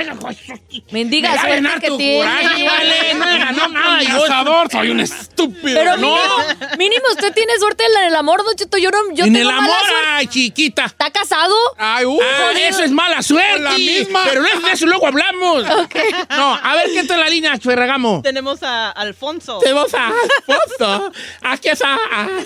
Mendiga 0.91 1.31
Me 1.33 1.39
suerte 1.39 1.81
que 1.81 1.87
tu 1.87 1.97
tiene. 1.97 2.19
coraje, 2.19 2.63
vale. 2.65 3.13
No 3.15 3.25
ganó 3.45 3.67
nada. 3.69 4.01
Yo 4.03 4.25
soy 4.71 4.89
un 4.91 4.99
estúpido. 4.99 5.77
Pero 5.79 5.97
No. 5.97 6.07
mínimo, 6.15 6.67
mínimo 6.77 7.03
usted 7.11 7.33
tiene 7.33 7.53
suerte 7.59 7.83
en 7.85 8.07
el 8.07 8.15
amor, 8.15 8.43
Don 8.45 8.55
Cheto. 8.55 8.77
Yo, 8.77 8.89
no, 8.91 8.97
yo 9.13 9.25
en 9.25 9.33
tengo 9.33 9.49
el 9.49 9.55
amor, 9.55 9.75
ay, 10.07 10.27
chiquita. 10.27 10.85
¿Está 10.85 11.11
casado? 11.11 11.53
Ay, 11.77 12.05
uh, 12.05 12.19
Ah, 12.21 12.51
eso 12.67 12.83
es 12.83 12.91
mala 12.91 13.21
suerte. 13.21 13.59
La 13.59 13.71
misma. 13.77 14.21
Pero 14.25 14.41
no 14.41 14.47
es 14.47 14.63
de 14.63 14.71
eso, 14.71 14.85
luego 14.85 15.07
hablamos. 15.07 15.63
No, 15.63 16.53
a 16.61 16.75
ver 16.75 16.85
qué 16.93 16.99
está 16.99 17.15
en 17.15 17.19
la 17.19 17.29
línea, 17.29 17.57
Ferragamo. 17.57 18.21
Tenemos 18.23 18.63
a 18.63 18.91
Alfonso. 18.91 19.59
Tenemos 19.59 19.93
a 19.93 20.07
Alfonso. 20.47 21.11
Aquí 21.41 21.69
está 21.69 21.97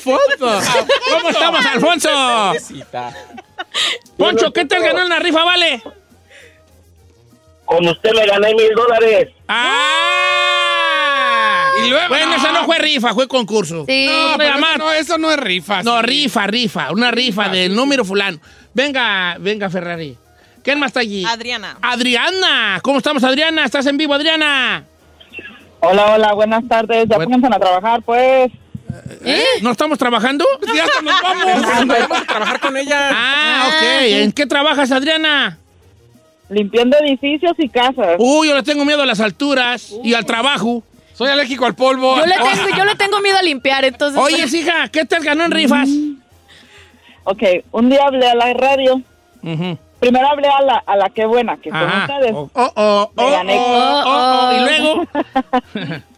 ¿Cómo 0.04 1.30
estamos, 1.30 1.66
Alfonso? 1.66 2.10
Poncho, 4.18 4.52
¿qué 4.54 4.66
te 4.66 4.80
ganó 4.80 5.02
en 5.02 5.10
la 5.10 5.20
rifa, 5.20 5.44
vale? 5.44 5.82
Con 7.66 7.88
usted 7.88 8.12
me 8.14 8.26
gané 8.26 8.54
mil 8.54 8.74
dólares. 8.76 9.30
¡Ah! 9.48 10.44
Y 11.84 11.90
luego, 11.90 12.08
bueno, 12.10 12.36
esa 12.36 12.52
no 12.52 12.66
fue 12.66 12.78
rifa, 12.78 13.14
fue 13.14 13.28
concurso. 13.28 13.86
Sí. 13.88 14.06
No, 14.08 14.32
No, 14.32 14.38
pero 14.38 14.56
eso 14.56 14.78
no, 14.78 14.92
eso 14.92 15.18
no 15.18 15.32
es 15.32 15.38
rifa. 15.40 15.82
No, 15.84 16.00
sí. 16.02 16.06
rifa, 16.06 16.46
rifa, 16.48 16.92
una 16.92 17.10
rifa 17.12 17.50
del 17.50 17.76
número 17.76 18.06
fulano. 18.06 18.40
Venga, 18.74 19.38
venga, 19.40 19.70
Ferrari. 19.70 20.18
¿Quién 20.64 20.80
más 20.80 20.90
está 20.90 21.00
allí? 21.02 21.26
Adriana. 21.26 21.78
Adriana. 21.82 22.80
¿Cómo 22.84 22.98
estamos, 23.00 23.24
Adriana? 23.24 23.66
¿Estás 23.66 23.86
en 23.86 23.98
vivo, 23.98 24.14
Adriana? 24.14 24.86
Hola, 25.82 26.14
hola, 26.14 26.34
buenas 26.34 26.66
tardes. 26.68 27.06
Ya 27.10 27.18
comienzan 27.18 27.54
a 27.54 27.60
trabajar, 27.60 28.02
pues. 28.04 28.52
¿Eh? 29.26 29.44
¿No 29.62 29.72
estamos 29.72 29.98
trabajando? 29.98 30.46
Ya 30.76 30.84
hasta 30.86 31.02
nos 31.02 31.22
vamos. 31.22 31.88
Vamos 32.10 32.22
a 32.22 32.26
trabajar 32.26 32.60
con 32.60 32.78
ella. 32.78 33.10
Ah, 33.14 33.68
ok. 33.68 33.84
¿En 34.24 34.32
qué 34.32 34.46
trabajas, 34.46 34.92
Adriana? 34.92 35.58
Limpiando 36.50 36.98
edificios 37.00 37.54
y 37.58 37.70
casas. 37.70 38.16
Uy, 38.20 38.50
yo 38.50 38.56
le 38.56 38.64
tengo 38.64 38.86
miedo 38.86 39.02
a 39.02 39.06
las 39.06 39.20
alturas 39.20 39.94
y 40.04 40.14
al 40.14 40.26
trabajo. 40.26 40.84
Soy 41.14 41.30
alérgico 41.30 41.66
al 41.66 41.76
polvo. 41.76 42.18
Yo 42.18 42.26
le 42.26 42.36
tengo, 42.38 42.78
yo 42.78 42.86
le 42.86 42.96
tengo 42.96 43.22
miedo 43.22 43.38
a 43.38 43.42
limpiar, 43.44 43.86
entonces. 43.86 44.20
Oye, 44.20 44.46
hija, 44.46 44.88
¿qué 44.90 45.06
te 45.06 45.20
ganó 45.20 45.46
en 45.46 45.52
rifas? 45.52 45.90
Ok, 47.24 47.44
un 47.72 47.90
día 47.90 48.04
hablé 48.06 48.28
a 48.28 48.36
la 48.36 48.54
radio. 48.54 49.02
Primero 50.00 50.28
hablé 50.28 50.48
a 50.50 50.62
la, 50.62 50.84
a 50.86 50.98
la 50.98 51.10
que 51.10 51.26
buena, 51.26 51.58
que 51.58 51.70
son 51.70 51.84
ustedes. 51.84 52.32
Oh, 52.34 52.50
oh, 52.54 52.72
oh, 52.76 53.12
Me 53.16 53.24
oh, 53.24 53.32
gané. 53.32 53.56
oh, 53.58 54.04
oh, 54.06 54.50
oh. 54.50 54.54
Y 54.54 54.60
luego. 54.60 55.08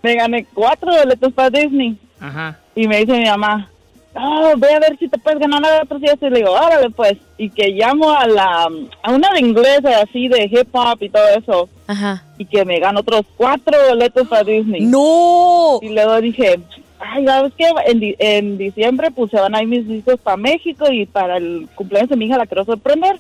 Me 0.02 0.16
gané 0.16 0.46
cuatro 0.54 0.92
boletos 0.92 1.34
para 1.34 1.50
Disney. 1.52 1.98
Ajá. 2.20 2.58
Y 2.76 2.88
me 2.88 2.98
dice 3.00 3.14
mi 3.18 3.26
mamá, 3.26 3.70
oh, 4.16 4.54
ve 4.58 4.74
a 4.74 4.80
ver 4.80 4.98
si 5.00 5.08
te 5.08 5.18
puedes 5.18 5.40
ganar 5.40 5.64
a 5.66 5.84
otros 5.84 6.02
días. 6.02 6.18
Y 6.22 6.30
le 6.30 6.38
digo, 6.40 6.52
órale, 6.52 6.90
pues. 6.90 7.14
Y 7.38 7.50
que 7.50 7.70
llamo 7.70 8.12
a 8.12 8.28
la 8.28 8.68
a 9.04 9.12
una 9.12 9.30
de 9.32 9.40
inglés, 9.40 9.80
así 9.86 10.28
de 10.28 10.44
hip 10.46 10.68
hop 10.74 10.98
y 11.02 11.10
todo 11.10 11.28
eso. 11.38 11.70
Ajá. 11.88 12.24
Y 12.38 12.46
que 12.46 12.66
me 12.66 12.80
gano 12.80 13.00
otros 13.02 13.24
cuatro 13.38 13.78
boletos 13.90 14.28
para 14.28 14.44
Disney. 14.44 14.82
¡No! 14.82 15.80
Y 15.82 15.90
luego 15.90 16.20
dije, 16.22 16.60
ay, 17.00 17.26
¿sabes 17.26 17.54
qué? 17.58 17.70
En, 17.86 18.00
di- 18.00 18.16
en 18.20 18.58
diciembre 18.58 19.12
pues 19.12 19.32
se 19.32 19.40
van 19.40 19.56
a 19.56 19.62
ir 19.62 19.68
mis 19.68 19.88
hijos 19.90 20.20
para 20.22 20.36
México 20.38 20.92
y 20.92 21.06
para 21.06 21.38
el 21.38 21.68
cumpleaños 21.76 22.10
de 22.10 22.16
mi 22.18 22.26
hija 22.26 22.38
la 22.38 22.46
quiero 22.48 22.66
sorprender. 22.66 23.20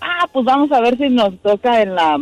Ah, 0.00 0.26
pues 0.32 0.44
vamos 0.44 0.70
a 0.72 0.80
ver 0.80 0.96
si 0.98 1.08
nos 1.08 1.36
toca 1.38 1.82
en 1.82 1.94
la, 1.94 2.18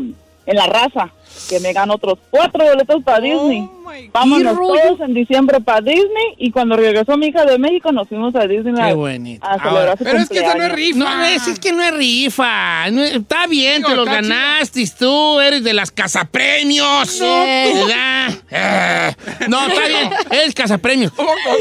en 0.47 0.57
la 0.57 0.67
raza, 0.67 1.11
que 1.49 1.59
me 1.61 1.73
gano 1.73 1.95
otros 1.95 2.19
cuatro 2.31 2.65
boletos 2.65 3.03
para 3.03 3.21
Disney. 3.21 3.69
Vámonos 4.13 4.57
rollo? 4.57 4.81
todos 4.83 5.01
en 5.01 5.15
diciembre 5.15 5.61
para 5.61 5.81
Disney 5.81 6.35
y 6.39 6.51
cuando 6.51 6.77
regresó 6.77 7.17
mi 7.17 7.27
hija 7.27 7.45
de 7.45 7.59
México 7.59 7.93
nos 7.93 8.09
fuimos 8.09 8.35
a 8.35 8.47
Disney 8.47 8.75
Qué 8.75 8.93
bonito. 8.95 9.47
a 9.47 9.59
celebrar 9.63 9.97
su 9.99 10.05
Pero 10.05 10.19
es 10.19 10.29
que 10.29 10.39
esa 10.39 10.55
no 10.55 10.65
es 10.65 10.73
rifa. 10.73 10.99
No, 10.99 11.25
es, 11.25 11.47
es 11.49 11.59
que 11.61 11.73
no 11.73 11.83
es 11.83 11.95
rifa. 11.95 12.91
No 12.91 13.03
es- 13.03 13.15
está 13.15 13.47
bien, 13.47 13.77
Digo, 13.79 13.91
te 13.91 13.97
los 13.97 14.07
está 14.09 14.21
chido. 14.23 14.35
ganaste 14.35 14.85
tú. 14.99 15.41
Eres 15.41 15.63
de 15.65 15.75
las 15.75 15.91
cazapremios. 15.91 17.21
¿Verdad? 17.21 18.35
Eh, 18.51 19.15
No, 19.49 19.67
está 19.67 19.87
bien. 19.87 20.11
Eres 20.31 20.55
cazapremios. 20.55 21.13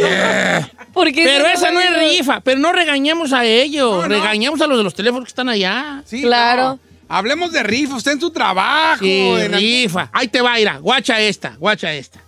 Eh, 0.04 0.62
¿Por 0.94 1.12
qué 1.12 1.24
Pero 1.24 1.46
esa 1.48 1.72
no 1.72 1.80
es 1.82 1.98
rifa. 2.18 2.40
Pero 2.42 2.60
no 2.60 2.72
regañemos 2.72 3.34
a 3.34 3.46
ellos. 3.46 4.08
Regañemos 4.08 4.62
a 4.62 4.68
los 4.68 4.78
de 4.78 4.84
los 4.84 4.94
teléfonos 4.96 5.26
que 5.26 5.30
están 5.30 5.50
allá. 5.50 6.02
Sí, 6.06 6.22
Claro. 6.22 6.64
no. 6.64 6.93
Hablemos 7.08 7.52
de 7.52 7.64
rifa, 7.64 7.96
usted 7.96 8.14
en 8.14 8.20
su 8.20 8.32
trabajo. 8.32 9.04
Sí, 9.04 9.30
en 9.38 9.54
rifa. 9.54 10.10
Ahí 10.14 10.28
te 10.28 10.42
va, 10.42 10.60
Ira. 10.60 10.78
Guacha 10.78 11.20
esta, 11.20 11.56
guacha 11.58 11.94
esta. 11.94 12.20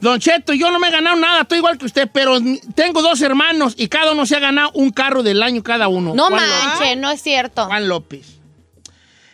Don 0.00 0.18
Cheto, 0.18 0.52
yo 0.52 0.70
no 0.72 0.80
me 0.80 0.88
he 0.88 0.90
ganado 0.90 1.14
nada, 1.14 1.42
estoy 1.42 1.58
igual 1.58 1.78
que 1.78 1.86
usted, 1.86 2.10
pero 2.12 2.36
tengo 2.74 3.02
dos 3.02 3.20
hermanos 3.20 3.74
y 3.76 3.86
cada 3.86 4.10
uno 4.10 4.26
se 4.26 4.34
ha 4.34 4.40
ganado 4.40 4.72
un 4.74 4.90
carro 4.90 5.22
del 5.22 5.40
año 5.44 5.62
cada 5.62 5.86
uno. 5.86 6.12
No 6.12 6.26
Juan 6.26 6.42
manche, 6.44 6.96
no 6.96 7.08
es 7.08 7.22
cierto. 7.22 7.66
Juan 7.66 7.86
López. 7.86 8.40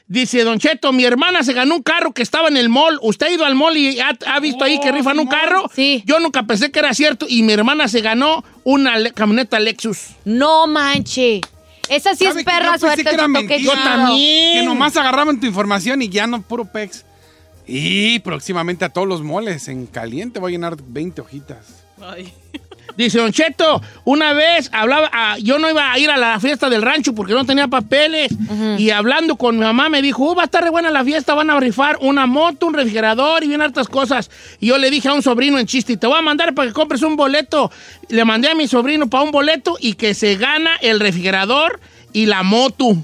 Dice, 0.09 0.45
Don 0.45 0.59
Cheto, 0.59 0.93
mi 0.93 1.05
hermana 1.05 1.43
se 1.43 1.55
ganó 1.55 1.77
un 1.77 1.83
carro 1.83 2.13
que 2.13 2.23
estaba 2.23 2.49
en 2.49 2.59
el 2.59 2.69
mall. 2.69 2.99
¿Usted 3.01 3.27
ha 3.27 3.31
ido 3.31 3.47
al 3.47 3.55
mall 3.55 3.79
y 3.79 3.99
ha, 4.01 4.17
ha 4.27 4.41
visto 4.41 4.63
ahí 4.65 4.79
que 4.81 4.93
rifan 4.93 5.19
un 5.19 5.27
carro? 5.27 5.71
Sí. 5.75 6.03
Yo 6.07 6.21
nunca 6.21 6.43
pensé 6.43 6.71
que 6.71 6.79
era 6.79 6.93
cierto 6.93 7.25
y 7.29 7.43
mi 7.43 7.55
hermana 7.55 7.89
se 7.89 8.03
ganó 8.03 8.45
una 8.65 8.95
camioneta 9.13 9.61
Lexus. 9.61 10.09
No 10.25 10.67
manche. 10.67 11.41
Esa 11.89 12.15
sí 12.15 12.25
es 12.25 12.31
¿Sabe 12.31 12.45
que 12.45 12.51
perra 12.51 12.73
yo 12.73 12.79
suerte. 12.79 13.05
que 13.05 13.11
era 13.15 13.29
mentira? 13.29 13.59
Yo 13.59 13.73
también. 13.73 14.61
Que 14.61 14.67
nomás 14.67 14.97
agarraban 14.97 15.41
tu 15.41 15.47
información 15.47 16.03
y 16.03 16.09
ya 16.09 16.27
no 16.27 16.43
puro 16.43 16.65
pex. 16.67 17.05
Y 17.67 18.19
próximamente 18.21 18.85
a 18.85 18.89
todos 18.89 19.07
los 19.07 19.23
moles 19.23 19.69
en 19.69 19.87
caliente 19.87 20.41
voy 20.41 20.53
a 20.53 20.57
llenar 20.57 20.77
20 20.83 21.21
hojitas. 21.21 21.85
Ay. 22.01 22.33
Dice 22.99 23.19
Don 23.19 23.33
Cheto, 23.33 23.81
una 24.05 24.33
vez 24.33 24.69
hablaba, 24.73 25.09
ah, 25.13 25.37
yo 25.41 25.59
no 25.61 25.71
iba 25.71 25.93
a 25.93 25.99
ir 26.01 26.11
a 26.11 26.17
la 26.17 26.39
fiesta 26.41 26.69
del 26.69 26.83
rancho 26.83 27.15
porque 27.15 27.33
no 27.33 27.47
tenía 27.47 27.69
papeles. 27.69 28.29
Y 28.77 28.91
hablando 28.91 29.37
con 29.37 29.57
mi 29.57 29.65
mamá 29.65 29.89
me 29.89 30.03
dijo, 30.03 30.25
"Oh, 30.31 30.35
va 30.35 30.43
a 30.43 30.45
estar 30.47 30.65
re 30.65 30.71
buena 30.71 30.91
la 30.91 31.05
fiesta, 31.05 31.33
van 31.35 31.49
a 31.49 31.61
rifar 31.61 31.97
una 32.01 32.27
moto, 32.27 32.67
un 32.67 32.75
refrigerador 32.75 33.45
y 33.45 33.49
bien 33.49 33.63
hartas 33.63 33.87
cosas. 33.89 34.31
Y 34.59 34.67
yo 34.67 34.79
le 34.79 34.91
dije 34.91 35.07
a 35.09 35.15
un 35.15 35.23
sobrino 35.23 35.61
en 35.61 35.67
chiste, 35.67 35.97
te 35.97 36.09
voy 36.09 36.19
a 36.19 36.23
mandar 36.23 36.55
para 36.55 36.67
que 36.69 36.75
compres 36.75 37.01
un 37.03 37.15
boleto. 37.15 37.71
Le 38.09 38.25
mandé 38.25 38.49
a 38.51 38.57
mi 38.57 38.67
sobrino 38.67 39.09
para 39.09 39.23
un 39.23 39.31
boleto 39.31 39.77
y 39.81 39.95
que 39.95 40.13
se 40.15 40.35
gana 40.37 40.73
el 40.83 40.99
refrigerador 40.99 41.79
y 42.13 42.27
la 42.27 42.43
moto. 42.43 42.97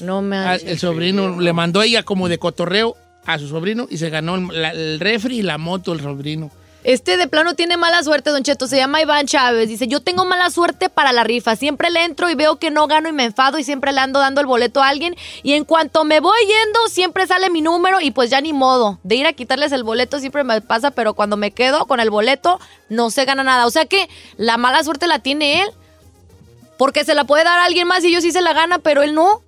No 0.00 0.20
me 0.22 0.36
Ah, 0.36 0.56
El 0.56 0.78
sobrino 0.78 1.40
le 1.40 1.52
mandó 1.54 1.82
ella 1.82 2.02
como 2.02 2.28
de 2.28 2.36
cotorreo 2.38 2.96
a 3.24 3.38
su 3.38 3.48
sobrino 3.48 3.86
y 3.90 3.96
se 3.96 4.10
ganó 4.10 4.34
el, 4.36 4.48
la- 4.62 4.70
el 4.72 5.00
refri 5.00 5.38
y 5.38 5.42
la 5.42 5.56
moto 5.58 5.92
el 5.94 6.00
sobrino. 6.00 6.50
Este 6.84 7.16
de 7.16 7.26
plano 7.26 7.54
tiene 7.54 7.76
mala 7.76 8.02
suerte, 8.02 8.30
Don 8.30 8.42
Cheto. 8.42 8.66
Se 8.68 8.76
llama 8.76 9.02
Iván 9.02 9.26
Chávez. 9.26 9.68
Dice, 9.68 9.88
yo 9.88 10.00
tengo 10.00 10.24
mala 10.24 10.48
suerte 10.50 10.88
para 10.88 11.12
la 11.12 11.24
rifa. 11.24 11.56
Siempre 11.56 11.90
le 11.90 12.04
entro 12.04 12.30
y 12.30 12.34
veo 12.34 12.56
que 12.58 12.70
no 12.70 12.86
gano 12.86 13.08
y 13.08 13.12
me 13.12 13.24
enfado 13.24 13.58
y 13.58 13.64
siempre 13.64 13.92
le 13.92 14.00
ando 14.00 14.20
dando 14.20 14.40
el 14.40 14.46
boleto 14.46 14.82
a 14.82 14.88
alguien. 14.88 15.16
Y 15.42 15.54
en 15.54 15.64
cuanto 15.64 16.04
me 16.04 16.20
voy 16.20 16.38
yendo, 16.40 16.88
siempre 16.88 17.26
sale 17.26 17.50
mi 17.50 17.62
número 17.62 18.00
y 18.00 18.12
pues 18.12 18.30
ya 18.30 18.40
ni 18.40 18.52
modo. 18.52 18.98
De 19.02 19.16
ir 19.16 19.26
a 19.26 19.32
quitarles 19.32 19.72
el 19.72 19.82
boleto 19.82 20.20
siempre 20.20 20.44
me 20.44 20.60
pasa, 20.60 20.92
pero 20.92 21.14
cuando 21.14 21.36
me 21.36 21.50
quedo 21.50 21.86
con 21.86 21.98
el 22.00 22.10
boleto 22.10 22.60
no 22.88 23.10
se 23.10 23.24
gana 23.24 23.42
nada. 23.42 23.66
O 23.66 23.70
sea 23.70 23.86
que 23.86 24.08
la 24.36 24.56
mala 24.56 24.82
suerte 24.84 25.06
la 25.08 25.18
tiene 25.18 25.62
él. 25.62 25.68
Porque 26.78 27.04
se 27.04 27.14
la 27.16 27.24
puede 27.24 27.42
dar 27.42 27.58
a 27.58 27.64
alguien 27.64 27.88
más 27.88 28.04
y 28.04 28.12
yo 28.12 28.20
sí 28.20 28.30
se 28.30 28.40
la 28.40 28.52
gana, 28.52 28.78
pero 28.78 29.02
él 29.02 29.14
no. 29.14 29.42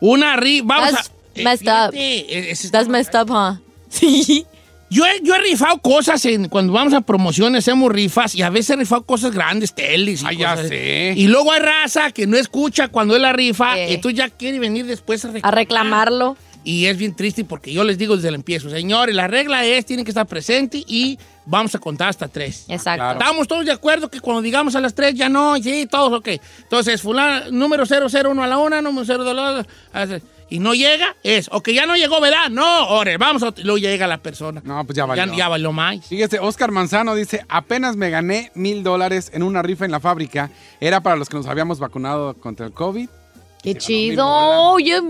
Una 0.00 0.36
rifa, 0.36 0.66
vamos 0.66 0.90
That's 0.92 1.08
a... 1.08 1.12
eh, 1.40 1.42
messed 1.44 1.68
up. 1.68 1.92
fíjate, 1.92 2.50
eh, 2.52 2.70
That's 2.70 2.88
messed 2.88 3.14
up, 3.18 3.30
huh? 3.30 3.56
Sí. 3.88 4.46
Yo 4.88 5.04
he, 5.04 5.20
yo 5.22 5.34
he 5.34 5.38
rifado 5.40 5.78
cosas 5.78 6.24
en, 6.26 6.48
cuando 6.48 6.72
vamos 6.72 6.94
a 6.94 7.00
promociones, 7.00 7.64
hacemos 7.64 7.90
rifas 7.90 8.34
y 8.36 8.42
a 8.42 8.50
veces 8.50 8.70
he 8.70 8.76
rifado 8.76 9.02
cosas 9.04 9.32
grandes, 9.32 9.74
teles. 9.74 10.22
Y 10.22 10.26
Ah, 10.26 10.32
ya 10.32 10.56
sé. 10.56 11.12
Y 11.16 11.26
luego 11.26 11.50
hay 11.52 11.60
raza 11.60 12.12
que 12.12 12.26
no 12.28 12.36
escucha 12.36 12.88
cuando 12.88 13.16
es 13.16 13.20
la 13.22 13.32
rifa 13.32 13.76
Eh. 13.78 13.94
y 13.94 13.98
tú 13.98 14.10
ya 14.10 14.28
quiere 14.30 14.58
venir 14.60 14.86
después 14.86 15.24
a 15.24 15.28
A 15.28 15.32
reclamar. 15.32 15.54
reclamarlo. 15.54 16.36
Y 16.62 16.86
es 16.86 16.96
bien 16.98 17.14
triste 17.14 17.44
porque 17.44 17.72
yo 17.72 17.84
les 17.84 17.96
digo 17.96 18.16
desde 18.16 18.28
el 18.28 18.34
empiezo, 18.36 18.68
señores, 18.70 19.14
la 19.14 19.28
regla 19.28 19.64
es, 19.64 19.86
tienen 19.86 20.04
que 20.04 20.10
estar 20.10 20.26
presentes 20.26 20.82
y 20.88 21.16
vamos 21.44 21.72
a 21.76 21.78
contar 21.78 22.08
hasta 22.08 22.26
tres. 22.26 22.64
Exacto. 22.68 23.02
Claro. 23.02 23.20
Estamos 23.20 23.46
todos 23.46 23.64
de 23.64 23.70
acuerdo 23.70 24.08
que 24.10 24.18
cuando 24.20 24.42
digamos 24.42 24.74
a 24.74 24.80
las 24.80 24.92
tres 24.92 25.14
ya 25.14 25.28
no, 25.28 25.56
sí, 25.62 25.86
todos, 25.88 26.12
ok. 26.18 26.28
Entonces, 26.64 27.00
fulano, 27.02 27.52
número 27.52 27.84
001 27.86 28.42
a 28.42 28.46
la 28.48 28.58
una, 28.58 28.82
número 28.82 29.04
02 29.04 29.28
a 29.28 29.34
la 29.34 29.66
a 29.92 30.06
la- 30.06 30.20
y 30.48 30.58
no 30.60 30.74
llega, 30.74 31.16
es, 31.22 31.48
ok, 31.50 31.70
ya 31.70 31.86
no 31.86 31.96
llegó, 31.96 32.20
¿verdad? 32.20 32.48
No, 32.50 32.88
ore, 32.88 33.16
vamos, 33.18 33.42
a, 33.42 33.52
y 33.56 33.62
luego 33.62 33.78
llega 33.78 34.06
la 34.06 34.18
persona. 34.18 34.62
No, 34.64 34.84
pues 34.84 34.96
ya 34.96 35.04
valió. 35.04 35.24
Ya, 35.26 35.34
ya 35.36 35.48
valió 35.48 35.72
más. 35.72 36.06
Fíjese, 36.06 36.38
Oscar 36.38 36.70
Manzano 36.70 37.14
dice, 37.14 37.44
apenas 37.48 37.96
me 37.96 38.10
gané 38.10 38.52
mil 38.54 38.82
dólares 38.82 39.30
en 39.34 39.42
una 39.42 39.62
rifa 39.62 39.84
en 39.84 39.90
la 39.90 40.00
fábrica. 40.00 40.50
Era 40.80 41.00
para 41.00 41.16
los 41.16 41.28
que 41.28 41.36
nos 41.36 41.46
habíamos 41.46 41.78
vacunado 41.80 42.34
contra 42.34 42.66
el 42.66 42.72
COVID. 42.72 43.08
Qué 43.62 43.72
ganó 43.72 43.80
chido. 43.80 44.26
Oye, 44.72 45.00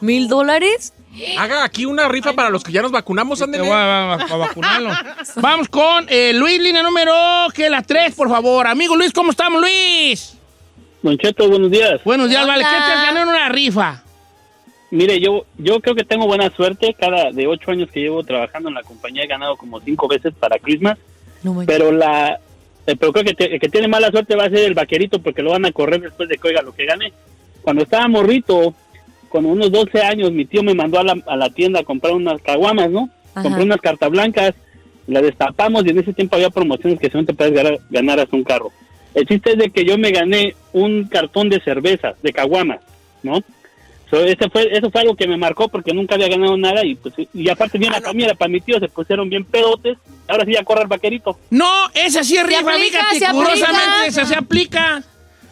¿mil 0.00 0.28
dólares? 0.28 0.92
Haga 1.38 1.64
aquí 1.64 1.84
una 1.86 2.08
rifa 2.08 2.32
para 2.32 2.50
los 2.50 2.62
que 2.64 2.70
ya 2.72 2.82
nos 2.82 2.90
vacunamos, 2.92 3.38
Te 3.38 3.44
ándele. 3.44 3.62
voy 3.64 3.72
a, 3.72 4.14
a- 4.14 4.14
a 4.14 4.36
vacunarlo. 4.36 4.90
Vamos 5.36 5.68
con 5.68 6.06
eh, 6.08 6.32
Luis, 6.34 6.60
línea 6.60 6.82
número, 6.82 7.12
que 7.54 7.68
la 7.70 7.82
3, 7.82 8.14
por 8.14 8.28
favor. 8.28 8.66
Amigo 8.66 8.96
Luis, 8.96 9.12
¿cómo 9.12 9.30
estamos, 9.30 9.60
Luis? 9.60 10.34
Don 11.02 11.16
Cheto, 11.18 11.48
buenos 11.48 11.70
días. 11.70 12.00
Buenos 12.04 12.28
días, 12.28 12.42
Hola. 12.44 12.52
vale. 12.54 12.64
¿Qué 12.64 12.70
te 12.70 12.92
has 12.92 13.02
ganado 13.06 13.22
en 13.24 13.28
una 13.36 13.48
rifa? 13.48 14.02
Mire, 14.94 15.18
yo 15.20 15.44
yo 15.58 15.80
creo 15.80 15.94
que 15.94 16.04
tengo 16.04 16.26
buena 16.26 16.50
suerte. 16.50 16.94
Cada 16.98 17.30
de 17.32 17.46
ocho 17.46 17.70
años 17.70 17.90
que 17.90 18.00
llevo 18.00 18.22
trabajando 18.22 18.68
en 18.68 18.74
la 18.76 18.82
compañía 18.82 19.24
he 19.24 19.26
ganado 19.26 19.56
como 19.56 19.80
cinco 19.80 20.06
veces 20.08 20.32
para 20.38 20.58
Christmas. 20.58 20.98
No. 21.42 21.62
Pero 21.66 21.90
la 21.92 22.38
eh, 22.86 22.96
pero 22.98 23.12
creo 23.12 23.24
que 23.24 23.34
te- 23.34 23.54
el 23.54 23.60
que 23.60 23.68
tiene 23.68 23.88
mala 23.88 24.10
suerte 24.10 24.36
va 24.36 24.44
a 24.44 24.50
ser 24.50 24.60
el 24.60 24.74
vaquerito 24.74 25.18
porque 25.20 25.42
lo 25.42 25.50
van 25.50 25.64
a 25.64 25.72
correr 25.72 26.00
después 26.00 26.28
de 26.28 26.36
que 26.38 26.48
oiga 26.48 26.62
lo 26.62 26.74
que 26.74 26.84
gane. 26.84 27.12
Cuando 27.62 27.82
estaba 27.82 28.06
morrito, 28.08 28.74
con 29.30 29.46
unos 29.46 29.72
12 29.72 30.00
años, 30.02 30.30
mi 30.32 30.44
tío 30.44 30.62
me 30.62 30.74
mandó 30.74 30.98
a 31.00 31.04
la, 31.04 31.16
a 31.26 31.36
la 31.36 31.50
tienda 31.50 31.80
a 31.80 31.84
comprar 31.84 32.12
unas 32.12 32.40
caguamas, 32.42 32.90
¿no? 32.90 33.08
Ajá. 33.34 33.42
Compré 33.42 33.64
unas 33.64 33.80
cartas 33.80 34.10
blancas, 34.10 34.54
las 35.06 35.22
destapamos 35.22 35.84
y 35.84 35.90
en 35.90 35.98
ese 35.98 36.12
tiempo 36.12 36.36
había 36.36 36.50
promociones 36.50 37.00
que 37.00 37.08
solamente 37.10 37.34
puedes 37.34 37.52
ganar, 37.54 37.78
ganar 37.90 38.20
hasta 38.20 38.36
un 38.36 38.44
carro. 38.44 38.70
El 39.14 39.26
chiste 39.26 39.52
es 39.52 39.58
de 39.58 39.70
que 39.70 39.84
yo 39.84 39.96
me 39.98 40.10
gané 40.12 40.54
un 40.72 41.04
cartón 41.04 41.48
de 41.48 41.60
cervezas, 41.60 42.20
de 42.22 42.32
caguamas, 42.32 42.80
¿no? 43.22 43.42
So, 44.10 44.22
ese 44.24 44.48
fue, 44.50 44.68
eso 44.70 44.90
fue 44.90 45.00
algo 45.00 45.16
que 45.16 45.26
me 45.26 45.36
marcó 45.36 45.68
porque 45.68 45.92
nunca 45.92 46.14
había 46.14 46.28
ganado 46.28 46.56
nada 46.56 46.84
y 46.84 46.94
pues 46.94 47.14
y 47.32 47.48
aparte 47.48 47.78
vi 47.78 47.86
una 47.86 48.00
comida 48.00 48.34
para 48.34 48.48
mi 48.48 48.60
tío, 48.60 48.78
se 48.78 48.88
pusieron 48.88 49.28
bien 49.28 49.44
pedotes, 49.44 49.96
ahora 50.28 50.44
sí 50.44 50.52
ya 50.52 50.62
corre 50.64 50.82
el 50.82 50.88
vaquerito. 50.88 51.38
No, 51.50 51.88
esa 51.94 52.22
sí 52.22 52.36
es 52.36 52.46
rifa, 52.46 52.72
fíjate, 52.74 53.18
se 53.18 53.26
aplica. 53.26 54.26
se 54.26 54.34
aplica. 54.34 55.02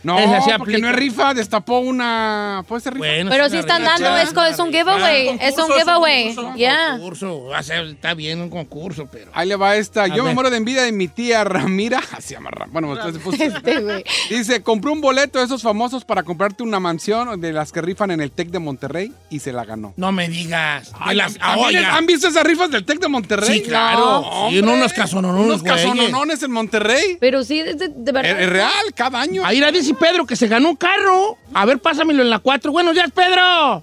No, 0.02 0.18
sí 0.18 0.50
porque 0.58 0.78
no 0.78 0.88
es 0.88 0.96
rifa, 0.96 1.32
destapó 1.34 1.78
una... 1.78 2.64
¿Puede 2.66 2.80
ser 2.82 2.94
rifa? 2.94 3.06
Bueno, 3.06 3.30
Pero 3.30 3.48
sí 3.48 3.56
están 3.56 3.84
dando, 3.84 4.16
es, 4.16 4.58
un 4.58 4.72
giveaway, 4.72 5.28
Ah, 5.28 5.36
es 5.40 5.56
un 5.58 5.70
giveaway, 5.72 6.34
concurso, 6.34 6.56
ya. 6.58 6.90
concurso. 6.92 7.50
Está 7.58 8.14
bien 8.14 8.40
un 8.40 8.50
concurso, 8.50 9.08
pero... 9.10 9.30
Ahí 9.34 9.48
le 9.48 9.56
va 9.56 9.76
esta. 9.76 10.04
A 10.04 10.06
Yo 10.08 10.24
me 10.24 10.34
muero 10.34 10.50
de 10.50 10.56
envidia 10.56 10.82
de 10.82 10.92
mi 10.92 11.08
tía 11.08 11.44
Ramira. 11.44 12.00
Así 12.16 12.34
llama 12.34 12.50
Ram- 12.50 12.70
Bueno, 12.72 12.90
usted 12.92 13.12
se 13.12 13.18
puso- 13.20 13.42
Este. 13.42 14.04
Dice, 14.28 14.62
compré 14.62 14.90
un 14.90 15.00
boleto 15.00 15.38
de 15.38 15.44
esos 15.44 15.62
famosos 15.62 16.04
para 16.04 16.22
comprarte 16.22 16.62
una 16.62 16.80
mansión 16.80 17.40
de 17.40 17.52
las 17.52 17.70
que 17.72 17.80
rifan 17.80 18.10
en 18.10 18.20
el 18.20 18.30
TEC 18.32 18.48
de 18.48 18.58
Monterrey 18.58 19.12
y 19.30 19.38
se 19.38 19.52
la 19.52 19.64
ganó. 19.64 19.94
No 19.96 20.10
me 20.12 20.28
digas. 20.28 20.92
Ay, 20.98 21.16
las- 21.16 21.38
¿también 21.38 21.66
oiga. 21.78 21.96
¿Han 21.96 22.06
visto 22.06 22.28
esas 22.28 22.44
rifas 22.44 22.70
del 22.70 22.84
TEC 22.84 22.98
de 23.00 23.08
Monterrey? 23.08 23.60
Sí, 23.60 23.62
claro. 23.62 24.22
No, 24.22 24.48
Sí, 24.50 24.58
unos 24.58 24.92
casononones, 24.92 25.46
Unos 25.46 25.62
casononones 25.62 26.42
en 26.42 26.50
Monterrey. 26.50 27.16
Pero 27.20 27.44
sí, 27.44 27.62
de, 27.62 27.74
de- 27.74 28.12
verdad. 28.12 28.40
es 28.40 28.48
real, 28.50 28.94
cada 28.94 29.20
año. 29.20 29.42
Ahí 29.44 29.60
la 29.60 29.70
dice 29.70 29.91
Pedro 29.94 30.26
que 30.26 30.36
se 30.36 30.48
ganó 30.48 30.70
un 30.70 30.76
carro. 30.76 31.36
A 31.54 31.64
ver, 31.66 31.78
pásamelo 31.78 32.22
en 32.22 32.30
la 32.30 32.38
4. 32.38 32.70
Buenos 32.72 32.94
días, 32.94 33.10
Pedro. 33.12 33.82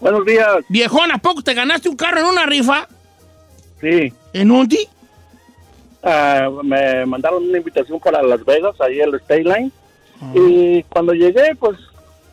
Buenos 0.00 0.24
días. 0.24 0.48
Viejón, 0.68 1.12
¿a 1.12 1.18
poco 1.18 1.42
te 1.42 1.54
ganaste 1.54 1.88
un 1.88 1.96
carro 1.96 2.20
en 2.20 2.26
una 2.26 2.44
rifa? 2.46 2.88
Sí, 3.80 4.12
¿En 4.32 4.50
un 4.50 4.66
di? 4.68 4.78
ah, 6.02 6.48
me 6.62 7.04
mandaron 7.06 7.44
una 7.48 7.58
invitación 7.58 7.98
para 8.00 8.22
Las 8.22 8.44
Vegas, 8.44 8.74
ahí 8.80 9.00
el 9.00 9.14
State 9.16 9.44
Line. 9.44 9.70
Y 10.34 10.82
cuando 10.84 11.12
llegué, 11.14 11.54
pues 11.58 11.76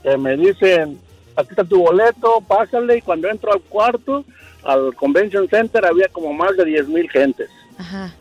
eh, 0.04 0.16
me 0.18 0.38
dicen, 0.38 1.00
aquí 1.36 1.50
está 1.50 1.64
tu 1.64 1.80
boleto, 1.80 2.40
pásale. 2.48 2.98
Y 2.98 3.02
cuando 3.02 3.30
entro 3.30 3.52
al 3.52 3.62
cuarto, 3.62 4.24
al 4.64 4.94
Convention 4.96 5.48
Center, 5.50 5.84
había 5.86 6.08
como 6.10 6.32
más 6.34 6.56
de 6.56 6.66
10 6.66 6.88
mil 6.88 7.10
gentes. 7.10 7.50
Ajá. 7.80 8.14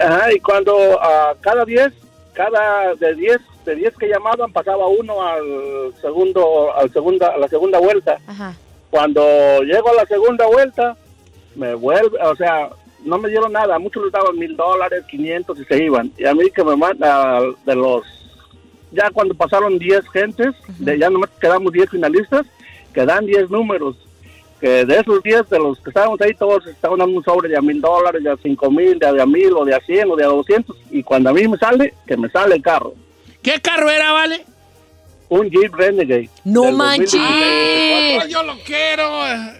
Ajá, 0.00 0.32
y 0.32 0.38
cuando 0.40 1.00
a 1.02 1.34
cada 1.40 1.64
10, 1.64 1.92
cada 2.34 2.94
de 2.96 3.14
10, 3.14 3.38
de 3.64 3.74
10 3.76 3.96
que 3.96 4.08
llamaban, 4.08 4.52
pasaba 4.52 4.86
uno 4.86 5.22
al 5.22 5.94
segundo, 6.00 6.74
al 6.74 6.92
segunda, 6.92 7.28
a 7.28 7.38
la 7.38 7.48
segunda 7.48 7.78
vuelta. 7.78 8.18
Ajá. 8.26 8.54
Cuando 8.90 9.22
llego 9.62 9.88
a 9.90 9.94
la 9.94 10.06
segunda 10.06 10.46
vuelta, 10.46 10.96
me 11.56 11.74
vuelve, 11.74 12.18
o 12.22 12.36
sea, 12.36 12.68
no 13.04 13.18
me 13.18 13.28
dieron 13.28 13.52
nada. 13.52 13.78
Muchos 13.78 14.04
les 14.04 14.12
daban 14.12 14.38
mil 14.38 14.56
dólares, 14.56 15.04
500 15.08 15.60
y 15.60 15.64
se 15.64 15.84
iban. 15.84 16.12
Y 16.18 16.26
a 16.26 16.34
mí 16.34 16.50
que 16.50 16.64
me 16.64 16.76
manda 16.76 17.40
de 17.64 17.74
los, 17.74 18.04
ya 18.92 19.10
cuando 19.10 19.34
pasaron 19.34 19.78
10 19.78 20.08
gentes, 20.10 20.54
de, 20.78 20.98
ya 20.98 21.10
nomás 21.10 21.30
quedamos 21.40 21.72
10 21.72 21.90
finalistas, 21.90 22.46
quedan 22.92 23.26
10 23.26 23.50
números. 23.50 23.96
Que 24.64 24.86
de 24.86 24.96
esos 24.98 25.22
10, 25.22 25.50
de 25.50 25.58
los 25.58 25.78
que 25.78 25.90
estábamos 25.90 26.18
ahí, 26.22 26.32
todos 26.32 26.66
estaban 26.66 26.98
dando 26.98 27.18
un 27.18 27.22
sobre 27.22 27.50
de 27.50 27.58
a 27.58 27.60
mil 27.60 27.82
dólares, 27.82 28.24
de 28.24 28.30
a 28.30 28.36
cinco 28.42 28.70
mil, 28.70 28.98
de 28.98 29.06
a, 29.06 29.26
mil, 29.26 29.52
o 29.52 29.62
de 29.62 29.74
a 29.74 29.80
100, 29.80 30.10
o 30.10 30.16
de 30.16 30.24
a 30.24 30.28
200. 30.28 30.74
Y 30.90 31.02
cuando 31.02 31.28
a 31.28 31.34
mí 31.34 31.46
me 31.46 31.58
sale, 31.58 31.92
que 32.06 32.16
me 32.16 32.30
sale 32.30 32.54
el 32.54 32.62
carro. 32.62 32.94
¿Qué 33.42 33.60
carro 33.60 33.90
era, 33.90 34.12
vale? 34.12 34.42
Un 35.28 35.50
Jeep 35.50 35.74
Renegade. 35.74 36.30
No 36.44 36.72
manches. 36.72 37.12
2016. 37.12 38.22
Ay, 38.22 38.30
yo 38.30 38.42
lo 38.42 38.54
quiero. 38.64 39.10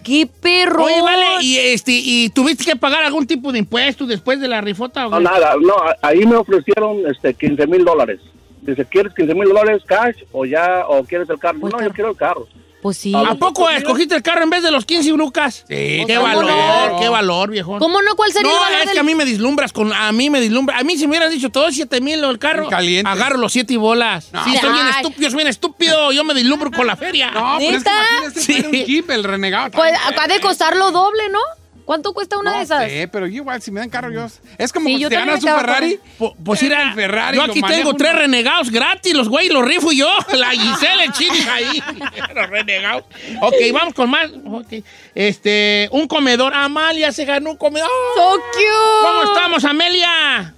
¡Qué 0.02 0.26
perro! 0.40 0.84
Oye, 0.84 1.02
vale, 1.02 1.26
y, 1.42 1.59
este, 1.59 1.92
¿y 1.92 2.30
tuviste 2.30 2.64
que 2.64 2.74
pagar 2.74 3.05
algún 3.05 3.26
tipo 3.26 3.52
de 3.52 3.59
impuesto 3.59 4.07
después 4.07 4.40
de 4.40 4.48
la 4.48 4.62
rifota? 4.62 5.07
o 5.07 5.11
No, 5.11 5.20
nada, 5.20 5.55
no, 5.61 5.74
ahí 6.00 6.24
me 6.24 6.36
ofrecieron 6.36 7.02
este 7.07 7.34
15 7.34 7.66
mil 7.66 7.84
dólares. 7.84 8.20
Dice, 8.62 8.86
¿quieres 8.86 9.12
15 9.12 9.34
mil 9.34 9.48
dólares 9.48 9.82
cash 9.84 10.16
o 10.32 10.46
ya, 10.46 10.86
o 10.88 11.05
quieres 11.05 11.28
el 11.28 11.38
carro? 11.38 11.59
No, 11.59 11.82
yo 11.82 11.90
quiero 11.90 12.09
el 12.09 12.16
carro. 12.16 12.48
Pues 12.85 12.99
sí. 12.99 13.14
¿A 13.16 13.35
poco 13.37 13.70
escogiste 13.70 14.14
el 14.14 14.22
carro 14.22 14.43
en 14.43 14.51
vez 14.51 14.62
de 14.62 14.70
los 14.70 14.85
15 14.85 15.09
lucas? 15.12 15.64
Sí. 15.66 16.05
Qué 16.07 16.16
¿Cómo 16.16 16.22
valor, 16.28 16.45
no? 16.93 17.01
qué 17.01 17.09
valor, 17.09 17.51
viejo. 17.51 17.78
¿Cómo 17.78 18.03
no? 18.03 18.14
¿Cuál 18.14 18.30
sería 18.30 18.51
No, 18.51 18.57
el 18.59 18.62
valor 18.62 18.78
es 18.80 18.85
del- 18.89 18.93
que 18.93 19.01
a 19.01 19.03
mí 19.05 19.14
me 19.14 19.24
dislumbras 19.24 19.72
con... 19.72 19.91
A 19.91 20.12
mí 20.12 20.28
me 20.28 20.39
dislumbra. 20.39 20.76
A 20.76 20.85
mí 20.85 20.99
si 20.99 21.07
me 21.07 21.12
hubieras 21.12 21.30
dicho 21.30 21.49
todo 21.49 21.72
7 21.72 22.03
mil 22.03 22.22
el 22.22 22.39
carro, 22.39 22.68
Caliente. 22.68 23.11
agarro 23.11 23.39
los 23.39 23.55
7 23.55 23.72
y 23.72 23.76
bolas. 23.78 24.24
Sí, 24.45 24.55
soy 24.61 24.70
bien 24.74 24.87
estúpido, 24.89 25.30
soy 25.30 25.37
bien 25.39 25.49
estúpido. 25.49 26.12
Yo 26.12 26.24
me 26.24 26.35
dislumbro 26.35 26.70
con 26.72 26.87
la 26.87 26.95
feria. 26.95 27.30
No, 27.30 27.57
pero 27.59 27.78
es 27.78 27.85
que 27.85 27.91
imagínate 27.91 28.66
un 28.68 28.85
Jeep, 28.85 29.11
el 29.12 29.24
renegado. 29.24 29.70
Pues 29.70 29.95
de 30.28 30.41
costar 30.41 30.76
lo 30.76 30.91
doble, 30.93 31.30
¿no? 31.30 31.41
¿Cuánto 31.85 32.14
cuesta 32.14 32.39
una 32.39 32.53
no 32.53 32.57
de 32.59 32.62
esas? 32.64 32.85
sé, 32.89 33.09
pero 33.12 33.26
yo 33.26 33.35
igual, 33.37 33.61
si 33.61 33.70
me 33.70 33.80
dan 33.80 33.91
carro, 33.91 34.11
yo... 34.11 34.26
Es 34.57 34.72
como 34.72 34.87
Sí, 34.89 34.95
que 34.95 35.01
yo 35.01 35.09
te 35.11 35.16
ganas 35.16 35.45
un 35.45 35.51
Ferrari. 35.51 35.99
Po- 36.18 36.35
Pues 36.43 36.62
mira, 36.62 36.82
el 36.89 36.95
Ferrari, 36.95 37.37
yo 37.37 37.43
aquí 37.43 37.61
tengo 37.61 37.91
uno. 37.91 37.99
tres 37.99 38.14
renegados 38.14 38.70
gratis, 38.70 39.12
los 39.14 39.28
güey 39.28 39.49
los 39.51 39.64
rifo 39.66 39.93
yo. 39.93 40.09
La 40.32 40.51
Giselle, 40.51 41.05
el 41.05 41.12
chino 41.12 41.35
ahí. 41.53 41.82
los 42.35 42.49
renegados. 42.49 43.05
Ok, 43.43 43.55
vamos 43.74 43.93
con 43.93 44.09
más. 44.09 44.30
Ok. 44.47 44.82
Este, 45.14 45.89
un 45.93 46.09
comedor. 46.09 46.55
Amalia 46.55 47.12
se 47.12 47.26
ganó 47.26 47.51
un 47.51 47.57
comedor. 47.59 47.89
¡So 48.16 48.30
cute! 48.53 49.03
¿Cómo 49.03 49.22
estamos, 49.35 49.64
Amelia? 49.66 50.55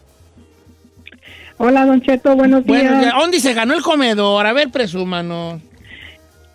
Hola, 1.58 1.86
Don 1.86 2.02
Cheto, 2.02 2.36
buenos 2.36 2.64
días. 2.64 2.82
Bueno, 2.82 3.02
ya, 3.02 3.18
¿dónde 3.18 3.40
se 3.40 3.54
ganó 3.54 3.74
el 3.74 3.82
comedor? 3.82 4.46
A 4.46 4.52
ver, 4.52 4.68
presúmanos. 4.70 5.60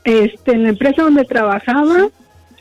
Este, 0.04 0.52
en 0.54 0.64
la 0.64 0.70
empresa 0.70 1.02
donde 1.02 1.26
trabajaba, 1.26 2.08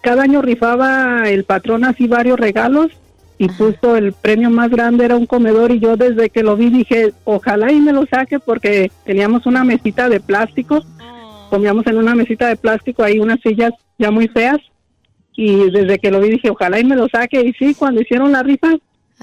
cada 0.00 0.22
año 0.22 0.42
rifaba 0.42 1.28
el 1.28 1.44
patrón 1.44 1.84
así 1.84 2.06
varios 2.06 2.38
regalos 2.38 2.90
y 3.38 3.48
puso 3.48 3.96
el 3.96 4.12
premio 4.12 4.50
más 4.50 4.70
grande 4.70 5.04
era 5.04 5.16
un 5.16 5.26
comedor 5.26 5.70
y 5.72 5.80
yo 5.80 5.96
desde 5.96 6.28
que 6.28 6.42
lo 6.42 6.56
vi 6.56 6.68
dije, 6.68 7.12
ojalá 7.24 7.72
y 7.72 7.80
me 7.80 7.92
lo 7.92 8.04
saque 8.06 8.38
porque 8.38 8.90
teníamos 9.04 9.46
una 9.46 9.64
mesita 9.64 10.08
de 10.08 10.20
plástico, 10.20 10.84
comíamos 11.48 11.86
en 11.86 11.96
una 11.96 12.14
mesita 12.14 12.48
de 12.48 12.56
plástico 12.56 13.02
ahí 13.02 13.18
unas 13.18 13.40
sillas 13.40 13.72
ya 13.98 14.10
muy 14.10 14.28
feas 14.28 14.58
y 15.34 15.70
desde 15.70 15.98
que 15.98 16.10
lo 16.10 16.20
vi 16.20 16.30
dije, 16.30 16.50
ojalá 16.50 16.80
y 16.80 16.84
me 16.84 16.96
lo 16.96 17.08
saque 17.08 17.40
y 17.40 17.52
sí, 17.54 17.74
cuando 17.74 18.02
hicieron 18.02 18.32
la 18.32 18.42
rifa 18.42 18.74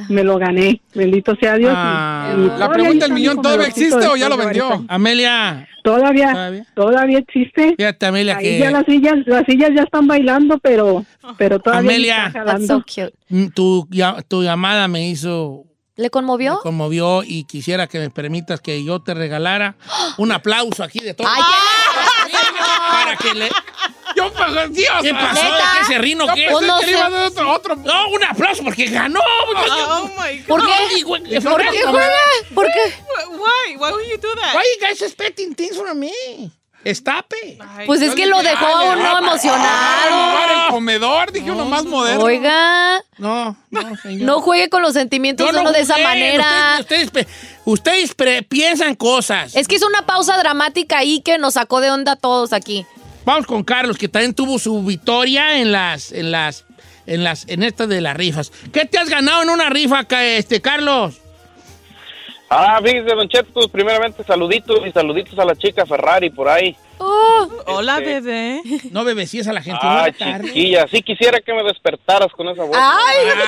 me 0.10 0.24
lo 0.24 0.38
gané, 0.38 0.82
bendito 0.94 1.36
sea 1.40 1.56
Dios. 1.56 1.74
Ah. 1.76 2.34
y 2.38 2.60
La 2.60 2.70
pregunta 2.70 3.06
del 3.06 3.14
millón, 3.16 3.42
¿todavía 3.42 3.68
existe 3.68 4.06
o 4.08 4.16
ya 4.16 4.30
lo 4.30 4.38
vendió? 4.38 4.86
Amelia, 4.88 5.68
Todavía, 5.84 6.32
¿Todavía? 6.34 6.66
todavía 6.76 7.20
existe. 7.20 7.76
fíjate, 7.78 8.06
Amelia, 8.06 8.38
Ahí 8.38 8.44
que 8.44 8.60
ya 8.60 8.72
las 8.72 8.86
sillas, 8.86 9.16
las 9.26 9.46
sillas 9.46 9.72
ya 9.76 9.84
están 9.84 10.06
bailando, 10.06 10.58
pero, 10.60 11.06
pero 11.38 11.60
todavía 11.60 11.90
Amelia. 11.92 12.28
está 12.28 12.44
That's 12.44 12.68
jalando. 12.68 12.68
so 12.68 12.84
cute. 12.84 13.14
mm, 13.30 13.48
tu, 13.56 13.88
ya- 13.90 14.22
tu 14.28 14.44
llamada 14.44 14.88
me 14.90 15.08
hizo 15.10 15.64
¿Le 15.98 16.12
conmovió? 16.12 16.58
me 16.58 16.62
conmovió 16.62 17.24
y 17.24 17.46
quisiera 17.46 17.88
que 17.88 17.98
me 17.98 18.12
permitas 18.12 18.62
que 18.62 18.84
yo 18.84 19.02
te 19.02 19.16
regalara 19.16 19.76
un 20.18 20.32
aplauso 20.32 20.84
aquí 20.84 21.00
de 21.00 21.16
todo. 21.16 21.28
¡Ay, 21.28 21.42
Para 22.92 23.18
que 23.18 23.34
le... 23.34 23.50
Yo, 24.16 24.32
pues, 24.32 24.74
Dios. 24.74 25.02
¿Qué 25.02 25.14
pasó? 25.14 25.42
¿Qué 25.80 25.86
se 25.86 25.98
rino? 25.98 26.26
¿Qué? 26.34 26.48
pensé 26.48 26.68
no 26.68 26.80
que 26.80 26.92
iba 26.92 27.06
a 27.06 27.10
dar 27.10 27.28
otro, 27.28 27.52
otro. 27.52 27.76
No, 27.76 28.10
un 28.10 28.24
aplauso 28.24 28.64
porque 28.64 28.86
ganó. 28.86 29.20
Oh 29.20 30.08
my 30.08 30.38
God. 30.40 30.46
¿Por 30.48 30.62
qué? 30.66 31.04
¿Por 31.04 31.24
qué 31.24 31.40
no, 31.40 31.92
juega? 31.92 32.12
¿Por 32.54 32.66
qué? 32.68 32.94
Why? 33.32 33.76
Why 33.78 33.92
would 33.92 34.08
you 34.08 34.18
do 34.18 34.34
that? 34.36 34.56
Why 34.56 34.64
you 34.64 34.88
guys 34.88 35.02
expecting 35.02 35.54
things 35.56 35.78
from 35.78 36.00
me? 36.00 36.12
Estape. 36.84 37.58
Ay, 37.60 37.86
Pues 37.86 38.02
es 38.02 38.16
que 38.16 38.26
lo 38.28 38.42
dejó 38.42 38.66
a 38.66 38.94
uno 38.94 39.18
emocionado. 39.18 40.66
el 40.68 40.72
comedor, 40.72 41.32
dije 41.32 41.52
uno 41.52 41.66
más 41.66 41.86
moderno. 41.86 42.24
Oiga, 42.24 43.02
No, 43.18 43.58
no, 43.72 43.96
señor. 43.98 44.26
no 44.26 44.42
juegue 44.42 44.70
con 44.70 44.82
los 44.82 44.94
sentimientos 44.94 45.46
Yo 45.46 45.52
de 45.52 45.58
no 45.58 45.62
uno 45.64 45.72
de 45.74 45.82
esa 45.82 45.96
jugué. 45.96 46.04
manera. 46.06 46.78
Ustedes, 46.80 47.06
ustedes, 47.08 47.12
pe- 47.26 47.28
ustedes 47.66 48.16
pre- 48.16 48.44
piensan 48.44 48.96
cosas. 48.96 49.56
Es 49.56 49.68
que 49.68 49.76
es 49.76 49.84
una 49.84 50.06
pausa 50.06 50.38
dramática 50.38 51.00
ahí 51.00 51.22
que 51.22 51.38
nos 51.38 51.56
sacó 51.56 51.82
de 51.82 51.92
onda 51.92 52.14
a 52.14 52.16
todos 52.16 52.54
aquí. 52.54 52.86
Vamos 53.26 53.46
con 53.46 53.64
Carlos, 53.64 53.98
que 53.98 54.08
también 54.08 54.34
tuvo 54.34 54.58
su 54.58 54.82
victoria 54.84 55.58
en 55.58 55.74
las, 55.74 56.14
en 56.14 56.32
las, 56.32 56.64
en 57.06 57.26
las, 57.26 57.44
en 57.50 57.64
estas 57.64 57.90
de 57.90 58.00
las 58.00 58.16
rifas. 58.16 58.52
¿Qué 58.72 58.86
te 58.86 58.98
has 58.98 59.10
ganado 59.10 59.44
en 59.44 59.50
una 59.50 59.70
rifa, 59.70 60.06
este, 60.10 60.62
Carlos? 60.62 61.16
Ah, 62.50 62.80
fíjese, 62.84 63.14
Don 63.14 63.28
Cheto, 63.28 63.68
primeramente 63.68 64.24
saluditos 64.24 64.80
y 64.88 64.92
saluditos 64.92 65.38
a 65.38 65.44
la 65.46 65.56
chica 65.56 65.86
Ferrari 65.86 66.30
por 66.30 66.48
ahí. 66.48 66.76
Oh, 67.00 67.48
Hola, 67.68 67.98
Este- 67.98 68.22
bebé. 68.22 68.62
No 68.92 69.04
bebecías 69.04 69.48
a 69.48 69.54
la 69.54 69.62
gente. 69.62 69.80
Ah, 69.84 70.08
chiquilla, 70.12 70.88
sí 70.90 71.02
quisiera 71.02 71.42
que 71.42 71.54
me 71.54 71.62
despertaras 71.64 72.32
con 72.32 72.48
esa 72.48 72.64
voz. 72.64 72.78
ay, 72.80 73.18
Ay, 73.20 73.40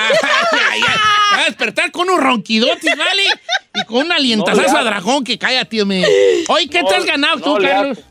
ay, 0.72 0.80
ay. 0.84 1.40
A 1.40 1.44
despertar 1.46 1.90
con 1.90 2.10
un 2.10 2.20
ronquidotis, 2.20 2.96
¿vale? 2.96 3.22
Y 3.74 3.84
con 3.86 3.98
una 4.06 4.16
alientazaza 4.16 4.72
No, 4.72 4.78
a 4.78 4.84
dragón 4.84 5.24
que 5.24 5.38
cállate, 5.38 5.82
me. 5.84 6.04
Oye, 6.48 6.68
¿qué 6.68 6.82
No, 6.82 6.88
te 6.88 6.96
has 6.96 7.04
ganado 7.06 7.36
no 7.36 7.42
tú, 7.42 7.56
Carlos? 7.62 7.98
hace. 7.98 8.10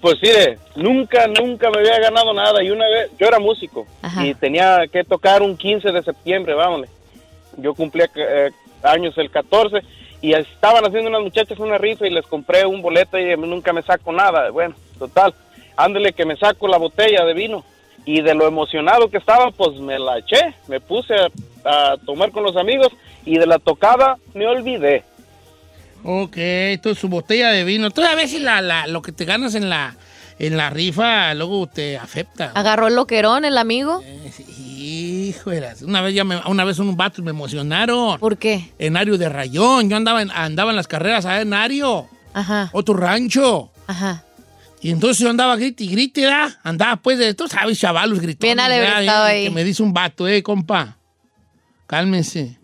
Pues 0.00 0.14
mire, 0.22 0.58
nunca, 0.76 1.26
nunca 1.26 1.70
me 1.70 1.80
había 1.80 1.98
ganado 1.98 2.32
nada. 2.32 2.62
Y 2.62 2.70
una 2.70 2.86
vez, 2.88 3.10
yo 3.18 3.26
era 3.26 3.38
músico 3.40 3.86
Ajá. 4.00 4.24
y 4.24 4.32
tenía 4.34 4.86
que 4.90 5.04
tocar 5.04 5.42
un 5.42 5.56
15 5.56 5.90
de 5.92 6.02
septiembre, 6.02 6.54
vámonos. 6.54 6.88
Yo 7.56 7.74
cumplía 7.74 8.08
eh, 8.14 8.50
años 8.82 9.16
el 9.18 9.30
14 9.30 9.78
y 10.20 10.32
estaban 10.32 10.84
haciendo 10.84 11.08
unas 11.10 11.22
muchachas 11.22 11.58
una 11.58 11.78
rifa 11.78 12.06
y 12.06 12.10
les 12.10 12.26
compré 12.26 12.66
un 12.66 12.82
boleto 12.82 13.18
y 13.18 13.36
nunca 13.36 13.72
me 13.72 13.82
saco 13.82 14.12
nada. 14.12 14.50
Bueno, 14.50 14.74
total, 14.98 15.34
ándele 15.76 16.12
que 16.12 16.24
me 16.24 16.36
saco 16.36 16.66
la 16.68 16.76
botella 16.78 17.24
de 17.24 17.34
vino 17.34 17.64
y 18.04 18.20
de 18.22 18.34
lo 18.34 18.46
emocionado 18.46 19.08
que 19.08 19.18
estaba, 19.18 19.50
pues 19.50 19.76
me 19.80 19.98
la 19.98 20.18
eché, 20.18 20.54
me 20.66 20.80
puse 20.80 21.14
a, 21.14 21.28
a 21.64 21.96
tomar 22.06 22.30
con 22.30 22.42
los 22.42 22.56
amigos 22.56 22.88
y 23.24 23.36
de 23.38 23.46
la 23.46 23.58
tocada 23.58 24.16
me 24.34 24.46
olvidé. 24.46 25.04
Ok, 26.04 26.36
esto 26.36 26.90
es 26.90 26.98
su 26.98 27.08
botella 27.08 27.50
de 27.50 27.64
vino. 27.64 27.90
Tú 27.90 28.02
a 28.02 28.14
veces 28.14 28.40
la, 28.40 28.60
la- 28.60 28.86
lo 28.86 29.02
que 29.02 29.12
te 29.12 29.24
ganas 29.24 29.54
en 29.54 29.68
la 29.68 29.94
en 30.38 30.56
la 30.56 30.70
rifa 30.70 31.34
luego 31.34 31.66
te 31.66 31.98
afecta. 31.98 32.52
Agarró 32.54 32.86
el 32.86 32.94
loquerón 32.94 33.44
el 33.44 33.58
amigo. 33.58 34.00
Hijo, 34.88 35.50
una 35.82 36.00
vez 36.00 36.14
ya 36.14 36.24
me- 36.24 36.40
una 36.46 36.64
vez 36.64 36.78
un 36.78 36.96
vatos 36.96 37.24
me 37.24 37.30
emocionaron. 37.30 38.18
¿Por 38.18 38.38
qué? 38.38 38.72
En 38.78 38.96
Ario 38.96 39.18
de 39.18 39.28
Rayón. 39.28 39.90
Yo 39.90 39.96
andaba 39.96 40.22
en, 40.22 40.30
andaba 40.30 40.70
en 40.70 40.76
las 40.76 40.88
carreras 40.88 41.26
allá 41.26 41.42
en 41.42 41.52
Ario. 41.52 42.08
Ajá. 42.32 42.70
Otro 42.72 42.94
rancho. 42.94 43.70
Ajá. 43.86 44.24
Y 44.80 44.90
entonces 44.90 45.18
yo 45.18 45.28
andaba 45.30 45.56
grite 45.56 45.84
y 45.84 45.88
grite, 45.88 46.20
¿verdad? 46.22 46.50
Andaba 46.62 46.96
pues 46.96 47.18
de, 47.18 47.34
tú 47.34 47.48
sabes, 47.48 47.78
chavalos 47.78 48.20
gritando. 48.20 48.46
Bien 48.46 48.60
alebrestado 48.60 49.24
ahí. 49.24 49.44
Que 49.44 49.50
me 49.50 49.64
dice 49.64 49.82
un 49.82 49.92
vato, 49.92 50.26
eh, 50.28 50.42
compa. 50.42 50.96
Cálmense. 51.86 52.58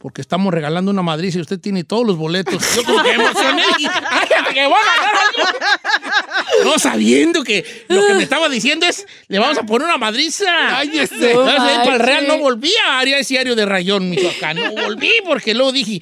Porque 0.00 0.22
estamos 0.22 0.54
regalando 0.54 0.90
una 0.90 1.02
madriza 1.02 1.36
y 1.36 1.42
usted 1.42 1.60
tiene 1.60 1.84
todos 1.84 2.06
los 2.06 2.16
boletos. 2.16 2.74
Yo 2.74 2.82
como 2.84 3.02
que 3.02 3.10
emocioné 3.12 3.64
y 3.80 3.84
"Ay, 3.84 4.28
que 4.54 4.66
voy 4.66 4.74
a 4.74 4.96
ganar 4.96 5.14
algo". 5.28 6.64
No 6.64 6.78
sabiendo 6.78 7.44
que 7.44 7.84
lo 7.88 8.06
que 8.06 8.14
me 8.14 8.22
estaba 8.22 8.48
diciendo 8.48 8.86
es, 8.86 9.06
le 9.28 9.38
vamos 9.38 9.58
a 9.58 9.64
poner 9.64 9.86
una 9.86 9.98
madriza. 9.98 10.46
Cállese. 10.70 11.34
No 11.34 11.42
ahí 11.42 11.76
para 11.84 11.94
el 11.96 12.00
Real 12.00 12.26
no 12.26 12.38
volví 12.38 12.72
a 12.88 12.98
área 12.98 13.18
ese 13.18 13.34
diario 13.34 13.54
de 13.54 13.66
Rayón, 13.66 14.08
Michoacán. 14.08 14.56
No 14.56 14.72
volví 14.72 15.12
porque 15.26 15.52
luego 15.52 15.70
dije, 15.70 16.00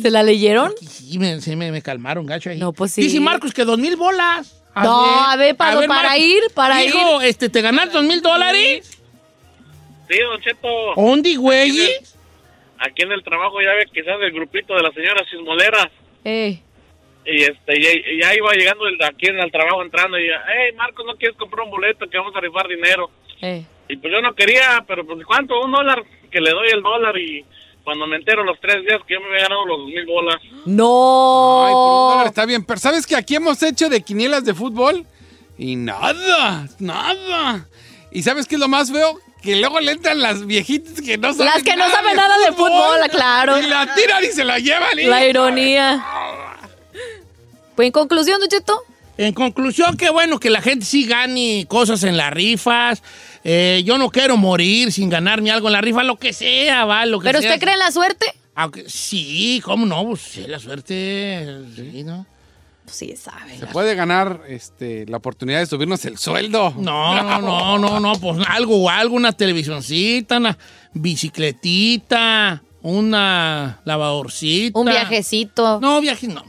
¿Se 0.00 0.08
la 0.12 0.22
leyeron? 0.22 0.72
sí, 0.88 1.18
me, 1.18 1.40
sí, 1.40 1.56
me, 1.56 1.72
me 1.72 1.82
calmaron, 1.82 2.26
gacho 2.26 2.50
ahí. 2.50 2.58
No, 2.60 2.72
pues 2.72 2.92
sí. 2.92 3.02
Dice 3.02 3.18
Marcos 3.18 3.52
que 3.52 3.64
dos 3.64 3.76
mil 3.80 3.96
bolas. 3.96 4.52
No, 4.76 5.04
a 5.04 5.34
ver, 5.34 5.56
para- 5.56 5.84
para 5.88 6.16
ir, 6.16 6.42
para 6.54 6.84
Hijo, 6.84 7.20
este, 7.22 7.48
¿te 7.48 7.60
ganas 7.60 7.92
dos 7.92 8.04
mil 8.04 8.22
dólares? 8.22 8.88
Sí, 10.08 10.16
Don 10.20 10.40
Cheto. 10.40 10.68
¿Dónde, 10.94 11.34
güey? 11.34 11.72
Aquí 12.78 13.02
en 13.02 13.12
el 13.12 13.22
trabajo 13.22 13.60
ya 13.60 13.72
ve 13.74 13.86
quizás 13.92 14.20
el 14.20 14.32
grupito 14.32 14.74
de 14.74 14.82
la 14.82 14.92
señora 14.92 15.24
Cismolera. 15.30 15.90
Eh. 16.24 16.60
Y 17.24 17.42
este, 17.42 17.80
ya, 17.80 17.90
ya 18.22 18.34
iba 18.34 18.52
llegando 18.52 18.86
el 18.86 19.02
aquí 19.02 19.26
en 19.26 19.38
el 19.40 19.50
trabajo 19.50 19.82
entrando 19.82 20.18
y 20.18 20.26
hey 20.26 20.72
Marcos, 20.76 21.04
¿no 21.06 21.16
quieres 21.16 21.36
comprar 21.36 21.64
un 21.64 21.70
boleto 21.70 22.08
que 22.08 22.18
vamos 22.18 22.34
a 22.36 22.40
rifar 22.40 22.68
dinero? 22.68 23.10
Y 23.88 23.96
pues 23.96 24.12
yo 24.12 24.20
no 24.20 24.34
quería, 24.34 24.84
pero 24.86 25.04
pues 25.04 25.24
¿cuánto? 25.26 25.60
Un 25.60 25.72
dólar, 25.72 26.04
que 26.30 26.40
le 26.40 26.50
doy 26.50 26.68
el 26.72 26.82
dólar 26.82 27.16
y 27.18 27.44
cuando 27.84 28.06
me 28.06 28.16
entero 28.16 28.44
los 28.44 28.60
tres 28.60 28.82
días 28.82 29.00
que 29.06 29.14
yo 29.14 29.20
me 29.20 29.26
había 29.26 29.42
ganado 29.42 29.66
los 29.66 29.78
dos 29.78 29.88
mil 29.88 30.06
bolas. 30.06 30.36
No. 30.66 31.64
Ay, 31.66 31.72
por 31.72 31.92
un 31.92 32.10
dólar 32.10 32.26
está 32.26 32.46
bien. 32.46 32.64
Pero 32.64 32.80
¿sabes 32.80 33.06
que 33.06 33.16
aquí 33.16 33.36
hemos 33.36 33.62
hecho 33.62 33.88
de 33.88 34.02
quinielas 34.02 34.44
de 34.44 34.54
fútbol? 34.54 35.04
Y 35.58 35.76
nada, 35.76 36.68
nada. 36.78 37.68
¿Y 38.10 38.22
sabes 38.22 38.46
qué 38.46 38.56
es 38.56 38.60
lo 38.60 38.68
más 38.68 38.90
feo? 38.90 39.18
Que 39.42 39.56
luego 39.56 39.78
le 39.80 39.92
entran 39.92 40.20
las 40.20 40.44
viejitas 40.46 41.00
que 41.00 41.18
no 41.18 41.32
saben 41.32 41.46
Las 41.46 41.62
que 41.62 41.76
no 41.76 41.88
saben 41.90 42.16
nada 42.16 42.36
de 42.38 42.52
fútbol, 42.52 42.98
claro. 43.10 43.60
Y 43.60 43.66
la 43.68 43.94
tiran 43.94 44.24
y 44.24 44.28
se 44.28 44.44
la 44.44 44.58
llevan. 44.58 44.98
y- 44.98 45.04
La 45.04 45.24
ironía. 45.26 46.04
Pues 47.76 47.86
en 47.86 47.92
conclusión, 47.92 48.40
Don 48.40 48.48
Cheto. 48.48 48.82
En 49.18 49.32
conclusión, 49.32 49.96
qué 49.96 50.10
bueno 50.10 50.38
que 50.40 50.50
la 50.50 50.60
gente 50.60 50.84
sí 50.84 51.06
gane 51.06 51.64
cosas 51.68 52.02
en 52.02 52.16
las 52.16 52.32
rifas. 52.32 53.02
Eh, 53.44 53.82
yo 53.84 53.98
no 53.98 54.10
quiero 54.10 54.36
morir 54.36 54.90
sin 54.92 55.08
ganarme 55.08 55.50
algo 55.50 55.68
en 55.68 55.72
la 55.74 55.80
rifa, 55.80 56.02
lo 56.02 56.16
que 56.18 56.32
sea, 56.32 56.84
va, 56.84 57.06
lo 57.06 57.20
que 57.20 57.24
¿Pero 57.26 57.40
sea. 57.40 57.50
usted 57.50 57.60
cree 57.60 57.74
en 57.74 57.78
la 57.78 57.92
suerte? 57.92 58.26
Aunque- 58.54 58.88
sí, 58.88 59.60
¿cómo 59.64 59.86
no? 59.86 60.04
Pues 60.04 60.20
sí, 60.22 60.44
la 60.46 60.58
suerte. 60.58 61.46
Sí, 61.76 62.02
¿no? 62.02 62.26
Pues 62.86 62.96
sí, 62.96 63.14
sabe. 63.16 63.58
Se 63.58 63.66
puede 63.66 63.94
ganar 63.94 64.40
este, 64.48 65.04
la 65.06 65.18
oportunidad 65.18 65.58
de 65.58 65.66
subirnos 65.66 66.02
el 66.06 66.16
sueldo. 66.16 66.72
No, 66.78 67.22
no, 67.40 67.40
no, 67.42 67.78
no, 67.78 68.00
no, 68.00 68.12
pues 68.14 68.38
algo, 68.48 68.88
algo, 68.88 69.14
una 69.16 69.32
televisioncita, 69.32 70.38
una 70.38 70.56
bicicletita, 70.94 72.62
una 72.82 73.80
lavadorcita. 73.84 74.78
Un 74.78 74.86
viajecito. 74.86 75.80
No, 75.80 76.00
viaje 76.00 76.28
no. 76.28 76.42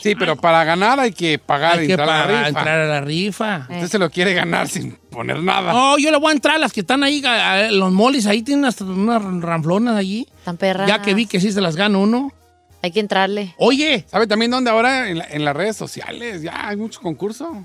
Sí, 0.00 0.14
pero 0.14 0.36
para 0.36 0.64
ganar 0.64 0.98
hay 0.98 1.12
que 1.12 1.38
pagar 1.38 1.78
Hay 1.78 1.84
y 1.84 1.86
que 1.88 1.92
entrar 1.92 2.08
a 2.08 2.26
la 2.26 2.26
rifa. 2.46 2.48
entrar 2.48 2.80
a 2.80 2.86
la 2.86 3.00
rifa. 3.02 3.66
Usted 3.68 3.88
se 3.88 3.98
lo 3.98 4.08
quiere 4.08 4.32
ganar 4.32 4.68
sin 4.68 4.92
poner 5.10 5.42
nada. 5.42 5.70
No, 5.72 5.98
yo 5.98 6.10
le 6.10 6.16
voy 6.16 6.30
a 6.30 6.32
entrar 6.32 6.56
a 6.56 6.58
las 6.58 6.72
que 6.72 6.80
están 6.80 7.02
ahí, 7.02 7.22
a- 7.26 7.52
a 7.66 7.70
los 7.70 7.92
moles, 7.92 8.24
ahí 8.24 8.40
tienen 8.42 8.64
unas, 8.64 8.80
unas 8.80 9.22
ranflonas 9.42 9.96
allí. 9.96 10.26
Tan 10.44 10.56
perras. 10.56 10.88
Ya 10.88 11.02
que 11.02 11.12
vi 11.12 11.26
que 11.26 11.40
sí 11.40 11.52
se 11.52 11.60
las 11.60 11.76
gana 11.76 11.98
uno. 11.98 12.32
Hay 12.84 12.90
que 12.90 13.00
entrarle. 13.00 13.54
Oye. 13.56 14.04
¿Sabe 14.10 14.26
también 14.26 14.50
dónde 14.50 14.68
ahora? 14.70 15.08
En, 15.08 15.16
la- 15.16 15.26
en 15.30 15.42
las 15.42 15.56
redes 15.56 15.74
sociales. 15.74 16.42
Ya 16.42 16.68
hay 16.68 16.76
mucho 16.76 17.00
concurso. 17.00 17.64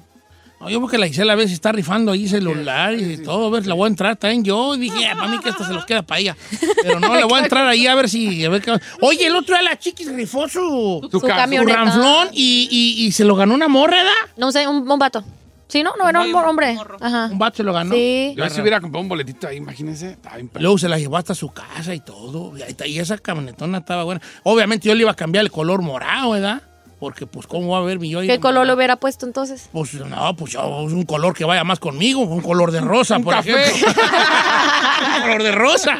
No, 0.62 0.70
yo 0.70 0.80
porque 0.80 0.98
la 0.98 1.08
Gisela 1.08 1.34
a 1.34 1.36
veces 1.36 1.52
está 1.52 1.74
rifando 1.74 2.14
ahí 2.14 2.26
celular 2.30 2.94
y 2.94 3.18
todo, 3.18 3.48
a 3.48 3.50
ver, 3.50 3.68
la 3.68 3.74
voy 3.74 3.88
a 3.88 3.90
entrar 3.90 4.16
también 4.16 4.46
yo. 4.46 4.76
Y 4.76 4.80
dije, 4.80 5.08
"Ah, 5.08 5.16
para 5.16 5.28
mí 5.30 5.40
que 5.40 5.50
esto 5.50 5.66
se 5.66 5.74
los 5.74 5.86
queda 5.86 6.04
para 6.04 6.22
ella. 6.22 6.38
Pero 6.84 7.02
no, 7.02 7.14
le 7.16 7.26
voy 7.26 7.38
a 7.38 7.44
entrar 7.44 7.68
ahí 7.68 7.86
a 7.86 7.96
ver 7.96 8.08
si... 8.08 8.46
a 8.46 8.50
ver 8.50 8.62
qué- 8.62 8.78
Oye, 9.02 9.28
el 9.28 9.36
otro 9.36 9.56
día 9.56 9.62
la 9.64 9.78
chiquis 9.78 10.10
rifó 10.10 10.48
su, 10.48 11.06
Su 11.12 11.20
camioneta. 11.20 11.84
ranflón 11.84 12.30
y, 12.32 12.70
y- 12.72 13.06
y 13.08 13.12
se 13.12 13.26
lo 13.26 13.36
ganó 13.36 13.56
una 13.56 13.68
morra, 13.68 13.98
¿verdad? 13.98 14.12
No 14.38 14.54
sé, 14.54 14.68
un, 14.70 14.90
un 14.90 15.00
vato. 15.00 15.22
Sí, 15.70 15.84
no, 15.84 15.94
no 15.98 16.10
era 16.10 16.22
un 16.22 16.36
hombre. 16.36 16.78
Ajá. 17.00 17.30
Un 17.32 17.38
vato 17.38 17.58
se 17.58 17.64
lo 17.64 17.72
ganó. 17.74 17.94
Sí. 17.94 18.34
Yo 18.36 18.50
si 18.50 18.60
hubiera 18.60 18.82
comprado 18.82 19.04
un 19.04 19.10
boletito 19.10 19.48
ahí, 19.48 19.58
imagínense. 19.58 20.18
Luego 20.56 20.80
se 20.80 20.90
la 20.90 20.98
llevó 20.98 21.18
hasta 21.18 21.36
su 21.36 21.50
casa 21.50 21.94
y 21.94 22.00
todo. 22.00 22.54
Y, 22.86 22.98
esa 22.98 23.20
camionetona 23.20 23.78
estaba 23.78 24.04
buena. 24.04 24.20
Obviamente 24.44 24.88
yo 24.88 24.96
le 24.96 25.02
iba 25.02 25.12
a 25.12 25.16
cambiar 25.16 25.46
el 25.46 25.52
color 25.52 25.84
morado, 25.84 26.32
¿verdad? 26.32 26.64
Porque, 27.00 27.28
pues, 27.28 27.46
¿cómo 27.46 27.70
va 27.70 27.78
a 27.78 27.82
ver 27.82 28.00
mi 28.00 28.10
yo? 28.10 28.22
¿Qué 28.22 28.40
color 28.40 28.66
le 28.66 28.74
hubiera 28.74 28.96
puesto 28.96 29.28
entonces? 29.28 29.70
Pues, 29.72 29.94
no, 29.94 30.36
pues 30.36 30.54
yo, 30.54 30.68
un 30.68 31.06
color 31.06 31.36
que 31.36 31.46
vaya 31.46 31.64
más 31.64 31.80
conmigo. 31.80 32.22
Un 32.22 32.42
color 32.42 32.72
de 32.72 32.82
rosa, 32.82 33.20
por 33.20 33.36
café. 33.36 33.52
ejemplo. 33.52 34.04
un 35.16 35.22
color 35.22 35.44
de 35.44 35.52
rosa. 35.52 36.00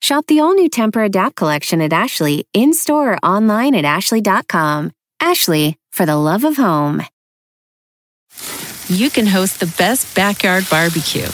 Shop 0.00 0.26
the 0.26 0.40
all 0.40 0.54
new 0.54 0.68
Temper 0.68 1.02
Adapt 1.02 1.36
collection 1.36 1.80
at 1.80 1.92
Ashley 1.92 2.46
in 2.52 2.74
store 2.74 3.14
or 3.14 3.18
online 3.24 3.74
at 3.74 3.84
ashley.com. 3.84 4.92
Ashley, 5.20 5.78
for 5.90 6.06
the 6.06 6.16
love 6.16 6.44
of 6.44 6.56
home. 6.56 7.02
you 8.88 9.10
can 9.10 9.26
host 9.26 9.58
the 9.58 9.74
best 9.78 10.14
backyard 10.14 10.64
barbecue. 10.70 11.26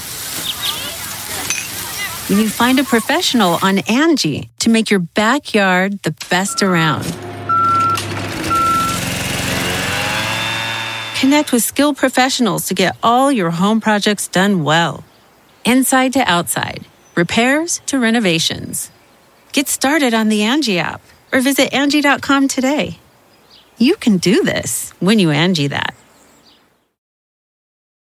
When 2.28 2.38
you 2.38 2.48
find 2.48 2.78
a 2.78 2.84
professional 2.84 3.58
on 3.62 3.78
Angie 3.80 4.50
to 4.60 4.70
make 4.70 4.90
your 4.90 5.00
backyard 5.00 6.00
the 6.02 6.14
best 6.30 6.62
around. 6.62 7.04
Connect 11.20 11.52
with 11.52 11.62
skilled 11.62 11.96
professionals 11.96 12.66
to 12.68 12.74
get 12.74 12.96
all 13.02 13.30
your 13.30 13.50
home 13.50 13.80
projects 13.80 14.28
done 14.28 14.64
well. 14.64 15.04
Inside 15.64 16.14
to 16.14 16.20
outside, 16.20 16.84
repairs 17.14 17.80
to 17.86 17.98
renovations. 17.98 18.90
Get 19.52 19.68
started 19.68 20.14
on 20.14 20.28
the 20.28 20.42
Angie 20.42 20.78
app 20.78 21.02
or 21.32 21.40
visit 21.40 21.72
Angie.com 21.72 22.48
today. 22.48 22.98
You 23.78 23.96
can 23.96 24.18
do 24.18 24.42
this 24.44 24.92
when 25.00 25.18
you 25.18 25.30
Angie 25.30 25.66
that. 25.68 25.94